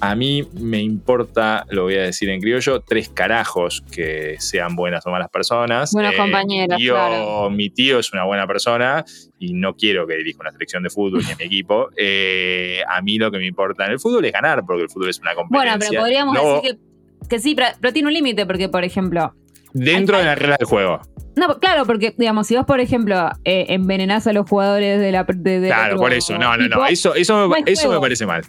A 0.00 0.16
mí 0.16 0.42
me 0.60 0.80
importa, 0.82 1.64
lo 1.70 1.84
voy 1.84 1.94
a 1.94 2.02
decir 2.02 2.28
en 2.28 2.40
criollo, 2.40 2.80
tres 2.80 3.08
carajos 3.08 3.82
que 3.92 4.34
sean 4.40 4.74
buenas 4.74 5.06
o 5.06 5.10
malas 5.10 5.28
personas. 5.30 5.92
Eh, 5.92 5.96
Buenos 5.96 6.16
compañeros, 6.16 6.76
Mi 6.76 6.82
tío, 6.84 6.94
claro. 6.94 7.50
mi 7.50 7.70
tío 7.70 8.00
es 8.00 8.12
una 8.12 8.24
buena 8.24 8.44
persona 8.46 9.04
y 9.38 9.54
no 9.54 9.76
quiero 9.76 10.04
que 10.06 10.16
dirija 10.16 10.40
una 10.40 10.50
selección 10.50 10.82
de 10.82 10.90
fútbol 10.90 11.22
ni 11.24 11.32
a 11.32 11.36
mi 11.36 11.44
equipo. 11.44 11.88
Eh, 11.96 12.80
a 12.88 13.00
mí 13.02 13.18
lo 13.18 13.30
que 13.30 13.38
me 13.38 13.46
importa 13.46 13.86
en 13.86 13.92
el 13.92 14.00
fútbol 14.00 14.24
es 14.24 14.32
ganar, 14.32 14.64
porque 14.66 14.82
el 14.82 14.90
fútbol 14.90 15.10
es 15.10 15.20
una 15.20 15.32
Bueno, 15.34 15.48
competencia. 15.72 15.88
pero 15.90 16.02
podríamos 16.02 16.34
No 16.34 16.54
decir 16.56 16.78
que, 17.22 17.28
que 17.28 17.38
sí, 17.38 17.54
pero, 17.54 17.68
pero 17.80 17.92
tiene 17.92 18.08
un 18.08 18.14
límite, 18.14 18.46
porque, 18.46 18.68
por 18.68 18.82
ejemplo. 18.84 19.32
Dentro 19.72 20.18
de 20.18 20.24
las 20.24 20.38
reglas 20.38 20.58
del 20.58 20.66
juego. 20.68 21.00
No, 21.36 21.58
claro, 21.58 21.84
porque, 21.84 22.14
digamos, 22.16 22.46
si 22.46 22.56
vos, 22.56 22.64
por 22.66 22.80
ejemplo, 22.80 23.30
eh, 23.44 23.66
envenenás 23.70 24.26
a 24.26 24.32
los 24.32 24.48
jugadores 24.48 25.00
de 25.00 25.12
la. 25.12 25.24
de- 25.24 25.60
del 25.60 25.68
Claro, 25.70 25.94
otro 25.94 25.98
por 26.00 26.12
eso. 26.12 26.38
No, 26.38 26.56
no, 26.56 26.68
no. 26.68 26.86
Eso, 26.86 27.14
eso, 27.14 27.48
me, 27.48 27.62
eso 27.66 27.90
me 27.90 28.00
parece 28.00 28.24
mal. 28.26 28.44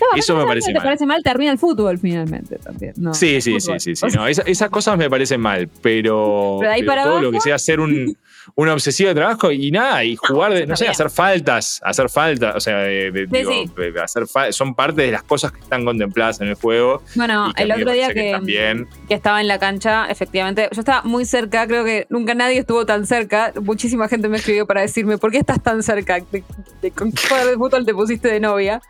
No, 0.00 0.18
eso 0.18 0.36
me 0.36 0.44
parece 0.46 0.68
te 0.72 0.74
mal. 0.78 0.82
parece 0.84 1.06
mal, 1.06 1.22
termina 1.22 1.50
el 1.52 1.58
fútbol 1.58 1.98
finalmente 1.98 2.56
también. 2.58 2.92
No, 2.96 3.14
Sí, 3.14 3.40
sí, 3.40 3.60
sí, 3.60 3.72
sí, 3.78 3.94
sí. 3.96 4.06
O 4.06 4.10
sea, 4.10 4.20
No, 4.20 4.26
esa- 4.28 4.42
esas 4.42 4.70
cosas 4.70 4.96
me 4.98 5.08
parecen 5.10 5.40
mal, 5.40 5.68
pero, 5.82 6.56
Pero 6.60 6.70
de 6.70 6.74
ahí 6.76 6.80
pero 6.82 6.92
para 6.92 7.02
todo 7.04 7.20
lo 7.20 7.30
que 7.32 7.40
sea 7.40 7.54
hacer 7.56 7.80
un, 7.80 8.16
una 8.54 8.72
obsesiva 8.72 9.08
de 9.10 9.14
trabajo 9.16 9.50
y 9.50 9.70
nada, 9.70 10.04
y 10.04 10.16
jugar, 10.16 10.54
de, 10.54 10.66
no 10.66 10.76
sé, 10.76 10.88
hacer 10.88 11.10
faltas, 11.10 11.80
hacer 11.84 12.08
faltas, 12.08 12.56
o 12.56 12.60
sea, 12.60 12.78
de- 12.78 13.10
de- 13.10 13.26
Sí, 13.26 13.28
digo, 13.30 13.52
sí. 13.52 13.70
de 13.76 14.00
hacer 14.00 14.26
fa- 14.26 14.50
son 14.52 14.74
parte 14.74 15.02
de 15.02 15.12
las 15.12 15.22
cosas 15.22 15.52
que 15.52 15.60
están 15.60 15.84
contempladas 15.84 16.40
en 16.40 16.48
el 16.48 16.54
juego. 16.54 17.02
Bueno, 17.14 17.52
el 17.56 17.72
otro 17.72 17.92
día 17.92 18.12
que, 18.14 18.86
estaba 19.08 19.40
en 19.40 19.48
la 19.48 19.58
cancha, 19.58 20.06
efectivamente, 20.06 20.68
yo 20.72 20.80
estaba 20.80 21.02
muy 21.02 21.24
cerca, 21.24 21.66
creo 21.66 21.84
que 21.84 22.06
nunca 22.08 22.34
nadie 22.34 22.58
estuvo 22.60 22.86
tan 22.86 23.06
cerca. 23.06 23.52
Muchísima 23.62 24.08
gente 24.08 24.28
me 24.28 24.38
escribió 24.38 24.66
para 24.66 24.80
decirme, 24.82 25.18
¿por 25.18 25.30
qué 25.30 25.38
estás 25.38 25.62
tan 25.62 25.82
cerca? 25.82 26.18
¿De, 26.32 26.42
de- 26.82 26.90
¿Con 26.90 27.12
qué 27.12 27.26
jugador 27.28 27.50
de 27.50 27.56
fútbol 27.56 27.84
te 27.84 27.92
pusiste 27.94 28.28
de 28.28 28.40
novia? 28.40 28.80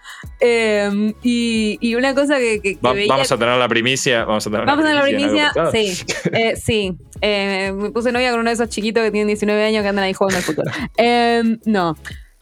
Eh, 0.40 0.90
y, 1.22 1.78
y 1.80 1.94
una 1.94 2.14
cosa 2.14 2.38
que, 2.38 2.61
que- 2.61 2.74
que 2.76 2.80
Va- 2.84 2.92
veía- 2.92 3.08
vamos 3.08 3.30
a 3.32 3.37
tener 3.38 3.56
la 3.58 3.68
primicia. 3.68 4.24
Vamos 4.24 4.46
a 4.46 4.50
tener 4.50 4.66
Vamos 4.66 4.84
a 4.84 4.94
la 4.94 5.02
primicia, 5.02 5.52
en 5.54 5.61
algo 5.61 5.72
sí, 5.72 5.96
eh, 6.32 6.56
sí. 6.56 6.96
Eh, 7.20 7.72
me 7.74 7.90
puse 7.90 8.12
novia 8.12 8.30
con 8.30 8.40
uno 8.40 8.50
de 8.50 8.54
esos 8.54 8.68
chiquitos 8.68 9.02
que 9.02 9.11
tienen 9.11 9.26
19 9.28 9.64
años 9.64 9.82
que 9.82 9.88
andan 9.88 10.04
ahí 10.04 10.12
jugando 10.14 10.37
al 10.38 10.42
fútbol. 10.44 10.66
Eh, 10.96 11.42
no, 11.64 11.96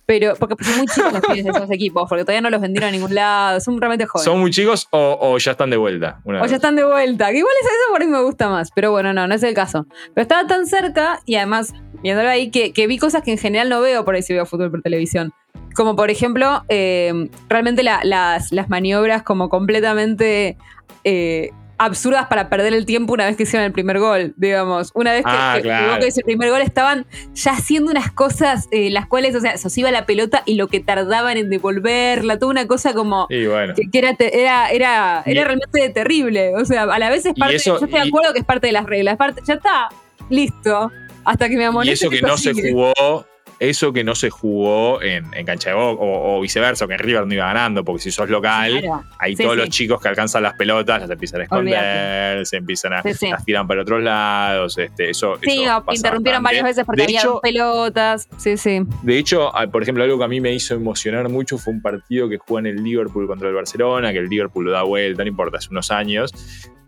pero 0.04 0.34
porque 0.36 0.62
son 0.64 0.76
muy 0.78 0.86
chicos 0.86 1.12
los 1.12 1.22
pibes 1.22 1.44
de 1.44 1.50
esos 1.50 1.70
equipos, 1.70 2.08
porque 2.08 2.22
todavía 2.24 2.40
no 2.40 2.50
los 2.50 2.60
vendieron 2.60 2.88
a 2.88 2.92
ningún 2.92 3.14
lado, 3.14 3.58
son 3.60 3.80
realmente 3.80 4.06
jóvenes. 4.06 4.24
¿Son 4.24 4.38
muy 4.38 4.50
chicos 4.52 4.86
o, 4.90 5.18
o 5.20 5.38
ya 5.38 5.50
están 5.52 5.70
de 5.70 5.76
vuelta? 5.76 6.20
Una 6.24 6.42
O 6.42 6.46
ya 6.46 6.56
están 6.56 6.76
de 6.76 6.84
vuelta. 6.84 7.30
Que 7.32 7.38
igual 7.38 7.54
es 7.60 7.66
eso 7.66 7.92
por 7.92 8.02
ahí 8.02 8.06
me 8.08 8.22
gusta 8.22 8.48
más. 8.48 8.70
Pero 8.74 8.90
bueno, 8.92 9.12
no, 9.12 9.26
no 9.26 9.34
es 9.34 9.42
el 9.42 9.54
caso. 9.54 9.86
Pero 10.14 10.22
estaba 10.22 10.46
tan 10.46 10.66
cerca 10.66 11.20
y 11.26 11.34
además, 11.36 11.72
viéndolo 12.04 12.28
ahí, 12.28 12.50
que, 12.52 12.72
que 12.72 12.86
vi 12.86 12.98
cosas 12.98 13.22
que 13.22 13.32
en 13.32 13.38
general 13.38 13.68
no 13.68 13.80
veo 13.80 14.04
por 14.04 14.14
ahí 14.14 14.22
si 14.22 14.32
veo 14.32 14.46
fútbol 14.46 14.70
por 14.70 14.80
televisión. 14.82 15.32
Como 15.74 15.94
por 15.96 16.10
ejemplo, 16.10 16.64
eh, 16.68 17.28
realmente 17.48 17.82
la- 17.82 18.00
las, 18.02 18.50
las 18.52 18.68
maniobras 18.68 19.22
como 19.22 19.48
completamente 19.48 20.56
eh, 21.04 21.50
absurdas 21.78 22.26
para 22.28 22.48
perder 22.48 22.72
el 22.72 22.86
tiempo 22.86 23.12
una 23.12 23.26
vez 23.26 23.36
que 23.36 23.42
hicieron 23.42 23.66
el 23.66 23.72
primer 23.72 23.98
gol. 23.98 24.32
Digamos, 24.38 24.90
una 24.94 25.12
vez 25.12 25.22
que, 25.24 25.30
Ah, 25.30 25.52
que- 25.56 25.62
que 25.62 25.68
claro. 25.68 25.92
Boca 25.94 26.06
hizo 26.06 26.20
el 26.20 26.24
primer 26.24 26.48
gol 26.48 26.62
estaban 26.62 27.04
ya 27.34 27.52
haciendo 27.52 27.90
unas 27.90 28.10
cosas, 28.10 28.66
eh, 28.70 28.88
las 28.90 29.06
cuales, 29.06 29.34
o 29.36 29.40
sea, 29.40 29.58
se 29.58 29.66
os 29.68 29.76
iba 29.76 29.90
la 29.90 30.06
pelota 30.06 30.42
y 30.46 30.54
lo 30.54 30.68
que 30.68 30.80
tardaban 30.80 31.36
en 31.36 31.50
devolverla, 31.50 32.38
toda 32.38 32.50
una 32.50 32.66
cosa 32.66 32.94
como 32.94 33.26
Y 33.28 33.44
bueno. 33.46 33.74
que, 33.74 33.82
que 33.92 33.98
era, 33.98 34.14
te- 34.14 34.40
era, 34.40 34.70
era, 34.70 35.22
Y- 35.26 35.32
era 35.32 35.44
realmente 35.44 35.90
terrible. 35.90 36.54
O 36.56 36.64
sea, 36.64 36.84
a 36.84 36.98
la 36.98 37.10
vez 37.10 37.26
es 37.26 37.32
Y 37.36 37.40
parte. 37.40 37.56
eso- 37.56 37.78
yo 37.78 37.84
estoy 37.84 38.00
de 38.00 38.06
y- 38.06 38.08
acuerdo 38.08 38.32
que 38.32 38.38
es 38.38 38.44
parte 38.46 38.68
de 38.68 38.72
las 38.72 38.86
reglas. 38.86 39.18
parte- 39.18 39.42
ya 39.46 39.54
está, 39.54 39.88
listo. 40.30 40.90
Hasta 41.26 41.48
que 41.50 41.56
me 41.56 41.62
Y 41.64 41.66
amoneste. 41.66 42.06
eso 42.06 42.10
que 42.10 42.22
no 42.22 42.38
se 42.38 42.54
jugó, 42.54 43.26
eso 43.58 43.92
que 43.92 44.04
no 44.04 44.14
se 44.14 44.28
jugó 44.30 45.00
en, 45.02 45.32
en 45.34 45.46
cancha 45.46 45.70
de 45.70 45.76
Boca, 45.76 46.02
o, 46.02 46.36
o 46.36 46.40
viceversa, 46.40 46.86
que 46.86 46.92
en 46.94 46.98
River 46.98 47.26
no 47.26 47.34
iba 47.34 47.46
ganando, 47.46 47.84
porque 47.84 48.02
si 48.02 48.10
sos 48.10 48.28
local, 48.28 48.80
Claro. 48.80 49.04
hay 49.18 49.34
Sí, 49.36 49.42
todos 49.42 49.54
sí. 49.54 49.60
los 49.60 49.68
chicos 49.70 50.00
que 50.00 50.08
alcanzan 50.08 50.42
las 50.42 50.54
pelotas, 50.54 51.00
las 51.00 51.10
empiezan 51.10 51.40
a 51.40 51.44
esconder, 51.44 51.74
Olvídate. 51.74 52.44
se 52.46 52.56
empiezan 52.56 52.92
a, 52.92 53.02
Sí, 53.02 53.30
las 53.30 53.44
tiran 53.44 53.66
para 53.66 53.82
otros 53.82 54.02
lados, 54.02 54.76
este, 54.78 55.10
eso, 55.10 55.36
Sí, 55.42 55.62
eso 55.64 55.82
interrumpieron 55.94 56.42
bastante. 56.42 56.42
varias 56.42 56.64
veces 56.64 56.84
porque 56.84 57.00
De 57.02 57.04
había 57.04 57.20
hecho- 57.20 57.40
pelotas. 57.42 58.28
Sí, 58.36 58.56
sí. 58.56 58.80
De 59.02 59.18
hecho, 59.18 59.56
ah, 59.56 59.66
por 59.66 59.82
ejemplo, 59.82 60.04
algo 60.04 60.18
que 60.18 60.24
a 60.24 60.28
mí 60.28 60.40
me 60.40 60.52
hizo 60.52 60.74
emocionar 60.74 61.28
mucho 61.28 61.58
fue 61.58 61.72
un 61.72 61.80
partido 61.82 62.28
que 62.28 62.38
juega 62.38 62.68
en 62.68 62.76
el 62.76 62.84
Liverpool 62.84 63.26
contra 63.26 63.48
el 63.48 63.54
Barcelona, 63.54 64.12
que 64.12 64.18
el 64.18 64.28
Liverpool 64.28 64.66
lo 64.66 64.70
da 64.72 64.82
vuelta, 64.82 65.22
no 65.22 65.28
importa, 65.28 65.58
hace 65.58 65.68
unos 65.70 65.90
años, 65.90 66.32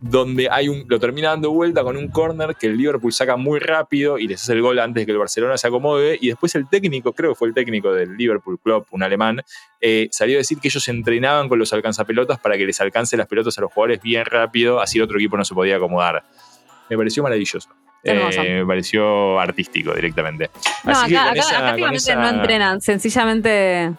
donde 0.01 0.49
hay 0.49 0.69
un, 0.69 0.85
lo 0.87 1.01
termina 1.01 1.31
dando 1.31 1.51
vuelta 1.51 1.83
con 1.83 1.97
un 1.97 2.07
corner 2.09 2.55
que 2.55 2.69
el 2.69 2.77
Liverpool 2.77 3.13
saca 3.13 3.37
muy 3.37 3.59
rápido 3.59 4.17
y 4.19 4.29
les 4.29 4.41
hace 4.41 4.53
el 4.53 4.63
gol 4.63 4.79
antes 4.79 5.03
de 5.03 5.07
que 5.07 5.13
el 5.13 5.19
Barcelona 5.19 5.57
se 5.59 5.67
acomode, 5.67 6.17
y 6.21 6.29
después 6.29 6.55
el 6.59 6.69
técnico, 6.69 7.13
creo 7.13 7.31
que 7.33 7.35
fue 7.37 7.49
el 7.49 7.55
técnico 7.55 7.93
del 7.93 8.17
Liverpool 8.17 8.59
Club, 8.61 8.87
un 8.91 9.03
alemán, 9.03 9.43
eh, 9.81 10.09
salió 10.11 10.37
a 10.37 10.39
decir 10.39 10.59
que 10.59 10.69
ellos 10.69 10.87
entrenaban 10.89 11.49
con 11.49 11.59
los 11.59 11.73
alcanzapelotas 11.73 12.39
para 12.39 12.57
que 12.57 12.67
les 12.67 12.81
alcance 12.81 13.17
las 13.17 13.27
pelotas 13.27 13.57
a 13.59 13.61
los 13.63 13.73
jugadores 13.73 14.01
bien 14.03 14.25
rápido, 14.25 14.81
así 14.81 14.99
el 14.99 15.05
otro 15.05 15.19
equipo 15.19 15.37
no 15.37 15.45
se 15.45 15.55
podía 15.55 15.77
acomodar. 15.77 16.23
Me 16.91 16.97
pareció 16.97 17.23
maravilloso. 17.23 17.69
Eh, 18.05 18.61
me 18.61 18.67
pareció 18.67 19.39
artístico 19.41 19.93
directamente. 19.95 20.51
No, 20.85 20.93
Así 20.93 21.15
acá, 21.17 21.31
acá, 21.31 21.41
esa- 21.41 21.69
acá 21.73 21.91
esa- 21.93 22.15
no 22.15 22.29
entrenan. 22.29 22.81
Sencillamente 22.81 23.93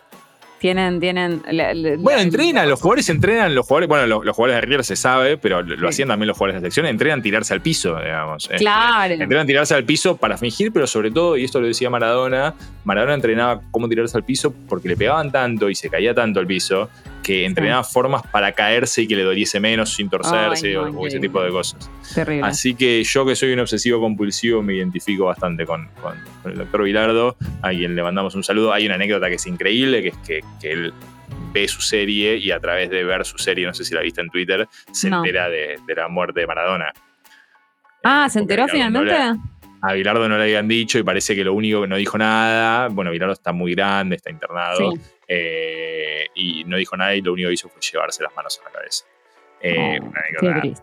tienen. 0.60 1.00
tienen 1.00 1.42
la- 1.52 1.74
la- 1.74 1.96
Bueno, 1.98 2.20
entrenan, 2.22 2.70
los 2.70 2.80
jugadores 2.82 3.10
entrenan, 3.10 3.56
los 3.56 3.66
jugadores, 3.66 3.88
bueno, 3.90 4.06
los, 4.08 4.26
los 4.26 4.36
jugadores 4.36 4.62
de 4.62 4.68
River 4.68 4.84
se 4.86 4.96
sabe, 4.96 5.38
pero 5.38 5.62
lo, 5.62 5.76
lo 5.76 5.88
Sí. 5.88 5.96
hacían 5.96 6.08
también 6.10 6.28
los 6.28 6.38
jugadores 6.38 6.56
de 6.56 6.58
la 6.58 6.62
selección, 6.62 6.86
entrenan 6.86 7.22
tirarse 7.22 7.54
al 7.54 7.62
piso, 7.62 7.96
digamos. 8.00 8.44
Este, 8.46 8.58
Claro. 8.58 9.14
entrenan 9.14 9.48
tirarse 9.48 9.74
al 9.76 9.84
piso 9.86 10.18
para 10.18 10.38
fingir, 10.38 10.72
pero 10.72 10.86
sobre 10.88 11.12
todo, 11.12 11.38
y 11.38 11.44
esto 11.46 11.60
lo 11.60 11.68
decía 11.68 11.90
Maradona, 11.90 12.54
Maradona 12.84 13.14
entrenaba 13.16 13.62
cómo 13.72 13.88
tirarse 13.90 14.18
al 14.18 14.24
piso 14.24 14.54
porque 14.68 14.88
le 14.90 14.98
pegaban 14.98 15.32
tanto 15.32 15.70
y 15.70 15.76
se 15.76 15.90
caía 15.90 16.14
tanto 16.14 16.40
al 16.40 16.48
piso 16.48 16.90
que 17.24 17.46
entrenaba 17.46 17.84
formas 17.84 18.24
para 18.32 18.52
caerse 18.54 19.02
y 19.04 19.08
que 19.08 19.16
le 19.16 19.24
doliese 19.24 19.60
menos 19.60 19.94
sin 19.94 20.10
torcerse 20.10 20.68
Ay, 20.70 20.74
no, 20.74 21.00
o- 21.00 21.08
ese 21.08 21.20
tipo 21.20 21.42
de 21.42 21.52
cosas. 21.52 21.90
Terrible. 22.14 22.48
Así 22.48 22.74
que 22.76 23.04
yo 23.04 23.26
que 23.26 23.36
soy 23.36 23.54
un 23.54 23.60
obsesivo 23.60 24.00
compulsivo 24.00 24.62
me 24.64 24.76
identifico 24.76 25.26
bastante 25.26 25.66
con, 25.66 25.88
con- 26.02 26.16
con 26.42 26.52
el 26.52 26.58
doctor 26.58 26.84
Vilardo, 26.84 27.36
a 27.62 27.70
quien 27.70 27.96
le 27.96 28.02
mandamos 28.04 28.36
un 28.36 28.44
saludo. 28.44 28.74
Hay 28.74 28.86
una 28.86 28.96
anécdota 28.96 29.28
que 29.30 29.36
es 29.36 29.46
increíble, 29.48 30.02
que 30.02 30.08
es 30.10 30.18
que, 30.26 30.40
que 30.62 30.72
él 30.72 30.94
ve 31.54 31.68
su 31.68 31.82
serie 31.82 32.38
y 32.38 32.52
a 32.52 32.60
través 32.60 32.90
de 32.90 33.04
ver 33.04 33.26
su 33.26 33.38
serie, 33.38 33.66
no 33.66 33.74
sé 33.74 33.84
si 33.84 33.94
la 33.94 34.02
viste 34.02 34.22
en 34.22 34.30
Twitter, 34.30 34.68
se 34.92 35.10
No. 35.10 35.18
entera 35.18 35.50
de, 35.50 35.78
de 35.86 35.96
la 35.96 36.08
muerte 36.08 36.40
de 36.42 36.48
Maradona. 36.48 36.92
ah, 38.04 38.26
Eh, 38.28 38.30
¿se 38.30 38.40
enteró 38.40 38.64
no 38.64 38.70
finalmente? 38.70 39.14
le- 39.14 39.36
a 39.82 39.94
Bilardo 39.94 40.28
no 40.28 40.38
le 40.38 40.44
habían 40.44 40.68
dicho 40.68 41.00
y 41.00 41.04
parece 41.04 41.36
que 41.36 41.44
lo 41.44 41.54
único 41.54 41.82
que 41.82 41.88
no 41.88 41.96
dijo 41.96 42.18
nada, 42.18 42.90
bueno, 42.90 43.12
Bilardo 43.12 43.34
está 43.34 43.54
muy 43.54 43.74
grande, 43.76 44.18
está 44.18 44.30
internado, 44.30 44.92
Sí. 44.92 45.00
Eh, 45.30 46.26
y 46.36 46.64
no 46.66 46.76
dijo 46.78 46.98
nada 46.98 47.16
y 47.16 47.22
lo 47.22 47.32
único 47.34 47.48
que 47.50 47.54
hizo 47.54 47.70
fue 47.70 47.80
llevarse 47.82 48.24
las 48.24 48.36
manos 48.36 48.60
a 48.60 48.66
la 48.68 48.72
cabeza. 48.72 49.06
Eh, 49.62 50.00
Oh, 50.02 50.06
una 50.42 50.62
qué 50.62 50.74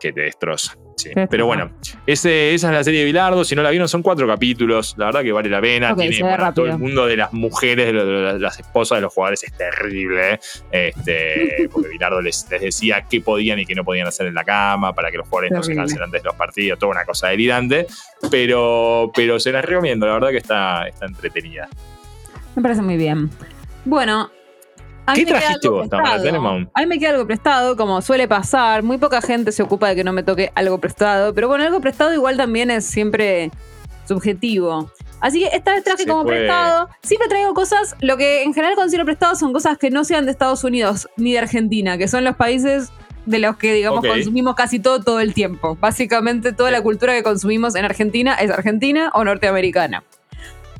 que 0.00 0.12
te 0.12 0.22
destroza. 0.22 0.76
sí. 0.96 1.10
Pero 1.30 1.46
bueno, 1.46 1.70
ese- 2.08 2.54
esa 2.54 2.68
es 2.70 2.74
la 2.74 2.82
serie 2.82 3.00
de 3.00 3.06
Bilardo. 3.06 3.44
Si 3.44 3.54
no 3.54 3.62
la 3.62 3.70
vieron, 3.70 3.88
son 3.88 4.02
cuatro 4.02 4.26
capítulos. 4.26 4.96
La 4.98 5.06
verdad 5.06 5.22
que 5.22 5.30
vale 5.30 5.48
la 5.48 5.60
pena. 5.60 5.94
Tiene, 5.94 6.18
bueno, 6.22 6.52
todo 6.52 6.66
el 6.66 6.76
mundo 6.78 7.06
de 7.06 7.16
las 7.16 7.32
mujeres, 7.32 7.92
de, 7.92 8.38
las 8.40 8.58
esposas 8.58 8.96
de 8.98 9.02
los 9.02 9.12
jugadores 9.14 9.44
es 9.44 9.56
terrible. 9.56 10.40
Este, 10.72 11.68
porque 11.72 11.88
Bilardo 11.90 12.20
les, 12.20 12.50
les 12.50 12.60
decía 12.62 13.06
qué 13.08 13.20
podían 13.20 13.60
y 13.60 13.64
qué 13.66 13.76
no 13.76 13.84
podían 13.84 14.08
hacer 14.08 14.26
en 14.26 14.34
la 14.34 14.42
cama 14.42 14.92
para 14.92 15.12
que 15.12 15.18
los 15.18 15.28
jugadores 15.28 15.52
no 15.52 15.62
se 15.62 15.76
cansen 15.76 16.02
antes 16.02 16.20
de 16.22 16.26
los 16.26 16.34
partidos. 16.34 16.80
Toda 16.80 16.90
una 16.90 17.04
cosa 17.04 17.28
delirante. 17.28 17.86
Pero, 18.28 19.12
pero 19.14 19.38
se 19.38 19.52
las 19.52 19.64
recomiendo. 19.64 20.06
La 20.06 20.14
verdad 20.14 20.30
que 20.30 20.38
está, 20.38 20.88
está 20.88 21.06
entretenida. 21.06 21.68
Me 22.56 22.62
parece 22.62 22.82
muy 22.82 22.96
bien. 22.96 23.30
Bueno, 23.84 24.30
A 25.06 25.14
¿Qué 25.14 25.26
trajiste 25.26 25.68
vos, 25.68 25.88
Tamara? 25.88 26.22
A 26.74 26.80
mí 26.80 26.86
me 26.86 26.98
queda 26.98 27.10
algo 27.10 27.26
prestado, 27.26 27.76
como 27.76 28.00
suele 28.02 28.28
pasar. 28.28 28.82
Muy 28.82 28.98
poca 28.98 29.20
gente 29.20 29.50
se 29.50 29.62
ocupa 29.62 29.88
de 29.88 29.96
que 29.96 30.04
no 30.04 30.12
me 30.12 30.22
toque 30.22 30.52
algo 30.54 30.78
prestado. 30.78 31.34
Pero 31.34 31.48
bueno, 31.48 31.64
algo 31.64 31.80
prestado 31.80 32.12
igual 32.14 32.36
también 32.36 32.70
es 32.70 32.84
siempre 32.84 33.50
subjetivo. 34.06 34.90
Así 35.20 35.40
que 35.40 35.56
esta 35.56 35.74
vez 35.74 35.84
traje 35.84 36.06
como 36.06 36.24
puede. 36.24 36.38
prestado. 36.38 36.88
Siempre 37.02 37.28
traigo 37.28 37.54
cosas, 37.54 37.96
lo 38.00 38.16
que 38.16 38.42
en 38.42 38.54
general 38.54 38.74
considero 38.74 39.04
prestado 39.04 39.34
son 39.36 39.52
cosas 39.52 39.78
que 39.78 39.90
no 39.90 40.04
sean 40.04 40.24
de 40.24 40.32
Estados 40.32 40.64
Unidos 40.64 41.08
ni 41.16 41.32
de 41.32 41.38
Argentina, 41.38 41.96
que 41.96 42.08
son 42.08 42.24
los 42.24 42.36
países 42.36 42.90
de 43.26 43.38
los 43.38 43.56
que, 43.56 43.72
digamos, 43.72 44.04
consumimos 44.04 44.56
casi 44.56 44.80
todo 44.80 45.00
todo 45.00 45.20
el 45.20 45.32
tiempo. 45.32 45.76
Básicamente 45.80 46.52
toda 46.52 46.70
la 46.70 46.82
cultura 46.82 47.14
que 47.14 47.22
consumimos 47.22 47.76
en 47.76 47.84
Argentina 47.84 48.34
es 48.34 48.50
argentina 48.50 49.10
o 49.14 49.24
norteamericana. 49.24 50.02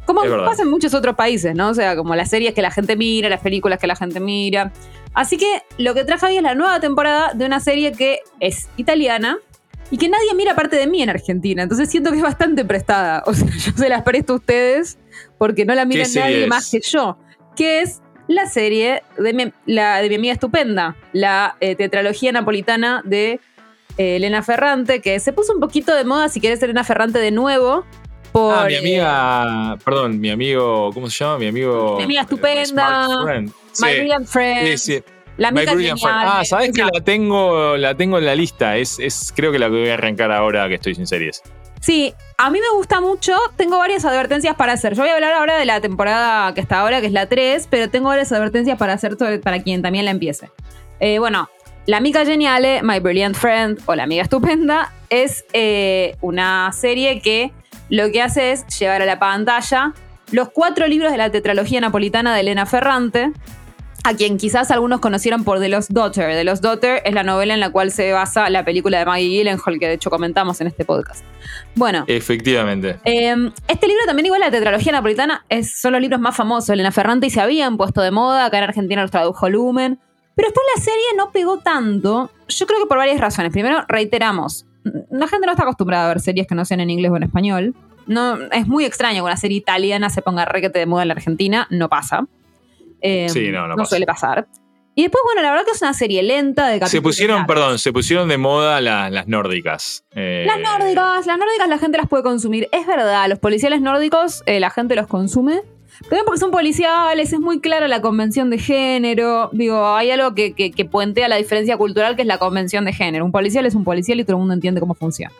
Como 0.07 0.23
pasa 0.23 0.63
en 0.63 0.71
muchos 0.71 0.95
otros 0.95 1.15
países, 1.15 1.55
¿no? 1.55 1.69
O 1.69 1.75
sea, 1.75 1.97
como 1.97 2.15
las 2.15 2.29
series 2.29 2.55
que 2.55 2.63
la 2.63 2.71
gente 2.71 2.97
mira, 2.97 3.29
las 3.29 3.41
películas 3.41 3.79
que 3.79 3.87
la 3.87 3.97
gente 3.97 4.21
mira. 4.21 4.73
Así 5.15 5.37
que 5.37 5.63
lo 5.79 5.95
que 5.95 6.05
traje 6.05 6.27
hoy 6.27 6.37
es 6.37 6.43
la 6.43 6.55
nueva 6.55 6.81
temporada 6.81 7.33
de 7.35 7.47
una 7.47 7.61
serie 7.61 7.93
que 7.93 8.21
es 8.41 8.69
italiana 8.77 9.39
y 9.91 9.99
que 9.99 10.09
nadie 10.09 10.35
mira 10.35 10.53
aparte 10.53 10.77
de 10.77 10.87
mí 10.87 11.03
en 11.03 11.11
Argentina. 11.11 11.63
Entonces 11.63 11.91
siento 11.91 12.11
que 12.11 12.17
es 12.17 12.23
bastante 12.23 12.65
prestada. 12.65 13.23
O 13.27 13.35
sea, 13.35 13.47
yo 13.59 13.73
se 13.77 13.89
las 13.89 14.03
presto 14.03 14.33
a 14.33 14.37
ustedes 14.37 14.99
porque 15.39 15.65
no 15.65 15.75
la 15.75 15.85
mira 15.85 16.05
nadie 16.15 16.45
es? 16.45 16.49
más 16.49 16.71
que 16.71 16.81
yo. 16.81 17.19
Que 17.55 17.83
es 17.83 18.01
la 18.27 18.47
serie 18.47 19.03
de 19.19 19.33
mi, 19.35 19.53
la, 19.67 20.01
de 20.01 20.09
mi 20.09 20.15
amiga 20.15 20.33
estupenda, 20.33 20.97
la 21.13 21.57
eh, 21.61 21.75
tetralogía 21.75 22.33
napolitana 22.33 23.03
de 23.05 23.41
eh, 23.99 24.17
Elena 24.17 24.43
Ferrante, 24.43 25.01
que 25.01 25.21
se 25.21 25.33
puso 25.33 25.53
un 25.53 25.61
poquito 25.61 25.95
de 25.95 26.05
moda, 26.05 26.29
si 26.29 26.41
querés 26.41 26.63
Elena 26.63 26.85
Ferrante 26.85 27.19
de 27.19 27.31
nuevo. 27.31 27.85
Por, 28.33 28.55
Ah, 28.55 28.65
mi 28.67 28.75
eh, 28.75 28.79
amiga. 28.79 29.79
Perdón, 29.85 30.19
mi 30.21 30.31
amigo. 30.31 30.91
¿Cómo 30.95 31.09
se 31.11 31.23
llama? 31.25 31.39
Mi 31.39 31.49
amigo. 31.49 31.97
Mi 31.99 32.05
amiga 32.05 32.21
eh, 32.23 32.25
estupenda. 32.25 33.09
My 33.81 33.91
Brilliant 33.95 34.27
Friend. 34.27 34.67
sí, 34.69 34.79
sí. 34.79 35.05
La 35.37 35.51
My 35.51 35.59
amiga 35.61 35.75
Brilliant 35.75 35.99
genial. 36.01 36.19
Friend. 36.21 36.33
Ah, 36.41 36.45
¿sabes 36.45 36.73
que 36.73 36.83
la 36.83 37.01
tengo, 37.05 37.77
la 37.77 37.95
tengo 37.95 38.19
en 38.19 38.27
la 38.27 38.35
lista? 38.35 38.77
Es, 38.77 38.99
es, 38.99 39.33
creo 39.35 39.53
que 39.53 39.59
la 39.59 39.69
voy 39.69 39.89
a 39.89 39.95
arrancar 39.95 40.31
ahora 40.33 40.69
que 40.69 40.75
estoy 40.75 40.95
sin 40.95 41.07
series. 41.07 41.43
Sí, 41.81 42.15
a 42.39 42.49
mí 42.51 42.61
me 42.61 42.77
gusta 42.77 43.01
mucho. 43.01 43.37
Tengo 43.57 43.77
varias 43.79 44.05
advertencias 44.05 44.55
para 44.57 44.73
hacer. 44.75 44.95
Yo 44.95 45.03
voy 45.03 45.11
a 45.11 45.15
hablar 45.15 45.33
ahora 45.33 45.57
de 45.59 45.65
la 45.65 45.81
temporada 45.81 46.55
que 46.55 46.61
está 46.61 46.81
ahora, 46.81 47.01
que 47.01 47.09
es 47.09 47.13
la 47.13 47.27
3, 47.29 47.67
pero 47.71 47.91
tengo 47.91 48.09
varias 48.09 48.31
advertencias 48.31 48.79
para 48.79 48.93
hacer 48.93 49.17
sobre- 49.19 49.41
para 49.41 49.63
quien 49.63 49.83
también 49.83 50.05
la 50.05 50.11
empiece. 50.13 50.51
Eh, 51.01 51.19
bueno, 51.19 51.49
La 51.87 51.97
amiga 51.97 52.25
geniale, 52.25 52.81
My 52.85 53.01
Brilliant 53.01 53.35
Friend 53.35 53.81
o 53.87 53.97
La 53.97 54.05
amiga 54.05 54.23
estupenda 54.23 54.93
es 55.11 55.45
eh, 55.53 56.15
una 56.21 56.71
serie 56.73 57.21
que 57.21 57.51
lo 57.93 58.11
que 58.11 58.23
hace 58.23 58.53
es 58.53 58.67
llevar 58.79 59.03
a 59.03 59.05
la 59.07 59.19
pantalla 59.19 59.93
los 60.31 60.49
cuatro 60.49 60.87
libros 60.87 61.13
de 61.13 61.19
la 61.19 61.31
tetralogía 61.31 61.79
napolitana 61.79 62.35
de 62.35 62.41
Elena 62.41 62.65
Ferrante, 62.65 63.33
a 64.03 64.15
quien 64.15 64.39
quizás 64.39 64.71
algunos 64.71 65.01
conocieron 65.01 65.45
por 65.45 65.61
The 65.61 65.69
Lost 65.69 65.91
Daughter. 65.91 66.33
The 66.33 66.43
Lost 66.43 66.63
Daughter 66.63 67.03
es 67.05 67.13
la 67.13 67.23
novela 67.23 67.53
en 67.53 67.61
la 67.61 67.69
cual 67.71 67.93
se 67.93 68.11
basa 68.13 68.49
la 68.49 68.65
película 68.65 68.99
de 68.99 69.05
Maggie 69.05 69.29
Gyllenhaal, 69.29 69.79
que 69.79 69.89
de 69.89 69.93
hecho 69.93 70.09
comentamos 70.09 70.59
en 70.63 70.69
este 70.69 70.87
podcast. 70.87 71.23
Bueno, 71.75 72.05
Efectivamente. 72.07 72.99
eh, 73.05 73.37
este 73.69 73.87
libro 73.87 74.07
también, 74.07 74.25
igual 74.25 74.41
la 74.41 74.51
tetralogía 74.51 74.93
napolitana, 74.93 75.45
es, 75.51 75.79
son 75.79 75.93
los 75.93 76.01
libros 76.01 76.19
más 76.19 76.35
famosos. 76.35 76.71
Elena 76.71 76.93
Ferrante 76.93 77.27
y 77.27 77.31
se 77.31 77.43
habían 77.43 77.77
puesto 77.77 78.01
de 78.01 78.11
moda. 78.11 78.47
Acá 78.47 78.57
en 78.57 78.65
Argentina 78.65 79.03
los 79.03 79.11
tradujo 79.11 79.51
Lumen. 79.51 80.01
Pero 80.35 80.49
después 80.49 80.67
la 80.77 80.83
serie 80.83 81.05
no 81.19 81.31
pegó 81.31 81.59
tanto. 81.59 82.31
Yo 82.49 82.67
creo 82.67 82.81
que 82.81 82.87
por 82.87 82.97
varias 82.97 83.21
razones. 83.21 83.53
Primero, 83.53 83.85
reiteramos. 83.87 84.65
La 85.11 85.29
gente 85.29 85.47
no 85.47 85.53
está 85.53 85.63
acostumbrada 85.63 86.07
a 86.07 86.09
ver 86.09 86.21
series 86.21 86.47
que 86.47 86.55
no 86.55 86.65
sean 86.65 86.81
en 86.81 86.91
inglés 86.91 87.11
o 87.13 87.17
en 87.17 87.23
español. 87.23 87.75
No, 88.07 88.37
es 88.51 88.67
muy 88.67 88.85
extraño 88.85 89.17
que 89.19 89.23
una 89.27 89.37
serie 89.37 89.59
italiana 89.59 90.11
se 90.11 90.23
ponga 90.23 90.45
requete 90.45 90.79
de 90.81 90.87
moda 90.87 91.03
en 91.03 91.09
la 91.09 91.15
Argentina. 91.15 91.67
No 91.71 91.89
pasa. 91.89 92.27
Eh, 93.01 93.29
Sí, 93.29 93.51
no, 93.51 93.67
no 93.69 93.77
pasa. 93.77 93.91
suele 93.91 94.07
pasar. 94.07 94.47
Y 94.95 95.03
después, 95.03 95.23
bueno, 95.25 95.41
la 95.43 95.51
verdad 95.51 95.65
que 95.65 95.71
es 95.71 95.81
una 95.83 95.95
serie 95.95 96.23
lenta 96.23 96.67
de 96.67 96.75
Se 96.75 96.81
capítulos 96.81 97.03
pusieron, 97.03 97.37
largos. 97.39 97.55
perdón, 97.55 97.79
se 97.79 97.93
pusieron 97.93 98.29
de 98.29 98.37
moda 98.39 98.81
la- 98.83 99.09
las 99.09 99.27
nórdicas. 99.27 100.05
Eh, 100.15 100.45
Las 100.47 100.59
nórdicas, 100.61 101.27
las 101.27 101.39
nórdicas 101.39 101.69
la 101.69 101.79
gente 101.79 101.97
las 101.97 102.09
puede 102.09 102.23
consumir. 102.23 102.69
Es 102.73 102.87
verdad, 102.87 103.27
los 103.29 103.39
policiales 103.39 103.81
nórdicos 103.81 104.43
eh, 104.47 104.61
la 104.61 104.69
gente 104.71 104.95
los 104.95 105.07
consume. 105.07 105.63
Pero 106.09 106.25
porque 106.25 106.41
son 106.41 106.51
policiales, 106.51 107.33
es 107.33 107.41
muy 107.41 107.61
clara 107.61 107.87
la 107.89 108.01
convención 108.01 108.51
de 108.51 108.59
género. 108.59 109.51
Digo, 109.53 109.95
hay 109.95 110.11
algo 110.11 110.35
que, 110.35 110.53
que, 110.55 110.71
que 110.71 110.85
puentea 110.85 111.29
la 111.29 111.37
diferencia 111.37 111.77
cultural 111.77 112.17
que 112.17 112.23
es 112.23 112.29
la 112.29 112.39
convención 112.39 112.85
de 112.85 112.93
género. 112.93 113.25
Un 113.25 113.33
policial 113.33 113.67
es 113.67 113.75
un 113.75 113.85
policial 113.85 114.19
y 114.21 114.25
todo 114.25 114.37
el 114.37 114.39
mundo 114.41 114.55
entiende 114.55 114.81
cómo 114.81 114.95
funciona. 114.95 115.33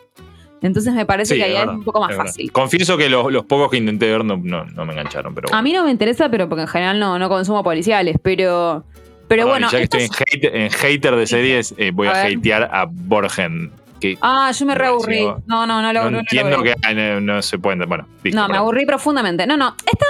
Entonces 0.61 0.93
me 0.93 1.05
parece 1.05 1.33
sí, 1.33 1.39
que 1.41 1.45
ahí 1.45 1.55
es 1.57 1.65
un 1.67 1.83
poco 1.83 1.99
más 1.99 2.15
fácil. 2.15 2.49
Confieso 2.53 2.95
que 2.97 3.09
los, 3.09 3.29
los 3.33 3.43
pocos 3.45 3.69
que 3.69 3.75
intenté 3.77 4.09
ver 4.09 4.23
no, 4.23 4.37
no, 4.37 4.63
no 4.63 4.85
me 4.85 4.93
engancharon, 4.93 5.35
pero 5.35 5.49
A 5.49 5.51
bueno. 5.51 5.63
mí 5.63 5.73
no 5.73 5.83
me 5.83 5.91
interesa, 5.91 6.29
pero 6.29 6.47
porque 6.47 6.61
en 6.61 6.67
general 6.69 6.99
no, 6.99 7.19
no 7.19 7.27
consumo 7.27 7.61
policiales. 7.63 8.15
Pero, 8.23 8.85
pero 9.27 9.45
bueno. 9.45 9.67
y 9.67 9.71
ya 9.71 9.77
que 9.79 9.83
esto 9.83 9.97
estoy 9.97 10.25
es- 10.25 10.33
en, 10.33 10.39
hate- 10.41 10.55
en 10.55 10.69
hater 10.71 11.15
de 11.17 11.27
series, 11.27 11.75
eh, 11.77 11.91
voy 11.93 12.07
A 12.07 12.11
a, 12.11 12.25
hatear 12.27 12.69
a 12.71 12.85
Borgen. 12.89 13.71
Que 13.99 14.17
Ah, 14.21 14.51
yo 14.57 14.65
me 14.65 14.75
reaburrí. 14.75 15.25
No, 15.47 15.65
no, 15.67 15.81
no 15.81 15.91
lo 15.91 15.99
no, 15.99 16.05
no 16.05 16.11
lo 16.11 16.19
entiendo 16.19 16.57
logré. 16.57 16.75
que 16.75 16.87
ah, 16.87 17.19
no, 17.19 17.41
se 17.41 17.57
pueden. 17.59 17.79
Bueno, 17.87 18.07
listo, 18.23 18.39
No, 18.39 18.47
me 18.47 18.55
aburrí 18.57 18.85
profundamente. 18.85 19.45
No, 19.45 19.57
no. 19.57 19.75
Esta 19.85 20.05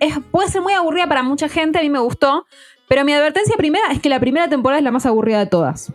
es, 0.00 0.14
puede 0.30 0.48
ser 0.48 0.62
muy 0.62 0.72
aburrida 0.72 1.06
para 1.08 1.22
mucha 1.22 1.48
gente, 1.48 1.78
a 1.78 1.82
mí 1.82 1.90
me 1.90 1.98
gustó. 1.98 2.46
Pero 2.88 3.04
mi 3.04 3.12
advertencia 3.14 3.56
primera 3.56 3.86
es 3.92 4.00
que 4.00 4.08
la 4.10 4.20
primera 4.20 4.48
temporada 4.48 4.78
es 4.78 4.84
la 4.84 4.90
más 4.90 5.06
aburrida 5.06 5.38
de 5.38 5.46
todas. 5.46 5.92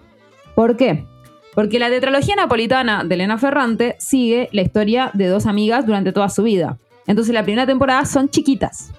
¿Por 0.56 0.76
qué? 0.76 1.06
Porque 1.54 1.78
la 1.80 1.90
tetralogía 1.90 2.36
napolitana 2.36 3.04
de 3.04 3.16
Elena 3.16 3.38
Ferrante 3.38 3.96
sigue 4.00 4.50
la 4.52 4.62
historia 4.64 5.12
de 5.14 5.28
dos 5.28 5.46
amigas 5.46 5.86
durante 5.86 6.12
toda 6.12 6.30
su 6.30 6.44
vida. 6.44 6.78
Entonces 7.06 7.34
la 7.34 7.44
primera 7.44 7.66
temporada 7.68 8.06
son 8.06 8.30
chiquitas. 8.30 8.92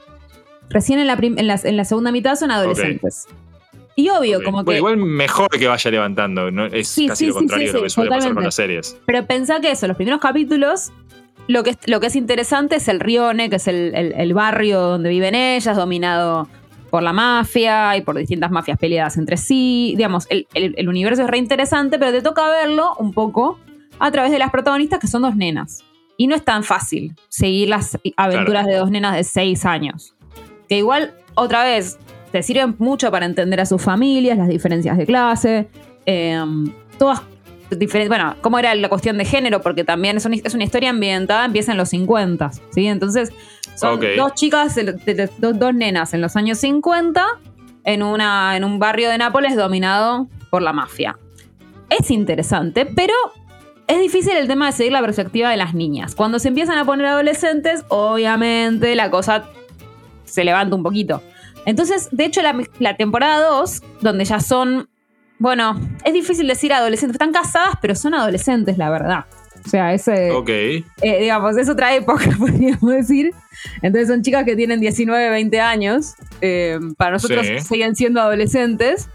Recién 0.69 1.01
en 1.01 1.07
la, 1.09 1.15
en 1.21 1.47
la- 1.47 1.61
en 1.63 1.77
la 1.77 1.85
segunda 1.85 2.13
mitad 2.13 2.37
son 2.37 2.51
adolescentes. 2.53 3.27
Y 3.97 4.09
obvio, 4.09 4.43
como 4.45 4.59
Bueno, 4.63 4.71
que... 4.71 4.77
igual 4.79 4.97
mejor 4.99 5.49
que 5.51 5.67
vaya 5.67 5.91
levantando. 5.91 6.51
¿no? 6.51 6.67
Es 6.67 6.87
Sí, 6.89 7.09
casi 7.09 7.25
sí, 7.25 7.29
lo 7.29 7.35
contrario 7.35 7.67
sí, 7.67 7.73
de 7.73 7.79
lo 7.79 7.83
que 7.85 7.91
suele 7.91 8.11
pasar 8.11 8.35
con 8.35 8.45
las 8.45 8.55
series. 8.55 8.97
Pero 9.05 9.27
pensá 9.27 9.61
que 9.61 9.73
eso, 9.73 9.87
los 9.89 9.97
primeros 9.97 10.21
capítulos, 10.21 10.93
lo 11.49 11.63
que 11.65 11.71
es, 11.71 11.79
lo 11.87 12.01
que 12.01 12.07
es 12.09 12.17
interesante 12.17 12.77
es 12.77 12.89
el 12.89 13.01
Rione, 13.01 13.51
que 13.51 13.57
es 13.57 13.67
el, 13.69 13.95
el- 13.95 14.13
el 14.17 14.35
barrio 14.35 14.81
donde 14.81 15.09
viven 15.11 15.35
ellas, 15.35 15.77
dominado 15.77 16.49
por 16.91 17.03
la 17.03 17.13
mafia 17.13 17.97
y 17.97 18.03
por 18.03 18.17
distintas 18.17 18.51
mafias 18.51 18.79
peleadas 18.79 19.17
entre 19.17 19.37
sí. 19.37 19.95
Digamos, 19.97 20.27
el, 20.31 20.47
el- 20.55 20.75
el 20.77 20.89
universo 20.89 21.23
es 21.23 21.29
re 21.31 21.39
interesante, 21.39 21.99
pero 21.99 22.13
te 22.13 22.23
toca 22.23 22.49
verlo 22.49 22.95
un 22.99 23.13
poco 23.13 23.59
a 23.99 24.11
través 24.11 24.33
de 24.33 24.39
las 24.39 24.51
protagonistas, 24.51 24.99
que 25.01 25.07
son 25.07 25.23
dos 25.23 25.37
nenas. 25.37 25.85
Y 26.17 26.27
no 26.27 26.35
es 26.35 26.45
tan 26.45 26.65
fácil 26.65 27.15
seguir 27.29 27.69
las 27.69 27.99
aventuras 28.17 28.67
de 28.67 28.75
dos 28.77 28.91
nenas 28.91 29.15
de 29.17 29.25
seis 29.25 29.65
años. 29.65 30.15
Que 30.69 30.79
igual, 30.79 31.15
otra 31.35 31.65
vez, 31.65 31.99
te 32.31 32.43
sirven 32.43 32.77
mucho 32.79 33.11
para 33.11 33.27
entender 33.27 33.61
a 33.61 33.67
sus 33.67 33.81
familias, 33.83 34.37
las 34.39 34.49
diferencias 34.49 34.97
de 34.99 35.07
clase, 35.07 35.69
eh, 36.07 36.39
todas 36.99 37.23
diferentes. 37.79 38.09
Bueno, 38.09 38.37
cómo 38.41 38.59
era 38.59 38.75
la 38.75 38.89
cuestión 38.89 39.19
de 39.19 39.25
género, 39.25 39.61
porque 39.61 39.85
también 39.85 40.17
es 40.17 40.25
una, 40.25 40.37
es 40.37 40.55
una 40.55 40.65
historia 40.65 40.91
ambientada, 40.91 41.45
empieza 41.45 41.73
en 41.73 41.79
los 41.79 41.91
50, 41.91 42.51
¿sí? 42.71 42.87
Entonces, 42.87 43.33
son 43.77 44.01
dos 44.17 44.35
chicas, 44.35 44.79
dos, 45.39 45.59
dos 45.59 45.75
nenas 45.75 46.13
en 46.13 46.21
los 46.21 46.37
años 46.37 46.59
50, 46.59 47.25
en, 47.85 48.03
una, 48.03 48.57
en 48.57 48.65
un 48.65 48.79
barrio 48.79 49.09
de 49.09 49.19
Nápoles 49.19 49.57
dominado 49.57 50.29
por 50.51 50.63
la 50.63 50.73
mafia. 50.73 51.17
Es 51.89 52.11
interesante, 52.11 52.85
pero 52.87 53.15
es 53.87 53.99
difícil 53.99 54.37
el 54.37 54.47
tema 54.47 54.67
de 54.67 54.73
seguir 54.73 54.93
la 54.93 55.01
perspectiva 55.01 55.51
de 55.51 55.57
las 55.57 55.75
niñas. 55.75 56.15
Cuando 56.15 56.39
se 56.39 56.49
empiezan 56.49 56.77
a 56.79 56.85
poner 56.85 57.07
adolescentes, 57.07 57.85
obviamente 57.89 58.95
la 58.95 59.11
cosa 59.11 59.47
se 60.25 60.45
levanta 60.45 60.77
un 60.77 60.83
poquito. 60.83 61.23
Entonces, 61.65 62.09
de 62.13 62.27
hecho, 62.27 62.43
la, 62.43 62.57
la 62.79 62.97
temporada 62.97 63.49
2, 63.49 63.83
donde 64.03 64.25
ya 64.27 64.41
son, 64.41 64.90
bueno, 65.41 65.81
es 66.05 66.13
difícil 66.13 66.47
decir 66.47 66.73
adolescentes, 66.73 67.15
están 67.17 67.33
casadas, 67.33 67.75
pero 67.83 67.97
son 67.97 68.15
adolescentes, 68.15 68.79
la 68.79 68.91
verdad. 68.91 69.25
O 69.67 69.69
sea, 69.69 69.93
ese, 69.93 70.31
Ok. 70.31 70.49
eh, 70.49 70.85
digamos, 71.03 71.57
es 71.57 71.69
otra 71.69 71.95
época, 71.95 72.25
podríamos 72.39 72.89
decir. 72.93 73.33
Entonces 73.83 74.09
son 74.09 74.23
chicas 74.23 74.45
que 74.45 74.55
tienen 74.57 74.81
19, 74.81 75.29
20 75.31 75.61
años. 75.61 76.15
eh, 76.41 76.79
para 76.97 77.11
nosotros 77.11 77.47
Sí. 77.47 77.61
siguen 77.61 77.95
siendo 77.97 78.21
adolescentes. 78.21 79.09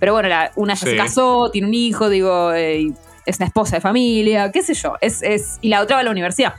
Pero 0.00 0.14
bueno, 0.14 0.28
la- 0.28 0.50
una 0.56 0.74
ya 0.74 0.86
se 0.86 0.96
casó, 0.96 1.50
tiene 1.52 1.68
un 1.68 1.74
hijo, 1.74 2.08
digo, 2.08 2.52
eh, 2.52 2.92
es 3.26 3.36
una 3.38 3.46
esposa 3.46 3.76
de 3.76 3.80
familia, 3.80 4.50
qué 4.50 4.62
sé 4.62 4.74
yo. 4.74 4.94
Es, 5.00 5.22
es, 5.22 5.58
y 5.60 5.68
la 5.68 5.80
otra 5.82 5.94
va 5.96 6.00
a 6.00 6.04
la 6.04 6.10
universidad. 6.10 6.54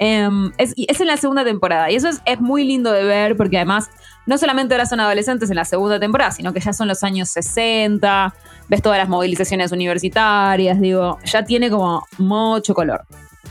Em, 0.00 0.50
es, 0.58 0.72
y 0.74 0.86
es 0.90 1.00
en 1.00 1.06
la 1.06 1.16
segunda 1.16 1.44
temporada. 1.44 1.88
Y 1.90 1.94
eso 1.94 2.08
es, 2.08 2.20
es 2.24 2.40
muy 2.40 2.64
lindo 2.64 2.90
de 2.90 3.04
ver 3.04 3.36
porque 3.36 3.58
además 3.58 3.90
no 4.26 4.38
solamente 4.38 4.74
ahora 4.74 4.86
son 4.86 5.00
adolescentes 5.00 5.50
en 5.50 5.56
la 5.56 5.64
segunda 5.64 6.00
temporada, 6.00 6.30
sino 6.30 6.52
que 6.52 6.60
ya 6.60 6.72
son 6.72 6.88
los 6.88 7.02
años 7.04 7.28
60, 7.30 8.34
ves 8.68 8.82
todas 8.82 8.98
las 8.98 9.08
movilizaciones 9.08 9.72
universitarias, 9.72 10.80
digo, 10.80 11.18
ya 11.24 11.44
tiene 11.44 11.70
como 11.70 12.06
mucho 12.18 12.74
color. 12.74 13.04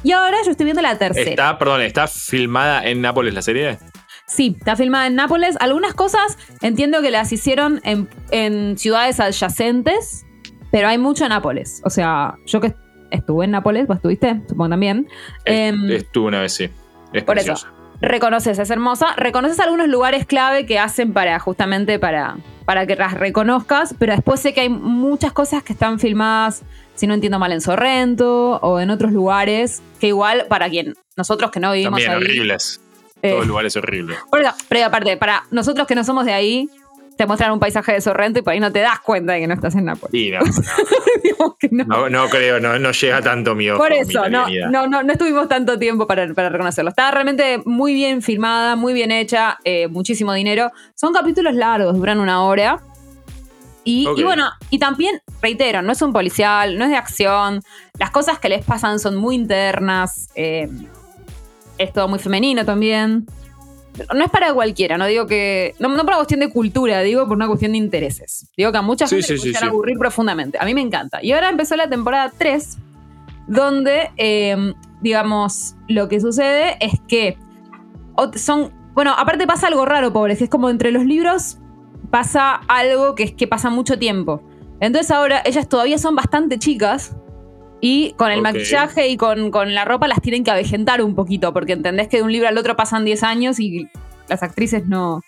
Y 0.03 0.11
ahora 0.11 0.37
yo 0.43 0.51
estoy 0.51 0.65
viendo 0.65 0.81
la 0.81 0.97
tercera. 0.97 1.29
Está, 1.29 1.57
perdón, 1.57 1.81
¿está 1.81 2.07
filmada 2.07 2.85
en 2.85 3.01
Nápoles 3.01 3.33
la 3.33 3.41
serie? 3.41 3.77
Sí, 4.25 4.55
está 4.57 4.75
filmada 4.75 5.07
en 5.07 5.15
Nápoles. 5.15 5.55
Algunas 5.59 5.93
cosas 5.93 6.37
entiendo 6.61 7.01
que 7.01 7.11
las 7.11 7.31
hicieron 7.31 7.79
en, 7.83 8.09
en 8.31 8.77
ciudades 8.77 9.19
adyacentes, 9.19 10.25
pero 10.71 10.87
hay 10.87 10.97
mucho 10.97 11.23
en 11.23 11.29
Nápoles. 11.29 11.81
O 11.85 11.89
sea, 11.89 12.35
yo 12.45 12.59
que 12.59 12.73
estuve 13.11 13.45
en 13.45 13.51
Nápoles, 13.51 13.87
vos 13.87 13.97
estuviste, 13.97 14.41
supongo 14.47 14.69
también. 14.69 15.07
Em, 15.45 15.89
Estuvo 15.91 16.27
una 16.27 16.41
vez, 16.41 16.53
sí. 16.53 16.69
Es 17.13 17.23
por 17.23 17.37
eso. 17.37 17.55
Reconoces, 18.03 18.59
es 18.59 18.69
hermosa. 18.69 19.13
Reconoces 19.17 19.59
algunos 19.59 19.87
lugares 19.87 20.25
clave 20.25 20.65
que 20.65 20.77
hacen 20.79 21.13
para, 21.13 21.39
justamente 21.39 21.97
para, 21.99 22.37
para 22.65 22.85
que 22.85 22.95
las 22.95 23.13
reconozcas, 23.13 23.95
pero 23.97 24.13
después 24.13 24.39
sé 24.39 24.53
que 24.53 24.61
hay 24.61 24.69
muchas 24.69 25.31
cosas 25.33 25.63
que 25.63 25.73
están 25.73 25.99
filmadas, 25.99 26.63
si 26.95 27.07
no 27.07 27.13
entiendo 27.13 27.39
mal, 27.39 27.51
en 27.51 27.61
Sorrento 27.61 28.57
o 28.61 28.79
en 28.79 28.89
otros 28.89 29.11
lugares, 29.11 29.81
que 29.99 30.07
igual 30.07 30.45
para 30.49 30.69
quien, 30.69 30.93
nosotros 31.15 31.49
que 31.51 31.59
no 31.59 31.71
vivimos 31.71 31.91
También 32.03 32.11
ahí. 32.11 32.17
horribles. 32.17 32.81
eh, 33.21 33.31
Todo 33.31 33.41
el 33.41 33.47
lugar 33.47 33.65
es 33.65 33.75
horrible. 33.77 34.15
por 34.29 34.41
eso, 34.41 34.51
pero 34.69 34.85
aparte, 34.85 35.17
para 35.17 35.43
nosotros 35.51 35.87
que 35.87 35.95
no 35.95 36.03
somos 36.03 36.25
de 36.25 36.33
ahí, 36.33 36.69
te 37.17 37.25
muestran 37.27 37.51
un 37.51 37.59
paisaje 37.59 37.93
de 37.93 38.01
Sorrento 38.01 38.39
y 38.39 38.41
por 38.41 38.53
ahí 38.53 38.59
no 38.59 38.71
te 38.71 38.79
das 38.79 38.99
cuenta 38.99 39.33
de 39.33 39.41
que 39.41 39.47
no 39.47 39.53
estás 39.53 39.75
en 39.75 39.85
Nápoles. 39.85 40.13
Y 40.13 40.31
no, 40.31 40.39
Digamos 41.23 41.55
que 41.59 41.69
no. 41.71 41.83
no, 41.85 42.09
no 42.09 42.29
creo, 42.29 42.59
no, 42.59 42.91
llega 42.91 43.21
tanto 43.21 43.55
mi 43.55 43.69
ojo. 43.69 43.79
Por 43.79 43.91
mi 43.91 43.97
eso, 43.97 44.21
no, 44.29 44.49
italianidad. 44.49 44.69
no, 44.69 44.87
no, 44.87 45.03
no 45.03 45.13
estuvimos 45.13 45.47
tanto 45.47 45.77
tiempo 45.77 46.07
para, 46.07 46.33
para 46.33 46.49
reconocerlo. 46.49 46.89
Estaba 46.89 47.11
realmente 47.11 47.61
muy 47.65 47.93
bien 47.93 48.21
filmada, 48.21 48.75
muy 48.75 48.93
bien 48.93 49.11
hecha, 49.11 49.57
eh, 49.63 49.87
muchísimo 49.87 50.33
dinero. 50.33 50.71
Son 50.95 51.13
capítulos 51.13 51.53
largos, 51.53 51.95
duran 51.95 52.19
una 52.19 52.43
hora. 52.43 52.81
Y 53.85 54.07
bueno, 54.23 54.49
y 54.69 54.79
también, 54.79 55.21
reitero, 55.41 55.81
no 55.81 55.91
es 55.91 56.01
un 56.01 56.13
policial, 56.13 56.77
no 56.77 56.85
es 56.85 56.91
de 56.91 56.95
acción. 56.95 57.61
Las 57.99 58.11
cosas 58.11 58.39
que 58.39 58.47
les 58.47 58.63
pasan 58.63 58.97
son 58.99 59.17
muy 59.17 59.35
internas. 59.35 60.29
eh, 60.35 60.69
es 61.77 61.91
todo 61.91 62.07
muy 62.07 62.19
femenino 62.19 62.63
también. 62.65 63.25
No 64.13 64.23
es 64.23 64.31
para 64.31 64.53
cualquiera, 64.53 64.97
no 64.97 65.05
digo 65.05 65.27
que. 65.27 65.75
No, 65.79 65.89
no 65.89 65.97
por 65.97 66.07
una 66.07 66.15
cuestión 66.17 66.39
de 66.39 66.49
cultura, 66.49 67.01
digo 67.01 67.27
por 67.27 67.35
una 67.35 67.47
cuestión 67.47 67.73
de 67.73 67.77
intereses. 67.77 68.47
Digo 68.57 68.71
que 68.71 68.77
a 68.77 68.81
mucha 68.81 69.07
gente 69.07 69.23
sí, 69.23 69.33
le 69.33 69.39
sí, 69.39 69.51
puede 69.51 69.59
sí. 69.59 69.65
aburrir 69.65 69.97
profundamente. 69.97 70.57
A 70.59 70.65
mí 70.65 70.73
me 70.73 70.81
encanta. 70.81 71.19
Y 71.21 71.31
ahora 71.31 71.49
empezó 71.49 71.75
la 71.75 71.89
temporada 71.89 72.31
3, 72.37 72.77
donde, 73.47 74.11
eh, 74.17 74.73
digamos, 75.01 75.75
lo 75.87 76.07
que 76.09 76.19
sucede 76.19 76.77
es 76.79 76.99
que 77.07 77.37
son. 78.35 78.71
Bueno, 78.93 79.13
aparte 79.17 79.47
pasa 79.47 79.67
algo 79.67 79.85
raro, 79.85 80.13
pobres, 80.13 80.37
que 80.37 80.43
es 80.45 80.49
como 80.49 80.69
entre 80.69 80.91
los 80.91 81.03
libros 81.03 81.57
pasa 82.13 82.53
algo 82.67 83.15
que 83.15 83.23
es 83.23 83.31
que 83.31 83.47
pasa 83.47 83.71
mucho 83.71 83.97
tiempo. 83.97 84.43
Entonces 84.79 85.09
ahora 85.09 85.41
ellas 85.45 85.67
todavía 85.67 85.97
son 85.97 86.15
bastante 86.15 86.59
chicas 86.59 87.15
y 87.85 88.13
con 88.13 88.31
el 88.31 88.41
maquillaje 88.41 89.09
y 89.09 89.17
con, 89.17 89.51
con 89.51 89.73
la 89.75 89.83
ropa 89.83 90.07
las 90.07 90.21
tienen 90.21 90.45
que 90.45 90.51
avejentar 90.51 91.01
un 91.01 91.15
poquito, 91.15 91.51
porque 91.51 91.73
entendés 91.73 92.07
que 92.07 92.15
de 92.17 92.23
un 92.23 92.31
libro 92.31 92.47
al 92.47 92.57
otro 92.57 92.77
pasan 92.77 93.03
10 93.03 93.23
años 93.23 93.59
y 93.59 93.89
las 94.29 94.41
actrices 94.41 94.87
no... 94.87 95.21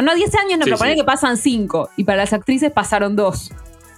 No, 0.00 0.14
10 0.14 0.34
años 0.36 0.58
no, 0.58 0.64
Sí, 0.66 0.70
pero 0.70 0.78
poner 0.78 0.94
sí. 0.94 1.00
que 1.00 1.04
pasan 1.04 1.36
5 1.36 1.90
y 1.96 2.04
para 2.04 2.18
las 2.18 2.32
actrices 2.32 2.70
pasaron 2.70 3.16
2 3.16 3.50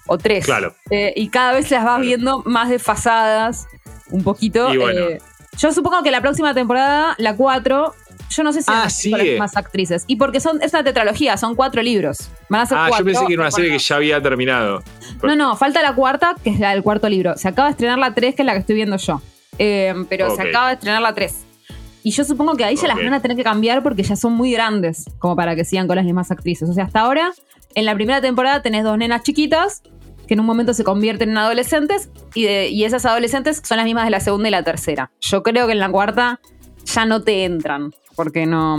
o 0.07 0.17
3. 0.17 0.43
Claro. 0.47 0.75
y 0.91 1.29
cada 1.29 1.53
vez 1.53 1.71
las 1.71 1.85
vas 1.85 1.97
Claro. 1.97 2.03
viendo 2.07 2.43
más 2.47 2.71
desfasadas 2.71 3.67
un 4.11 4.23
poquito. 4.25 4.73
Y 4.73 4.79
bueno. 4.79 5.01
eh, 5.01 5.21
yo 5.59 5.71
supongo 5.73 6.03
que 6.03 6.11
la 6.11 6.23
próxima 6.23 6.55
temporada, 6.55 7.15
la 7.19 7.37
4, 7.37 7.93
yo 8.31 8.43
no 8.43 8.53
sé 8.53 8.63
si 8.63 8.71
Ah, 8.73 8.89
sigue. 8.91 9.33
mismas 9.33 9.57
actrices. 9.57 10.05
Y 10.07 10.17
porque 10.17 10.41
son, 10.41 10.61
es 10.63 10.73
una 10.75 10.85
tetralogía, 10.85 11.37
son 11.37 11.55
cuatro 11.55 11.83
libros. 11.83 12.31
Van 12.49 12.63
a 12.63 12.67
ser 12.67 12.79
Ah, 12.79 12.87
cuatro. 12.89 13.07
yo 13.07 13.13
pensé 13.13 13.27
que 13.27 13.33
era 13.35 13.43
una 13.43 13.51
serie 13.51 13.71
que 13.71 13.79
ya 13.79 13.97
había 13.97 14.21
terminado. 14.23 14.83
No, 15.23 15.35
no, 15.37 15.57
falta 15.57 15.83
la 15.83 15.95
cuarta, 15.95 16.35
que 16.43 16.51
es 16.51 16.61
la 16.61 16.71
del 16.71 16.83
cuarto 16.83 17.09
libro. 17.09 17.37
Se 17.37 17.49
acaba 17.49 17.69
de 17.69 17.73
estrenar 17.73 17.99
la 17.99 18.15
3, 18.15 18.35
que 18.35 18.43
es 18.43 18.47
la 18.47 18.53
que 18.53 18.59
estoy 18.61 18.75
viendo 18.77 18.97
yo. 18.97 19.21
Eh, 19.59 19.95
pero 20.09 20.35
se 20.37 20.43
acaba 20.43 20.69
de 20.69 20.75
estrenar 20.75 21.03
la 21.03 21.15
3. 21.15 21.35
Y 22.05 22.13
yo 22.13 22.25
supongo 22.25 22.55
que 22.57 22.65
ahí 22.65 22.77
ya 22.77 22.87
las 22.89 22.97
van 22.97 23.13
a 23.13 23.21
tener 23.21 23.37
que 23.37 23.43
cambiar 23.45 23.83
porque 23.83 24.03
ya 24.03 24.15
son 24.17 24.33
muy 24.35 24.53
grandes 24.53 25.05
como 25.19 25.35
para 25.37 25.57
que 25.57 25.65
sigan 25.65 25.87
con 25.87 25.97
las 25.97 26.05
mismas 26.05 26.31
actrices. 26.31 26.69
O 26.69 26.73
sea, 26.73 26.85
hasta 26.85 27.01
ahora, 27.01 27.33
en 27.75 27.85
la 27.85 27.95
primera 27.95 28.21
temporada 28.21 28.63
tenés 28.63 28.85
dos 28.85 28.97
nenas 28.97 29.23
chiquitas 29.25 29.83
que 30.27 30.35
en 30.35 30.41
un 30.41 30.47
momento 30.47 30.75
se 30.75 30.85
convierten 30.85 31.31
en 31.31 31.39
adolescentes 31.39 32.09
y, 32.35 32.45
de- 32.45 32.69
y 32.69 32.85
esas 32.85 33.05
adolescentes 33.07 33.61
son 33.65 33.79
las 33.79 33.85
mismas 33.87 34.05
de 34.05 34.11
la 34.11 34.21
segunda 34.21 34.47
y 34.49 34.51
la 34.51 34.63
tercera. 34.63 35.11
Yo 35.21 35.43
creo 35.43 35.67
que 35.67 35.73
en 35.73 35.79
la 35.81 35.91
cuarta 35.91 36.41
ya 36.85 37.05
no 37.07 37.23
te 37.23 37.45
entran 37.45 37.93
porque 38.19 38.45
no, 38.47 38.77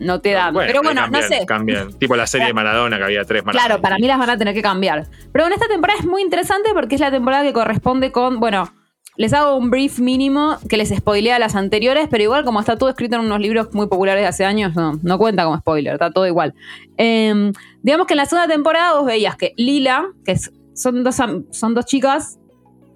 no 0.00 0.20
te 0.20 0.30
dan. 0.32 0.54
pero 0.54 0.82
bueno, 0.82 1.00
cambian, 1.00 1.22
no 1.22 1.28
sé. 1.36 1.46
Cambian. 1.46 1.92
Tipo 1.94 2.14
la 2.16 2.26
serie 2.26 2.48
de 2.48 2.52
Maradona, 2.52 2.98
que 2.98 3.04
había 3.04 3.24
tres 3.24 3.44
Maradona. 3.44 3.66
Claro, 3.66 3.82
para 3.82 3.96
mí 3.96 4.06
las 4.06 4.18
van 4.18 4.30
a 4.30 4.36
tener 4.38 4.52
que 4.54 4.62
cambiar. 4.62 5.06
Pero 5.32 5.46
en 5.46 5.52
esta 5.54 5.66
temporada 5.66 5.98
es 5.98 6.06
muy 6.06 6.22
interesante 6.22 6.70
porque 6.74 6.94
es 6.96 7.00
la 7.00 7.10
temporada 7.10 7.42
que 7.42 7.52
corresponde 7.52 8.12
con, 8.12 8.38
bueno, 8.40 8.70
les 9.16 9.32
hago 9.32 9.56
un 9.56 9.70
brief 9.70 9.98
mínimo 9.98 10.58
que 10.68 10.76
les 10.76 10.90
spoilea 10.90 11.36
a 11.36 11.38
las 11.40 11.56
anteriores, 11.56 12.06
pero 12.08 12.22
igual 12.22 12.44
como 12.44 12.60
está 12.60 12.76
todo 12.76 12.88
escrito 12.90 13.16
en 13.16 13.22
unos 13.22 13.40
libros 13.40 13.68
muy 13.72 13.88
populares 13.88 14.22
de 14.22 14.28
hace 14.28 14.44
años, 14.44 14.76
no, 14.76 14.92
no 15.02 15.18
cuenta 15.18 15.44
como 15.44 15.58
spoiler, 15.58 15.94
está 15.94 16.10
todo 16.12 16.26
igual. 16.26 16.54
Eh, 16.98 17.50
digamos 17.82 18.06
que 18.06 18.12
en 18.14 18.18
la 18.18 18.26
segunda 18.26 18.46
temporada 18.46 18.92
vos 18.94 19.06
veías 19.06 19.36
que 19.36 19.54
Lila, 19.56 20.06
que 20.24 20.32
es- 20.32 20.52
son, 20.74 21.02
dos, 21.02 21.16
son 21.16 21.74
dos 21.74 21.86
chicas, 21.86 22.38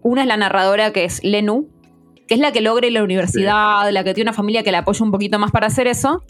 una 0.03 0.23
es 0.23 0.29
la 0.29 0.37
narradora 0.37 0.93
que 0.93 1.05
es 1.05 1.25
Lenu, 1.25 1.69
que 2.33 2.37
es 2.37 2.41
la 2.41 2.51
que 2.51 2.63
logra 2.63 2.87
ir 2.87 2.97
a 2.97 3.01
la 3.01 3.05
universidad, 3.05 3.91
la 3.91 4.05
que 4.05 4.15
tiene 4.15 4.31
una 4.31 4.35
familia 4.35 4.63
que 4.63 4.73
la 4.73 4.79
apoya 4.79 5.05
un 5.05 5.11
poquito 5.11 5.39
más 5.39 5.51
para 5.51 5.67
hacer 5.67 5.87
eso. 5.87 6.25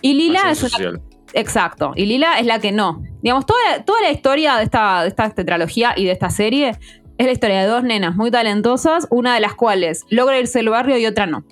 Y 0.00 0.14
Lila 0.14 0.38
es 0.48 0.60
una 0.62 0.70
social. 0.70 1.02
Exacto. 1.34 1.90
Y 1.96 2.06
Lila 2.06 2.38
es 2.38 2.46
la 2.46 2.60
que 2.60 2.70
no. 2.70 3.02
Digamos, 3.20 3.46
toda, 3.46 3.84
toda 3.84 4.00
la 4.00 4.12
historia 4.12 4.58
de 4.58 4.62
esta, 4.62 5.02
de 5.02 5.08
esta 5.08 5.28
tetralogía 5.30 5.92
y 5.96 6.04
de 6.04 6.12
esta 6.12 6.30
serie 6.30 6.78
es 7.18 7.26
la 7.26 7.32
historia 7.32 7.62
de 7.62 7.66
dos 7.66 7.82
nenas 7.82 8.14
muy 8.14 8.30
talentosas, 8.30 9.08
una 9.10 9.34
de 9.34 9.40
las 9.40 9.54
cuales 9.54 10.06
logra 10.08 10.38
irse 10.38 10.60
del 10.60 10.68
barrio 10.68 10.96
y 10.98 11.06
otra 11.06 11.26
no. 11.26 11.42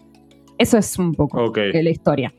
Eso 0.59 0.79
es 0.79 0.97
un 0.97 1.13
poco 1.13 1.51
de 1.51 1.83
la 1.83 1.91
historia. 1.91 2.33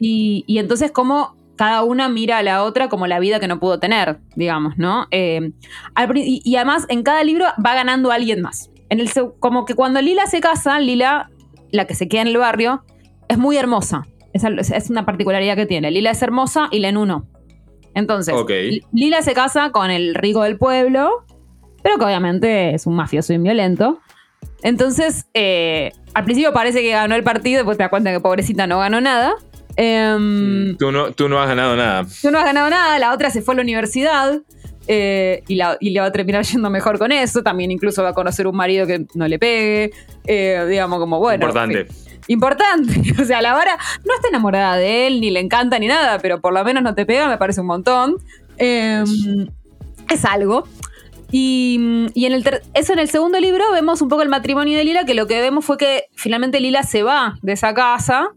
Y, 0.00 0.42
y 0.48 0.58
entonces 0.58 0.90
cómo 0.90 1.36
cada 1.54 1.84
una 1.84 2.08
mira 2.08 2.38
a 2.38 2.42
la 2.42 2.64
otra 2.64 2.88
como 2.88 3.06
la 3.06 3.20
vida 3.20 3.38
que 3.38 3.46
no 3.46 3.60
pudo 3.60 3.78
tener, 3.78 4.18
digamos, 4.34 4.76
¿no? 4.76 5.06
Eh, 5.12 5.52
al 5.94 6.16
y, 6.16 6.42
y 6.44 6.56
además 6.56 6.84
en 6.88 7.04
cada 7.04 7.22
libro 7.22 7.44
va 7.64 7.74
ganando 7.74 8.10
alguien 8.10 8.42
más. 8.42 8.70
En 8.88 9.00
el, 9.00 9.10
como 9.40 9.64
que 9.64 9.74
cuando 9.74 10.00
Lila 10.00 10.26
se 10.26 10.40
casa, 10.40 10.78
Lila, 10.78 11.30
la 11.70 11.86
que 11.86 11.94
se 11.94 12.08
queda 12.08 12.22
en 12.22 12.28
el 12.28 12.36
barrio, 12.38 12.84
es 13.28 13.38
muy 13.38 13.56
hermosa. 13.56 14.06
Es, 14.32 14.90
una 14.90 15.06
particularidad 15.06 15.56
que 15.56 15.66
tiene. 15.66 15.90
Lila 15.90 16.10
es 16.10 16.20
hermosa 16.22 16.68
y 16.70 16.78
Lenú 16.80 17.06
no. 17.06 17.26
Entonces, 17.94 18.34
Ok. 18.34 18.50
Li- 18.50 18.82
Lila 18.92 19.22
se 19.22 19.32
casa 19.32 19.70
con 19.70 19.90
el 19.90 20.14
rico 20.14 20.42
del 20.42 20.58
pueblo, 20.58 21.24
pero 21.82 21.96
que 21.98 22.04
obviamente 22.04 22.74
es 22.74 22.86
un 22.86 22.94
mafioso 22.96 23.32
y 23.32 23.38
violento. 23.38 23.98
Entonces, 24.62 25.26
eh, 25.34 25.92
al 26.14 26.24
principio 26.24 26.52
parece 26.52 26.82
que 26.82 26.90
ganó 26.90 27.14
el 27.14 27.24
partido, 27.24 27.58
después 27.58 27.76
te 27.78 27.84
das 27.84 27.90
cuenta 27.90 28.12
que 28.12 28.20
pobrecita 28.20 28.66
no 28.66 28.78
ganó 28.78 29.00
nada. 29.00 29.34
Em, 29.76 30.76
Tú 30.78 30.90
no, 30.92 31.12
tú 31.12 31.28
no 31.28 31.38
has 31.40 31.48
ganado 31.48 31.76
nada. 31.76 32.04
Tú 32.22 32.30
no 32.30 32.38
has 32.38 32.44
ganado 32.44 32.68
nada, 32.70 32.98
la 32.98 33.12
otra 33.14 33.30
se 33.30 33.42
fue 33.42 33.54
a 33.54 33.56
la 33.56 33.62
universidad 33.62 34.40
eh, 34.88 35.42
y, 35.48 35.54
la- 35.56 35.76
y 35.80 35.90
le 35.90 36.00
va 36.00 36.06
a 36.06 36.12
terminar 36.12 36.44
yendo 36.52 36.70
mejor 36.70 36.98
con 36.98 37.12
eso. 37.12 37.42
También 37.42 37.70
incluso 37.70 38.02
va 38.02 38.10
a 38.10 38.14
conocer 38.14 38.46
un 38.46 38.56
marido 38.56 38.86
que 38.86 39.06
no 39.14 39.26
le 39.28 39.38
pegue. 39.38 39.90
eh, 40.26 40.64
digamos, 40.68 40.98
como 40.98 41.18
bueno. 41.18 41.44
Importante. 41.46 41.80
en 41.80 41.86
fin. 41.88 41.96
Importante. 42.28 43.02
O 43.22 43.24
sea, 43.24 43.40
la 43.42 43.52
vara 43.52 43.78
no 44.04 44.14
está 44.14 44.28
enamorada 44.28 44.76
de 44.76 45.06
él, 45.06 45.20
ni 45.20 45.30
le 45.30 45.40
encanta, 45.40 45.78
ni 45.78 45.86
nada, 45.86 46.18
pero 46.18 46.40
por 46.40 46.52
lo 46.52 46.64
menos 46.64 46.82
no 46.82 46.94
te 46.94 47.06
pega, 47.06 47.28
me 47.28 47.38
parece 47.38 47.60
un 47.60 47.66
montón. 47.68 48.16
Eh, 48.58 49.04
es 50.10 50.24
algo. 50.24 50.66
Y, 51.32 52.06
y 52.14 52.26
en 52.26 52.32
el 52.32 52.44
eso 52.74 52.92
en 52.92 52.98
el 53.00 53.08
segundo 53.08 53.40
libro 53.40 53.64
vemos 53.72 54.00
un 54.00 54.08
poco 54.08 54.22
el 54.22 54.28
matrimonio 54.28 54.78
de 54.78 54.84
Lila, 54.84 55.04
que 55.04 55.14
lo 55.14 55.26
que 55.26 55.40
vemos 55.40 55.64
fue 55.64 55.76
que 55.76 56.04
finalmente 56.14 56.60
Lila 56.60 56.84
se 56.84 57.02
va 57.02 57.36
de 57.42 57.52
esa 57.52 57.74
casa 57.74 58.28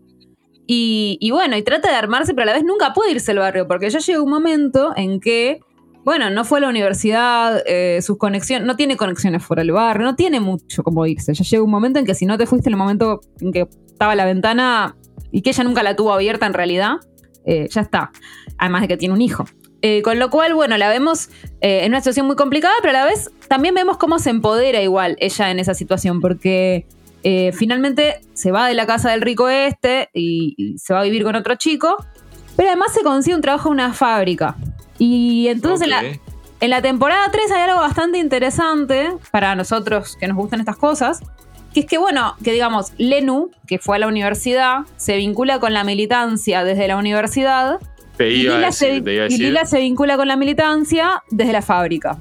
y, 0.66 1.18
y 1.22 1.30
bueno, 1.32 1.56
y 1.56 1.62
trata 1.62 1.90
de 1.90 1.96
armarse, 1.96 2.34
pero 2.34 2.44
a 2.44 2.46
la 2.48 2.54
vez 2.54 2.64
nunca 2.64 2.94
puede 2.94 3.12
irse 3.12 3.32
al 3.32 3.40
barrio, 3.40 3.68
porque 3.68 3.90
ya 3.90 4.00
llega 4.00 4.22
un 4.22 4.30
momento 4.30 4.92
en 4.96 5.20
que, 5.20 5.60
bueno, 6.10 6.32
no 6.32 6.44
fue 6.44 6.58
a 6.58 6.62
la 6.62 6.70
universidad, 6.70 7.62
eh, 7.68 8.02
sus 8.02 8.18
conexiones, 8.18 8.66
no 8.66 8.76
tiene 8.76 8.98
conexiones 8.98 9.44
fuera 9.44 9.62
del 9.62 9.74
barrio, 9.74 10.08
no 10.08 10.16
tiene 10.16 10.40
mucho 10.40 10.82
como 10.82 11.06
irse. 11.06 11.36
Ya 11.36 11.44
llega 11.44 11.62
un 11.62 11.70
momento 11.70 12.00
en 12.00 12.06
que 12.08 12.16
si 12.16 12.26
no 12.26 12.36
te 12.36 12.48
fuiste 12.48 12.68
en 12.68 12.74
el 12.74 12.78
momento 12.78 13.22
en 13.40 13.52
que 13.52 13.68
estaba 13.86 14.16
la 14.16 14.26
ventana 14.26 14.96
y 15.32 15.44
que 15.44 15.52
ella 15.52 15.64
nunca 15.64 15.84
la 15.84 15.96
tuvo 15.96 16.12
abierta 16.12 16.48
en 16.48 16.56
realidad, 16.56 16.94
eh, 17.46 17.68
ya 17.70 17.82
está. 17.82 18.10
Además 18.58 18.82
de 18.82 18.88
que 18.88 18.98
tiene 18.98 19.14
un 19.14 19.22
hijo. 19.22 19.46
Eh, 19.84 20.02
con 20.02 20.18
lo 20.18 20.32
cual, 20.32 20.56
bueno, 20.56 20.80
la 20.80 20.90
vemos 20.90 21.30
en 21.62 21.92
una 21.92 22.00
situación 22.00 22.26
muy 22.26 22.36
complicada, 22.36 22.74
pero 22.82 22.98
a 22.98 23.02
la 23.02 23.06
vez 23.06 23.30
también 23.48 23.76
vemos 23.76 23.98
cómo 23.98 24.18
se 24.18 24.32
empodera 24.32 24.82
igual 24.82 25.16
ella 25.20 25.52
en 25.52 25.60
esa 25.60 25.76
situación, 25.76 26.22
porque 26.22 26.88
finalmente 27.54 28.22
se 28.34 28.50
va 28.52 28.68
de 28.68 28.74
la 28.74 28.88
casa 28.88 29.12
del 29.12 29.22
rico 29.22 29.48
este 29.48 30.10
y 30.16 30.76
se 30.80 30.92
va 30.92 31.02
a 31.02 31.04
vivir 31.04 31.24
con 31.24 31.36
otro 31.36 31.54
chico, 31.54 31.98
pero 32.56 32.70
además 32.70 32.96
se 32.96 33.04
consigue 33.04 33.36
un 33.36 33.42
trabajo 33.42 33.70
en 33.70 33.74
una 33.74 33.94
fábrica. 33.94 34.56
Y 35.00 35.48
entonces 35.48 35.88
en, 35.88 35.90
la, 35.90 36.00
Ok. 36.02 36.20
en 36.60 36.70
la 36.70 36.82
temporada 36.82 37.32
3 37.32 37.52
hay 37.52 37.62
algo 37.64 37.80
bastante 37.80 38.20
interesante 38.20 39.10
para 39.32 39.56
nosotros 39.56 40.16
que 40.20 40.28
nos 40.28 40.38
gustan 40.38 40.60
estas 40.60 40.78
cosas, 40.78 41.22
que 41.74 41.82
es 41.82 41.86
que, 41.86 41.98
bueno, 41.98 42.36
que 42.44 42.52
digamos, 42.52 42.94
Lenu, 42.98 43.50
que 43.68 43.80
fue 43.80 43.96
a 43.96 44.00
la 44.00 44.08
universidad, 44.08 44.80
se 44.98 45.16
vincula 45.18 45.60
con 45.60 45.74
la 45.74 45.84
militancia 45.84 46.64
desde 46.64 46.88
la 46.88 46.98
universidad 46.98 47.80
Te 48.18 48.30
y 48.32 48.42
iba, 48.42 48.54
a 48.54 48.58
Lila, 48.58 48.68
decir, 48.68 48.96
se, 48.96 49.02
te 49.02 49.14
iba 49.14 49.24
a 49.24 49.28
y 49.28 49.30
decir. 49.30 49.46
Lila 49.46 49.66
se 49.66 49.80
vincula 49.80 50.18
con 50.18 50.28
la 50.28 50.36
militancia 50.36 51.24
desde 51.32 51.54
la 51.54 51.62
fábrica. 51.62 52.18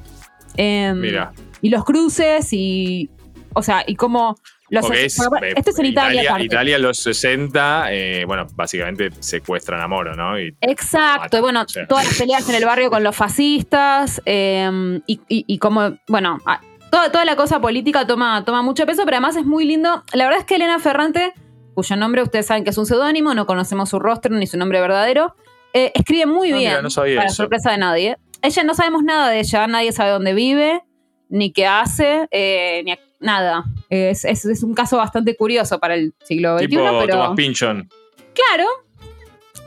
Em, 0.57 1.01
Mira. 1.01 1.33
Y 1.61 1.71
los 1.71 1.85
cruces 1.85 2.49
y. 2.53 3.11
O 3.55 3.63
sea, 3.63 3.83
y 3.87 3.97
cómo. 3.97 4.37
Los 4.71 4.91
es, 4.91 5.19
eh, 5.19 5.55
esto 5.57 5.71
es 5.71 5.79
en 5.79 5.87
Italia. 5.87 6.37
Italia 6.41 6.77
en 6.77 6.83
los 6.83 6.99
60, 6.99 7.87
eh, 7.93 8.25
bueno, 8.27 8.47
básicamente 8.55 9.11
secuestran 9.21 9.81
a 9.81 9.89
Moro, 9.89 10.15
¿no? 10.15 10.39
Y 10.39 10.55
Exacto, 10.61 11.21
matan, 11.23 11.41
bueno, 11.41 11.63
o 11.63 11.69
sea. 11.69 11.87
todas 11.87 12.05
las 12.05 12.19
peleas 12.19 12.49
en 12.49 12.55
el 12.57 12.65
barrio 12.65 12.91
con 12.91 13.03
los 13.03 13.17
fascistas 13.17 14.21
em, 14.27 14.97
y, 15.07 15.21
y, 15.29 15.45
y 15.47 15.59
como, 15.59 15.97
bueno, 16.09 16.39
a- 16.45 16.61
toda, 16.91 17.11
toda 17.11 17.25
la 17.25 17.37
cosa 17.37 17.61
política 17.61 18.07
toma, 18.07 18.45
toma 18.45 18.63
mucho 18.63 18.85
peso, 18.87 19.05
pero 19.05 19.17
además 19.17 19.37
es 19.37 19.45
muy 19.47 19.65
lindo. 19.65 20.03
La 20.13 20.25
verdad 20.25 20.41
es 20.41 20.47
que 20.47 20.57
Elena 20.57 20.79
Ferrante, 20.79 21.33
cuyo 21.75 21.97
nombre 21.97 22.23
ustedes 22.23 22.47
saben 22.47 22.65
que 22.65 22.71
es 22.71 22.79
un 22.79 22.87
seudónimo, 22.87 23.35
no 23.35 23.47
conocemos 23.47 23.89
su 23.89 23.99
rostro 23.99 24.35
ni 24.35 24.47
su 24.47 24.59
nombre 24.59 24.81
verdadero, 24.81 25.35
eh, 25.73 25.93
escribe 25.95 26.27
muy 26.27 26.53
Ah, 26.53 26.57
bien, 26.57 26.71
mira, 26.73 26.83
no 26.83 26.91
sabía 26.91 27.17
para 27.17 27.27
eso. 27.29 27.37
sorpresa 27.37 27.71
de 27.71 27.79
nadie. 27.79 28.17
ella 28.43 28.65
no 28.65 28.75
sabemos 28.75 29.03
nada 29.03 29.31
de 29.31 29.41
ella, 29.41 29.67
nadie 29.67 29.93
sabe 29.93 30.11
dónde 30.11 30.33
vive, 30.35 30.83
ni 31.31 31.53
qué 31.53 31.67
hace, 31.67 32.29
ni 32.85 32.93
nada. 33.21 33.65
Es, 33.89 34.25
es, 34.25 34.45
es, 34.45 34.63
un 34.63 34.75
caso 34.75 34.97
bastante 34.97 35.37
curioso 35.37 35.79
para 35.79 35.95
el 35.95 36.15
siglo 36.25 36.59
XXI. 36.59 36.69
Tipo 36.69 36.83
pero, 37.01 37.07
Thomas 37.07 37.37
Pinchon. 37.37 37.89
Claro. 38.35 38.67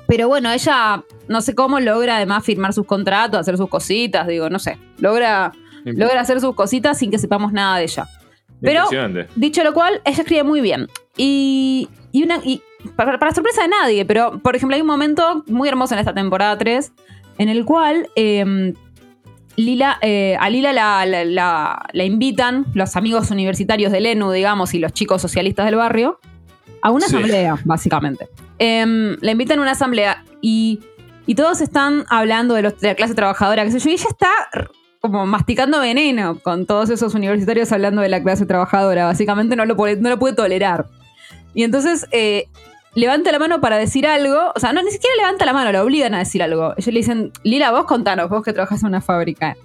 Pero 0.07 0.27
bueno, 0.27 0.51
ella 0.51 1.03
no 1.27 1.41
sé 1.41 1.55
cómo 1.55 1.79
logra 1.79 2.17
además 2.17 2.43
firmar 2.43 2.73
sus 2.73 2.85
contratos, 2.85 3.39
hacer 3.39 3.57
sus 3.57 3.69
cositas, 3.69 4.27
digo, 4.27 4.49
no 4.49 4.59
sé. 4.59 4.77
Logra, 4.99 5.53
logra 5.85 6.19
hacer 6.19 6.41
sus 6.41 6.53
cositas 6.53 6.97
sin 6.97 7.11
que 7.11 7.17
sepamos 7.17 7.53
nada 7.53 7.77
de 7.77 7.83
ella. 7.83 8.07
Pero, 8.59 8.87
dicho 9.35 9.63
lo 9.63 9.73
cual, 9.73 10.01
ella 10.05 10.21
escribe 10.21 10.43
muy 10.43 10.61
bien. 10.61 10.87
Y, 11.17 11.89
y 12.11 12.23
una, 12.23 12.37
y 12.43 12.61
para, 12.95 13.17
para, 13.17 13.33
sorpresa 13.33 13.63
de 13.63 13.69
nadie, 13.69 14.05
pero 14.05 14.39
por 14.39 14.55
ejemplo, 14.55 14.75
hay 14.75 14.81
un 14.81 14.87
momento 14.87 15.43
muy 15.47 15.67
hermoso 15.69 15.95
en 15.95 15.99
esta 15.99 16.13
temporada 16.13 16.57
3 16.57 16.91
en 17.37 17.49
el 17.49 17.65
cual 17.65 18.07
eh, 18.15 18.73
Lila, 19.55 19.97
eh, 20.01 20.37
a 20.39 20.49
Lila 20.49 20.73
la, 20.73 21.05
la, 21.05 21.85
la, 21.91 22.03
invitan 22.03 22.65
los 22.73 22.95
amigos 22.95 23.31
universitarios 23.31 23.91
del 23.91 24.05
ENU, 24.05 24.31
digamos, 24.31 24.73
y 24.73 24.79
los 24.79 24.93
chicos 24.93 25.21
socialistas 25.21 25.65
del 25.65 25.75
barrio 25.75 26.19
a 26.81 26.91
una 26.91 27.07
sí. 27.07 27.15
asamblea, 27.15 27.57
básicamente. 27.65 28.29
Eh, 28.59 29.17
la 29.19 29.31
invitan 29.31 29.59
a 29.59 29.61
una 29.61 29.71
asamblea 29.71 30.23
y, 30.41 30.79
y 31.25 31.35
todos 31.35 31.61
están 31.61 32.05
hablando 32.09 32.55
de, 32.55 32.63
los, 32.63 32.79
de, 32.79 32.89
la 32.89 32.95
clase 32.95 33.13
trabajadora, 33.13 33.63
qué 33.65 33.71
sé 33.71 33.79
yo, 33.79 33.89
y 33.89 33.93
ella 33.93 34.07
está 34.09 34.29
como 34.99 35.25
masticando 35.25 35.79
veneno 35.79 36.39
con 36.39 36.65
todos 36.65 36.89
esos 36.91 37.15
universitarios 37.15 37.71
hablando 37.71 38.01
de 38.01 38.09
la 38.09 38.21
clase 38.21 38.45
trabajadora. 38.45 39.05
Básicamente 39.05 39.55
no 39.55 39.65
lo 39.65 39.75
puede, 39.75 39.97
no 39.97 40.09
lo 40.09 40.19
puede 40.19 40.35
tolerar. 40.35 40.87
Y 41.53 41.63
entonces 41.63 42.07
eh, 42.11 42.47
levanta 42.95 43.31
la 43.31 43.39
mano 43.39 43.61
para 43.61 43.77
decir 43.77 44.07
algo. 44.07 44.51
O 44.55 44.59
sea, 44.59 44.73
no, 44.73 44.81
ni 44.83 44.91
siquiera 44.91 45.15
levanta 45.17 45.45
la 45.45 45.53
mano, 45.53 45.71
la 45.71 45.83
obligan 45.83 46.13
a 46.13 46.19
decir 46.19 46.43
algo. 46.43 46.73
Ellos 46.77 46.87
le 46.87 46.99
dicen, 46.99 47.31
Lila, 47.43 47.71
vos 47.71 47.85
contanos, 47.85 48.29
vos 48.29 48.43
que 48.43 48.53
trabajas 48.53 48.81
en 48.81 48.89
una 48.89 49.01
fábrica. 49.01 49.55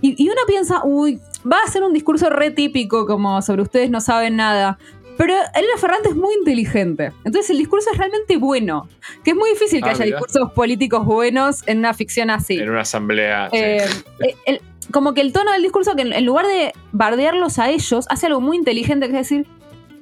Y, 0.00 0.22
y, 0.22 0.28
uno 0.28 0.40
piensa, 0.48 0.80
uy, 0.84 1.20
va 1.50 1.58
a 1.64 1.70
ser 1.70 1.84
un 1.84 1.92
discurso 1.92 2.28
re 2.28 2.50
típico, 2.50 3.06
como 3.06 3.40
sobre 3.40 3.62
ustedes 3.62 3.88
no 3.90 4.00
saben 4.00 4.36
nada. 4.36 4.78
Pero 5.16 5.34
Elena 5.54 5.76
Ferrante 5.78 6.08
es 6.08 6.16
muy 6.16 6.34
inteligente. 6.34 7.12
Entonces 7.24 7.50
el 7.50 7.58
discurso 7.58 7.90
es 7.92 7.98
realmente 7.98 8.36
bueno. 8.36 8.88
Que 9.22 9.30
es 9.30 9.36
muy 9.36 9.50
difícil 9.50 9.82
que 9.82 9.90
ah, 9.90 9.92
haya 9.92 10.04
discursos 10.04 10.50
políticos 10.52 11.04
buenos 11.04 11.66
en 11.68 11.78
una 11.78 11.94
ficción 11.94 12.30
así. 12.30 12.58
En 12.58 12.70
una 12.70 12.80
asamblea. 12.80 13.48
Eh, 13.52 13.86
sí. 13.86 14.04
el, 14.20 14.34
el, 14.56 14.60
como 14.90 15.14
que 15.14 15.20
el 15.20 15.32
tono 15.32 15.52
del 15.52 15.62
discurso, 15.62 15.94
que 15.94 16.02
en 16.02 16.24
lugar 16.24 16.46
de 16.46 16.72
bardearlos 16.92 17.58
a 17.58 17.70
ellos, 17.70 18.06
hace 18.10 18.26
algo 18.26 18.40
muy 18.40 18.56
inteligente, 18.56 19.06
que 19.06 19.12
es 19.12 19.28
decir, 19.28 19.46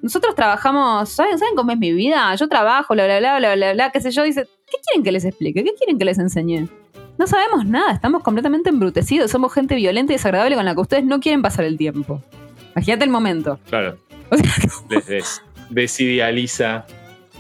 nosotros 0.03 0.35
trabajamos, 0.35 1.09
¿saben, 1.11 1.39
¿saben 1.39 1.55
cómo 1.55 1.73
es 1.73 1.79
mi 1.79 1.93
vida? 1.93 2.35
Yo 2.35 2.49
trabajo, 2.49 2.95
bla, 2.95 3.05
bla, 3.05 3.19
bla, 3.19 3.39
bla, 3.39 3.55
bla, 3.55 3.73
bla, 3.73 3.91
qué 3.91 4.01
sé 4.01 4.11
yo. 4.11 4.23
Dice, 4.23 4.47
¿qué 4.71 4.79
quieren 4.85 5.03
que 5.05 5.13
les 5.13 5.25
explique? 5.25 5.63
¿Qué 5.65 5.75
quieren 5.75 5.99
que 5.99 6.05
les 6.05 6.19
enseñe? 6.19 6.69
No 7.19 7.27
sabemos 7.27 7.67
nada, 7.67 7.93
estamos 7.93 8.23
completamente 8.23 8.71
embrutecidos, 8.71 9.31
somos 9.31 9.53
gente 9.53 9.75
violenta 9.75 10.13
y 10.13 10.17
desagradable 10.17 10.57
con 10.57 10.65
la 10.65 10.75
que 10.75 10.81
ustedes 10.81 11.05
no 11.05 11.21
quieren 11.21 11.43
pasar 11.43 11.67
el 11.67 11.77
tiempo. 11.77 12.23
Imagínate 12.75 13.05
el 13.05 13.11
momento. 13.11 13.59
Claro. 13.69 13.97
O 14.33 14.37
sea, 14.37 14.49
les 14.89 15.07
des, 15.07 15.43
desidealiza. 15.71 16.87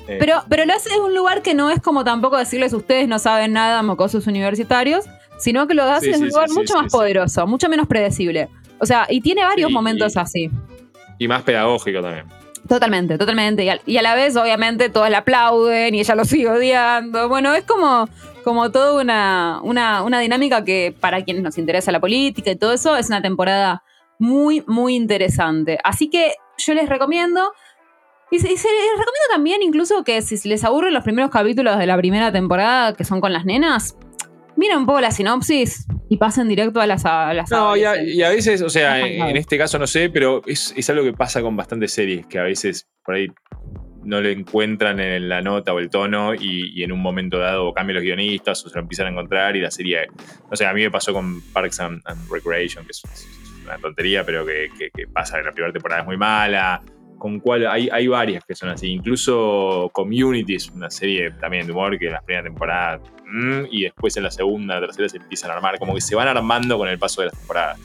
Eh. 0.09 0.17
Pero, 0.19 0.43
pero 0.49 0.65
lo 0.65 0.73
hace 0.73 0.93
en 0.93 1.03
un 1.03 1.15
lugar 1.15 1.41
que 1.41 1.55
no 1.55 1.71
es 1.71 1.81
como 1.81 2.03
tampoco 2.03 2.37
decirles 2.37 2.73
ustedes 2.73 3.07
no 3.07 3.21
saben 3.21 3.53
nada, 3.53 3.81
mocosos 3.85 4.27
universitarios, 4.27 5.05
sino 5.39 5.69
que 5.69 5.75
lo 5.75 5.85
hace 5.85 6.07
sí, 6.07 6.13
en 6.15 6.17
un 6.17 6.23
sí, 6.23 6.35
lugar 6.35 6.49
sí, 6.49 6.55
mucho 6.55 6.75
más 6.75 6.91
poderoso, 6.91 7.47
mucho 7.47 7.69
menos 7.69 7.87
predecible. 7.87 8.49
O 8.81 8.87
sea, 8.87 9.07
y 9.09 9.21
tiene 9.21 9.45
varios 9.45 9.71
momentos 9.71 10.17
y, 10.17 10.19
así. 10.19 10.51
Y 11.21 11.29
más 11.29 11.43
pedagógico 11.43 12.03
también. 12.03 12.27
Totalmente, 12.71 13.19
totalmente. 13.19 13.65
Y 13.85 13.99
a, 13.99 14.03
la 14.03 14.15
vez, 14.15 14.37
obviamente, 14.37 14.91
todos 14.91 15.11
la 15.11 15.19
aplauden 15.19 15.93
y 15.93 15.99
ella 15.99 16.15
lo 16.15 16.25
sigue 16.25 16.49
odiando. 16.49 17.29
Bueno, 17.29 17.53
es 17.53 17.65
como, 17.65 18.09
como 18.45 18.71
toda 18.71 19.03
una, 19.03 19.59
una, 19.65 20.05
una 20.05 20.21
dinámica 20.21 20.63
que 20.65 20.95
para 21.01 21.25
quienes 21.25 21.43
nos 21.43 21.59
interesa 21.59 21.91
la 21.91 21.99
política 21.99 22.49
y 22.53 22.55
todo 22.55 22.73
eso, 22.73 22.97
es 22.97 23.09
una 23.09 23.21
temporada 23.21 23.83
muy, 24.21 24.63
muy 24.69 24.95
interesante. 24.95 25.81
Así 25.83 26.11
que 26.11 26.35
yo 26.59 26.75
les 26.75 26.89
recomiendo. 26.89 27.53
Y 28.31 28.39
se, 28.39 28.53
y 28.53 28.57
se, 28.57 28.69
les 28.69 28.91
recomiendo 28.93 29.27
también 29.33 29.63
incluso 29.63 30.05
que 30.05 30.23
si 30.23 30.49
les 30.49 30.63
aburren 30.63 30.95
los 30.95 31.03
primeros 31.03 31.33
capítulos 31.33 31.77
de 31.77 31.87
la 31.87 31.97
primera 31.97 32.31
temporada, 32.31 32.95
que 32.95 33.03
son 33.03 33.21
con 33.21 33.33
las 33.33 33.45
nenas, 33.45 33.97
miren 34.57 34.79
un 34.79 34.87
poco 34.87 35.01
la 35.01 35.11
sinopsis 35.11 35.87
y 36.09 36.17
pasen 36.17 36.49
directo 36.49 36.81
a 36.81 36.87
las... 36.87 37.05
A 37.05 37.33
las 37.35 37.51
no, 37.51 37.77
y 37.77 37.85
a, 37.85 38.03
y 38.03 38.23
a, 38.23 38.31
veces, 38.31 38.63
o 38.63 38.69
sea, 38.69 39.01
en, 39.01 39.23
en, 39.23 39.37
este 39.37 39.57
caso 39.57 39.79
no 39.79 39.87
sé, 39.87 40.11
pero 40.11 40.43
es, 40.47 40.75
es, 40.77 40.91
algo 40.91 41.05
que 41.05 41.13
pasa 41.13 41.43
con 41.43 41.57
bastantes 41.57 41.93
series, 41.93 42.27
que 42.27 42.39
a 42.39 42.43
veces 42.43 42.89
por 43.05 43.15
ahí 43.15 43.29
no 44.03 44.21
le 44.21 44.33
encuentran 44.33 44.99
en 44.99 45.29
la 45.29 45.43
nota 45.43 45.75
o 45.75 45.79
el 45.79 45.91
tono 45.91 46.35
y, 46.35 46.73
y 46.75 46.83
en 46.83 46.93
un 46.93 47.01
momento 47.01 47.39
dado 47.39 47.73
cambian 47.73 47.97
los 47.97 48.05
guionistas 48.05 48.65
o 48.65 48.69
se 48.69 48.75
lo 48.75 48.83
empiezan 48.83 49.07
a 49.07 49.11
encontrar 49.11 49.57
y 49.57 49.61
la 49.61 49.71
serie, 49.71 50.07
no 50.51 50.57
sé, 50.57 50.67
a 50.67 50.73
mí 50.73 50.83
me 50.83 50.91
pasó 50.91 51.13
con 51.13 51.41
Parks 51.53 51.81
and, 51.81 52.03
and 52.07 52.31
Recreation, 52.31 52.85
que 52.85 52.93
es, 52.93 53.03
es, 53.05 53.29
una 53.65 53.79
tontería, 53.79 54.25
pero 54.25 54.45
que, 54.45 54.69
que, 54.77 54.91
que 54.91 55.07
pasa 55.07 55.39
en 55.39 55.47
la 55.47 55.53
primera 55.53 55.73
temporada 55.73 56.01
es 56.01 56.07
muy 56.07 56.17
mala 56.17 56.83
con 57.21 57.39
cual 57.39 57.67
hay, 57.69 57.89
hay 57.93 58.09
varias 58.09 58.45
que 58.45 58.57
son 58.57 58.71
así. 58.71 58.89
Incluso 58.89 59.91
Community 59.93 60.57
es 60.57 60.69
una 60.71 60.91
serie 60.91 61.31
también 61.33 61.67
de 61.67 61.73
humor 61.73 61.97
que 61.97 62.07
en 62.07 62.15
la 62.15 62.23
primera 62.23 62.43
temporada 62.43 63.01
mmm, 63.31 63.67
y 63.71 63.85
después 63.85 64.17
en 64.17 64.25
la 64.25 64.31
segunda, 64.31 64.81
tercera 64.81 65.09
se 65.09 65.19
empiezan 65.19 65.51
a 65.51 65.55
armar, 65.55 65.79
como 65.79 65.95
que 65.95 66.01
se 66.01 66.15
van 66.15 66.29
armando 66.29 66.79
con 66.79 66.89
el 66.89 66.99
paso 66.99 67.23
de 67.23 67.29
las 67.29 67.39
temporadas. 67.39 67.79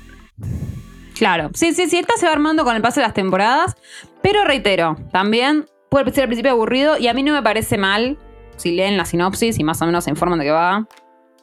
Claro, 1.16 1.50
sí, 1.54 1.74
sí, 1.74 1.88
sí, 1.88 1.98
esta 1.98 2.16
se 2.18 2.26
va 2.26 2.34
armando 2.34 2.64
con 2.64 2.76
el 2.76 2.82
paso 2.82 3.00
de 3.00 3.06
las 3.06 3.14
temporadas, 3.14 3.76
pero 4.22 4.44
reitero, 4.44 4.98
también 5.12 5.66
puede 5.90 6.12
ser 6.12 6.24
al 6.24 6.28
principio 6.28 6.52
aburrido 6.52 6.98
y 6.98 7.08
a 7.08 7.14
mí 7.14 7.24
no 7.24 7.34
me 7.34 7.42
parece 7.42 7.78
mal 7.78 8.18
si 8.58 8.72
leen 8.72 8.98
la 8.98 9.06
sinopsis 9.06 9.58
y 9.60 9.64
más 9.64 9.82
o 9.82 9.86
menos 9.86 10.04
se 10.04 10.10
informan 10.10 10.40
de 10.40 10.46
qué 10.46 10.52
va 10.52 10.88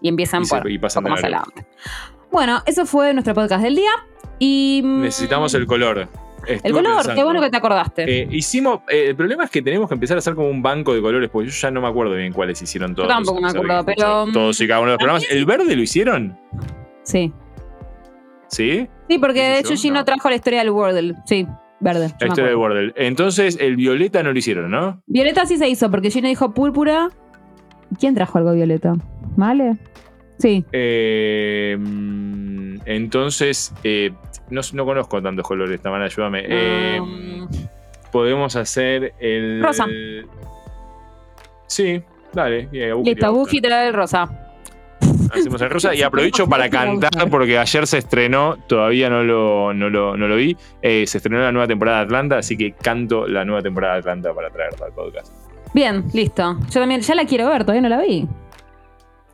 y 0.00 0.08
empiezan 0.08 0.42
y 0.42 0.46
por 0.46 0.70
y 0.70 0.78
pasan 0.78 1.04
más 1.04 1.20
adelante. 1.20 1.66
Bueno, 2.30 2.62
eso 2.66 2.86
fue 2.86 3.12
nuestro 3.12 3.34
podcast 3.34 3.62
del 3.62 3.76
día 3.76 3.90
y... 4.38 4.82
Necesitamos 4.84 5.54
el 5.54 5.66
color. 5.66 6.08
El 6.46 6.72
color, 6.72 6.96
pensando, 6.96 7.14
qué 7.14 7.24
bueno 7.24 7.40
que 7.40 7.50
te 7.50 7.56
acordaste. 7.56 8.22
Eh, 8.22 8.28
hicimos, 8.30 8.80
eh, 8.88 9.06
el 9.08 9.16
problema 9.16 9.44
es 9.44 9.50
que 9.50 9.62
tenemos 9.62 9.88
que 9.88 9.94
empezar 9.94 10.16
a 10.16 10.18
hacer 10.18 10.34
como 10.34 10.48
un 10.48 10.62
banco 10.62 10.94
de 10.94 11.00
colores, 11.00 11.30
porque 11.30 11.50
yo 11.50 11.54
ya 11.54 11.70
no 11.70 11.80
me 11.80 11.88
acuerdo 11.88 12.14
bien 12.14 12.32
cuáles 12.32 12.60
hicieron 12.60 12.94
todos. 12.94 13.08
Yo 13.08 13.14
tampoco 13.14 13.40
me 13.40 13.48
acuerdo, 13.48 13.84
pero. 13.84 14.26
Todos 14.32 14.60
y 14.60 14.66
cada 14.66 14.80
uno 14.80 14.90
de 14.90 14.92
los 14.92 14.98
programas. 14.98 15.26
¿El 15.30 15.44
verde 15.44 15.76
lo 15.76 15.82
hicieron? 15.82 16.38
Sí. 17.04 17.32
¿Sí? 18.48 18.88
Sí, 19.08 19.18
porque 19.18 19.40
de 19.40 19.58
hecho 19.60 19.76
Gino 19.76 19.96
no. 19.96 20.04
trajo 20.04 20.28
la 20.28 20.36
historia 20.36 20.58
del 20.60 20.70
Wordle. 20.70 21.14
Sí, 21.24 21.46
verde. 21.80 22.12
La 22.20 22.26
historia 22.26 22.50
del 22.50 22.56
Wordle. 22.56 22.92
Entonces, 22.96 23.56
el 23.60 23.76
violeta 23.76 24.22
no 24.22 24.32
lo 24.32 24.38
hicieron, 24.38 24.70
¿no? 24.70 25.02
Violeta 25.06 25.46
sí 25.46 25.56
se 25.56 25.68
hizo, 25.68 25.90
porque 25.90 26.10
Gino 26.10 26.28
dijo 26.28 26.52
púrpura. 26.52 27.10
¿Quién 27.98 28.14
trajo 28.14 28.38
algo 28.38 28.52
violeta? 28.52 28.94
¿Vale? 29.36 29.76
Sí. 30.38 30.64
Eh, 30.72 31.78
entonces, 32.86 33.72
eh, 33.84 34.12
no, 34.50 34.60
no, 34.72 34.84
conozco 34.84 35.22
tantos 35.22 35.46
colores, 35.46 35.80
Tamara, 35.80 36.04
ayúdame. 36.04 36.40
Um, 36.40 36.48
eh, 36.50 37.48
podemos 38.10 38.54
hacer 38.56 39.14
el. 39.18 39.62
Rosa. 39.62 39.84
El... 39.84 40.26
Sí, 41.66 42.02
dale. 42.32 42.68
Listo, 43.02 43.32
Buki 43.32 43.60
trae 43.60 43.88
el 43.88 43.94
rosa. 43.94 44.28
Hacemos 45.32 45.60
el 45.62 45.70
rosa 45.70 45.94
y 45.94 46.02
aprovecho 46.02 46.46
para 46.46 46.68
cantar 46.68 47.30
porque 47.30 47.58
ayer 47.58 47.86
se 47.86 47.98
estrenó, 47.98 48.58
todavía 48.66 49.08
no 49.08 49.24
lo, 49.24 49.72
no 49.72 49.88
lo, 49.88 50.16
no 50.16 50.28
lo 50.28 50.36
vi, 50.36 50.56
eh, 50.82 51.06
se 51.06 51.18
estrenó 51.18 51.40
la 51.40 51.50
nueva 51.50 51.66
temporada 51.66 51.98
de 51.98 52.04
Atlanta, 52.04 52.38
así 52.38 52.56
que 52.56 52.72
canto 52.72 53.26
la 53.26 53.44
nueva 53.44 53.62
temporada 53.62 53.94
de 53.94 54.00
Atlanta 54.00 54.34
para 54.34 54.50
traerla 54.50 54.86
al 54.86 54.92
podcast. 54.92 55.32
Bien, 55.74 56.04
listo. 56.12 56.58
Yo 56.70 56.80
también 56.80 57.00
ya 57.00 57.14
la 57.14 57.24
quiero 57.24 57.48
ver, 57.48 57.62
todavía 57.62 57.82
no 57.82 57.88
la 57.88 58.02
vi. 58.02 58.28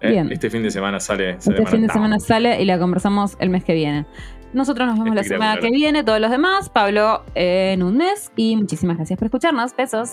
Eh, 0.00 0.10
Bien. 0.10 0.30
Este 0.30 0.48
fin 0.48 0.62
de 0.62 0.70
semana 0.70 1.00
sale. 1.00 1.30
Este 1.30 1.66
fin 1.66 1.82
de 1.82 1.92
semana 1.92 2.20
sale 2.20 2.62
y 2.62 2.64
la 2.64 2.78
conversamos 2.78 3.36
el 3.40 3.50
mes 3.50 3.64
que 3.64 3.74
viene. 3.74 4.06
Nosotros 4.52 4.88
nos 4.88 4.98
vemos 4.98 5.14
la 5.14 5.24
semana 5.24 5.60
que 5.60 5.70
viene, 5.70 6.04
todos 6.04 6.20
los 6.20 6.30
demás. 6.30 6.68
Pablo 6.68 7.24
en 7.34 7.82
un 7.82 7.96
mes. 7.96 8.32
Y 8.36 8.56
muchísimas 8.56 8.96
gracias 8.96 9.18
por 9.18 9.26
escucharnos. 9.26 9.74
Besos. 9.76 10.12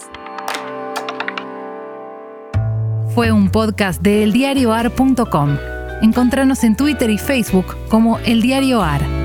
Fue 3.14 3.32
un 3.32 3.50
podcast 3.50 4.02
de 4.02 4.24
eldiarioar.com. 4.24 5.58
Encontranos 6.02 6.64
en 6.66 6.76
Twitter 6.76 7.10
y 7.10 7.18
Facebook 7.18 7.76
como 7.90 8.20
El 8.20 8.42
Diario 8.42 8.82
Ar. 8.82 9.25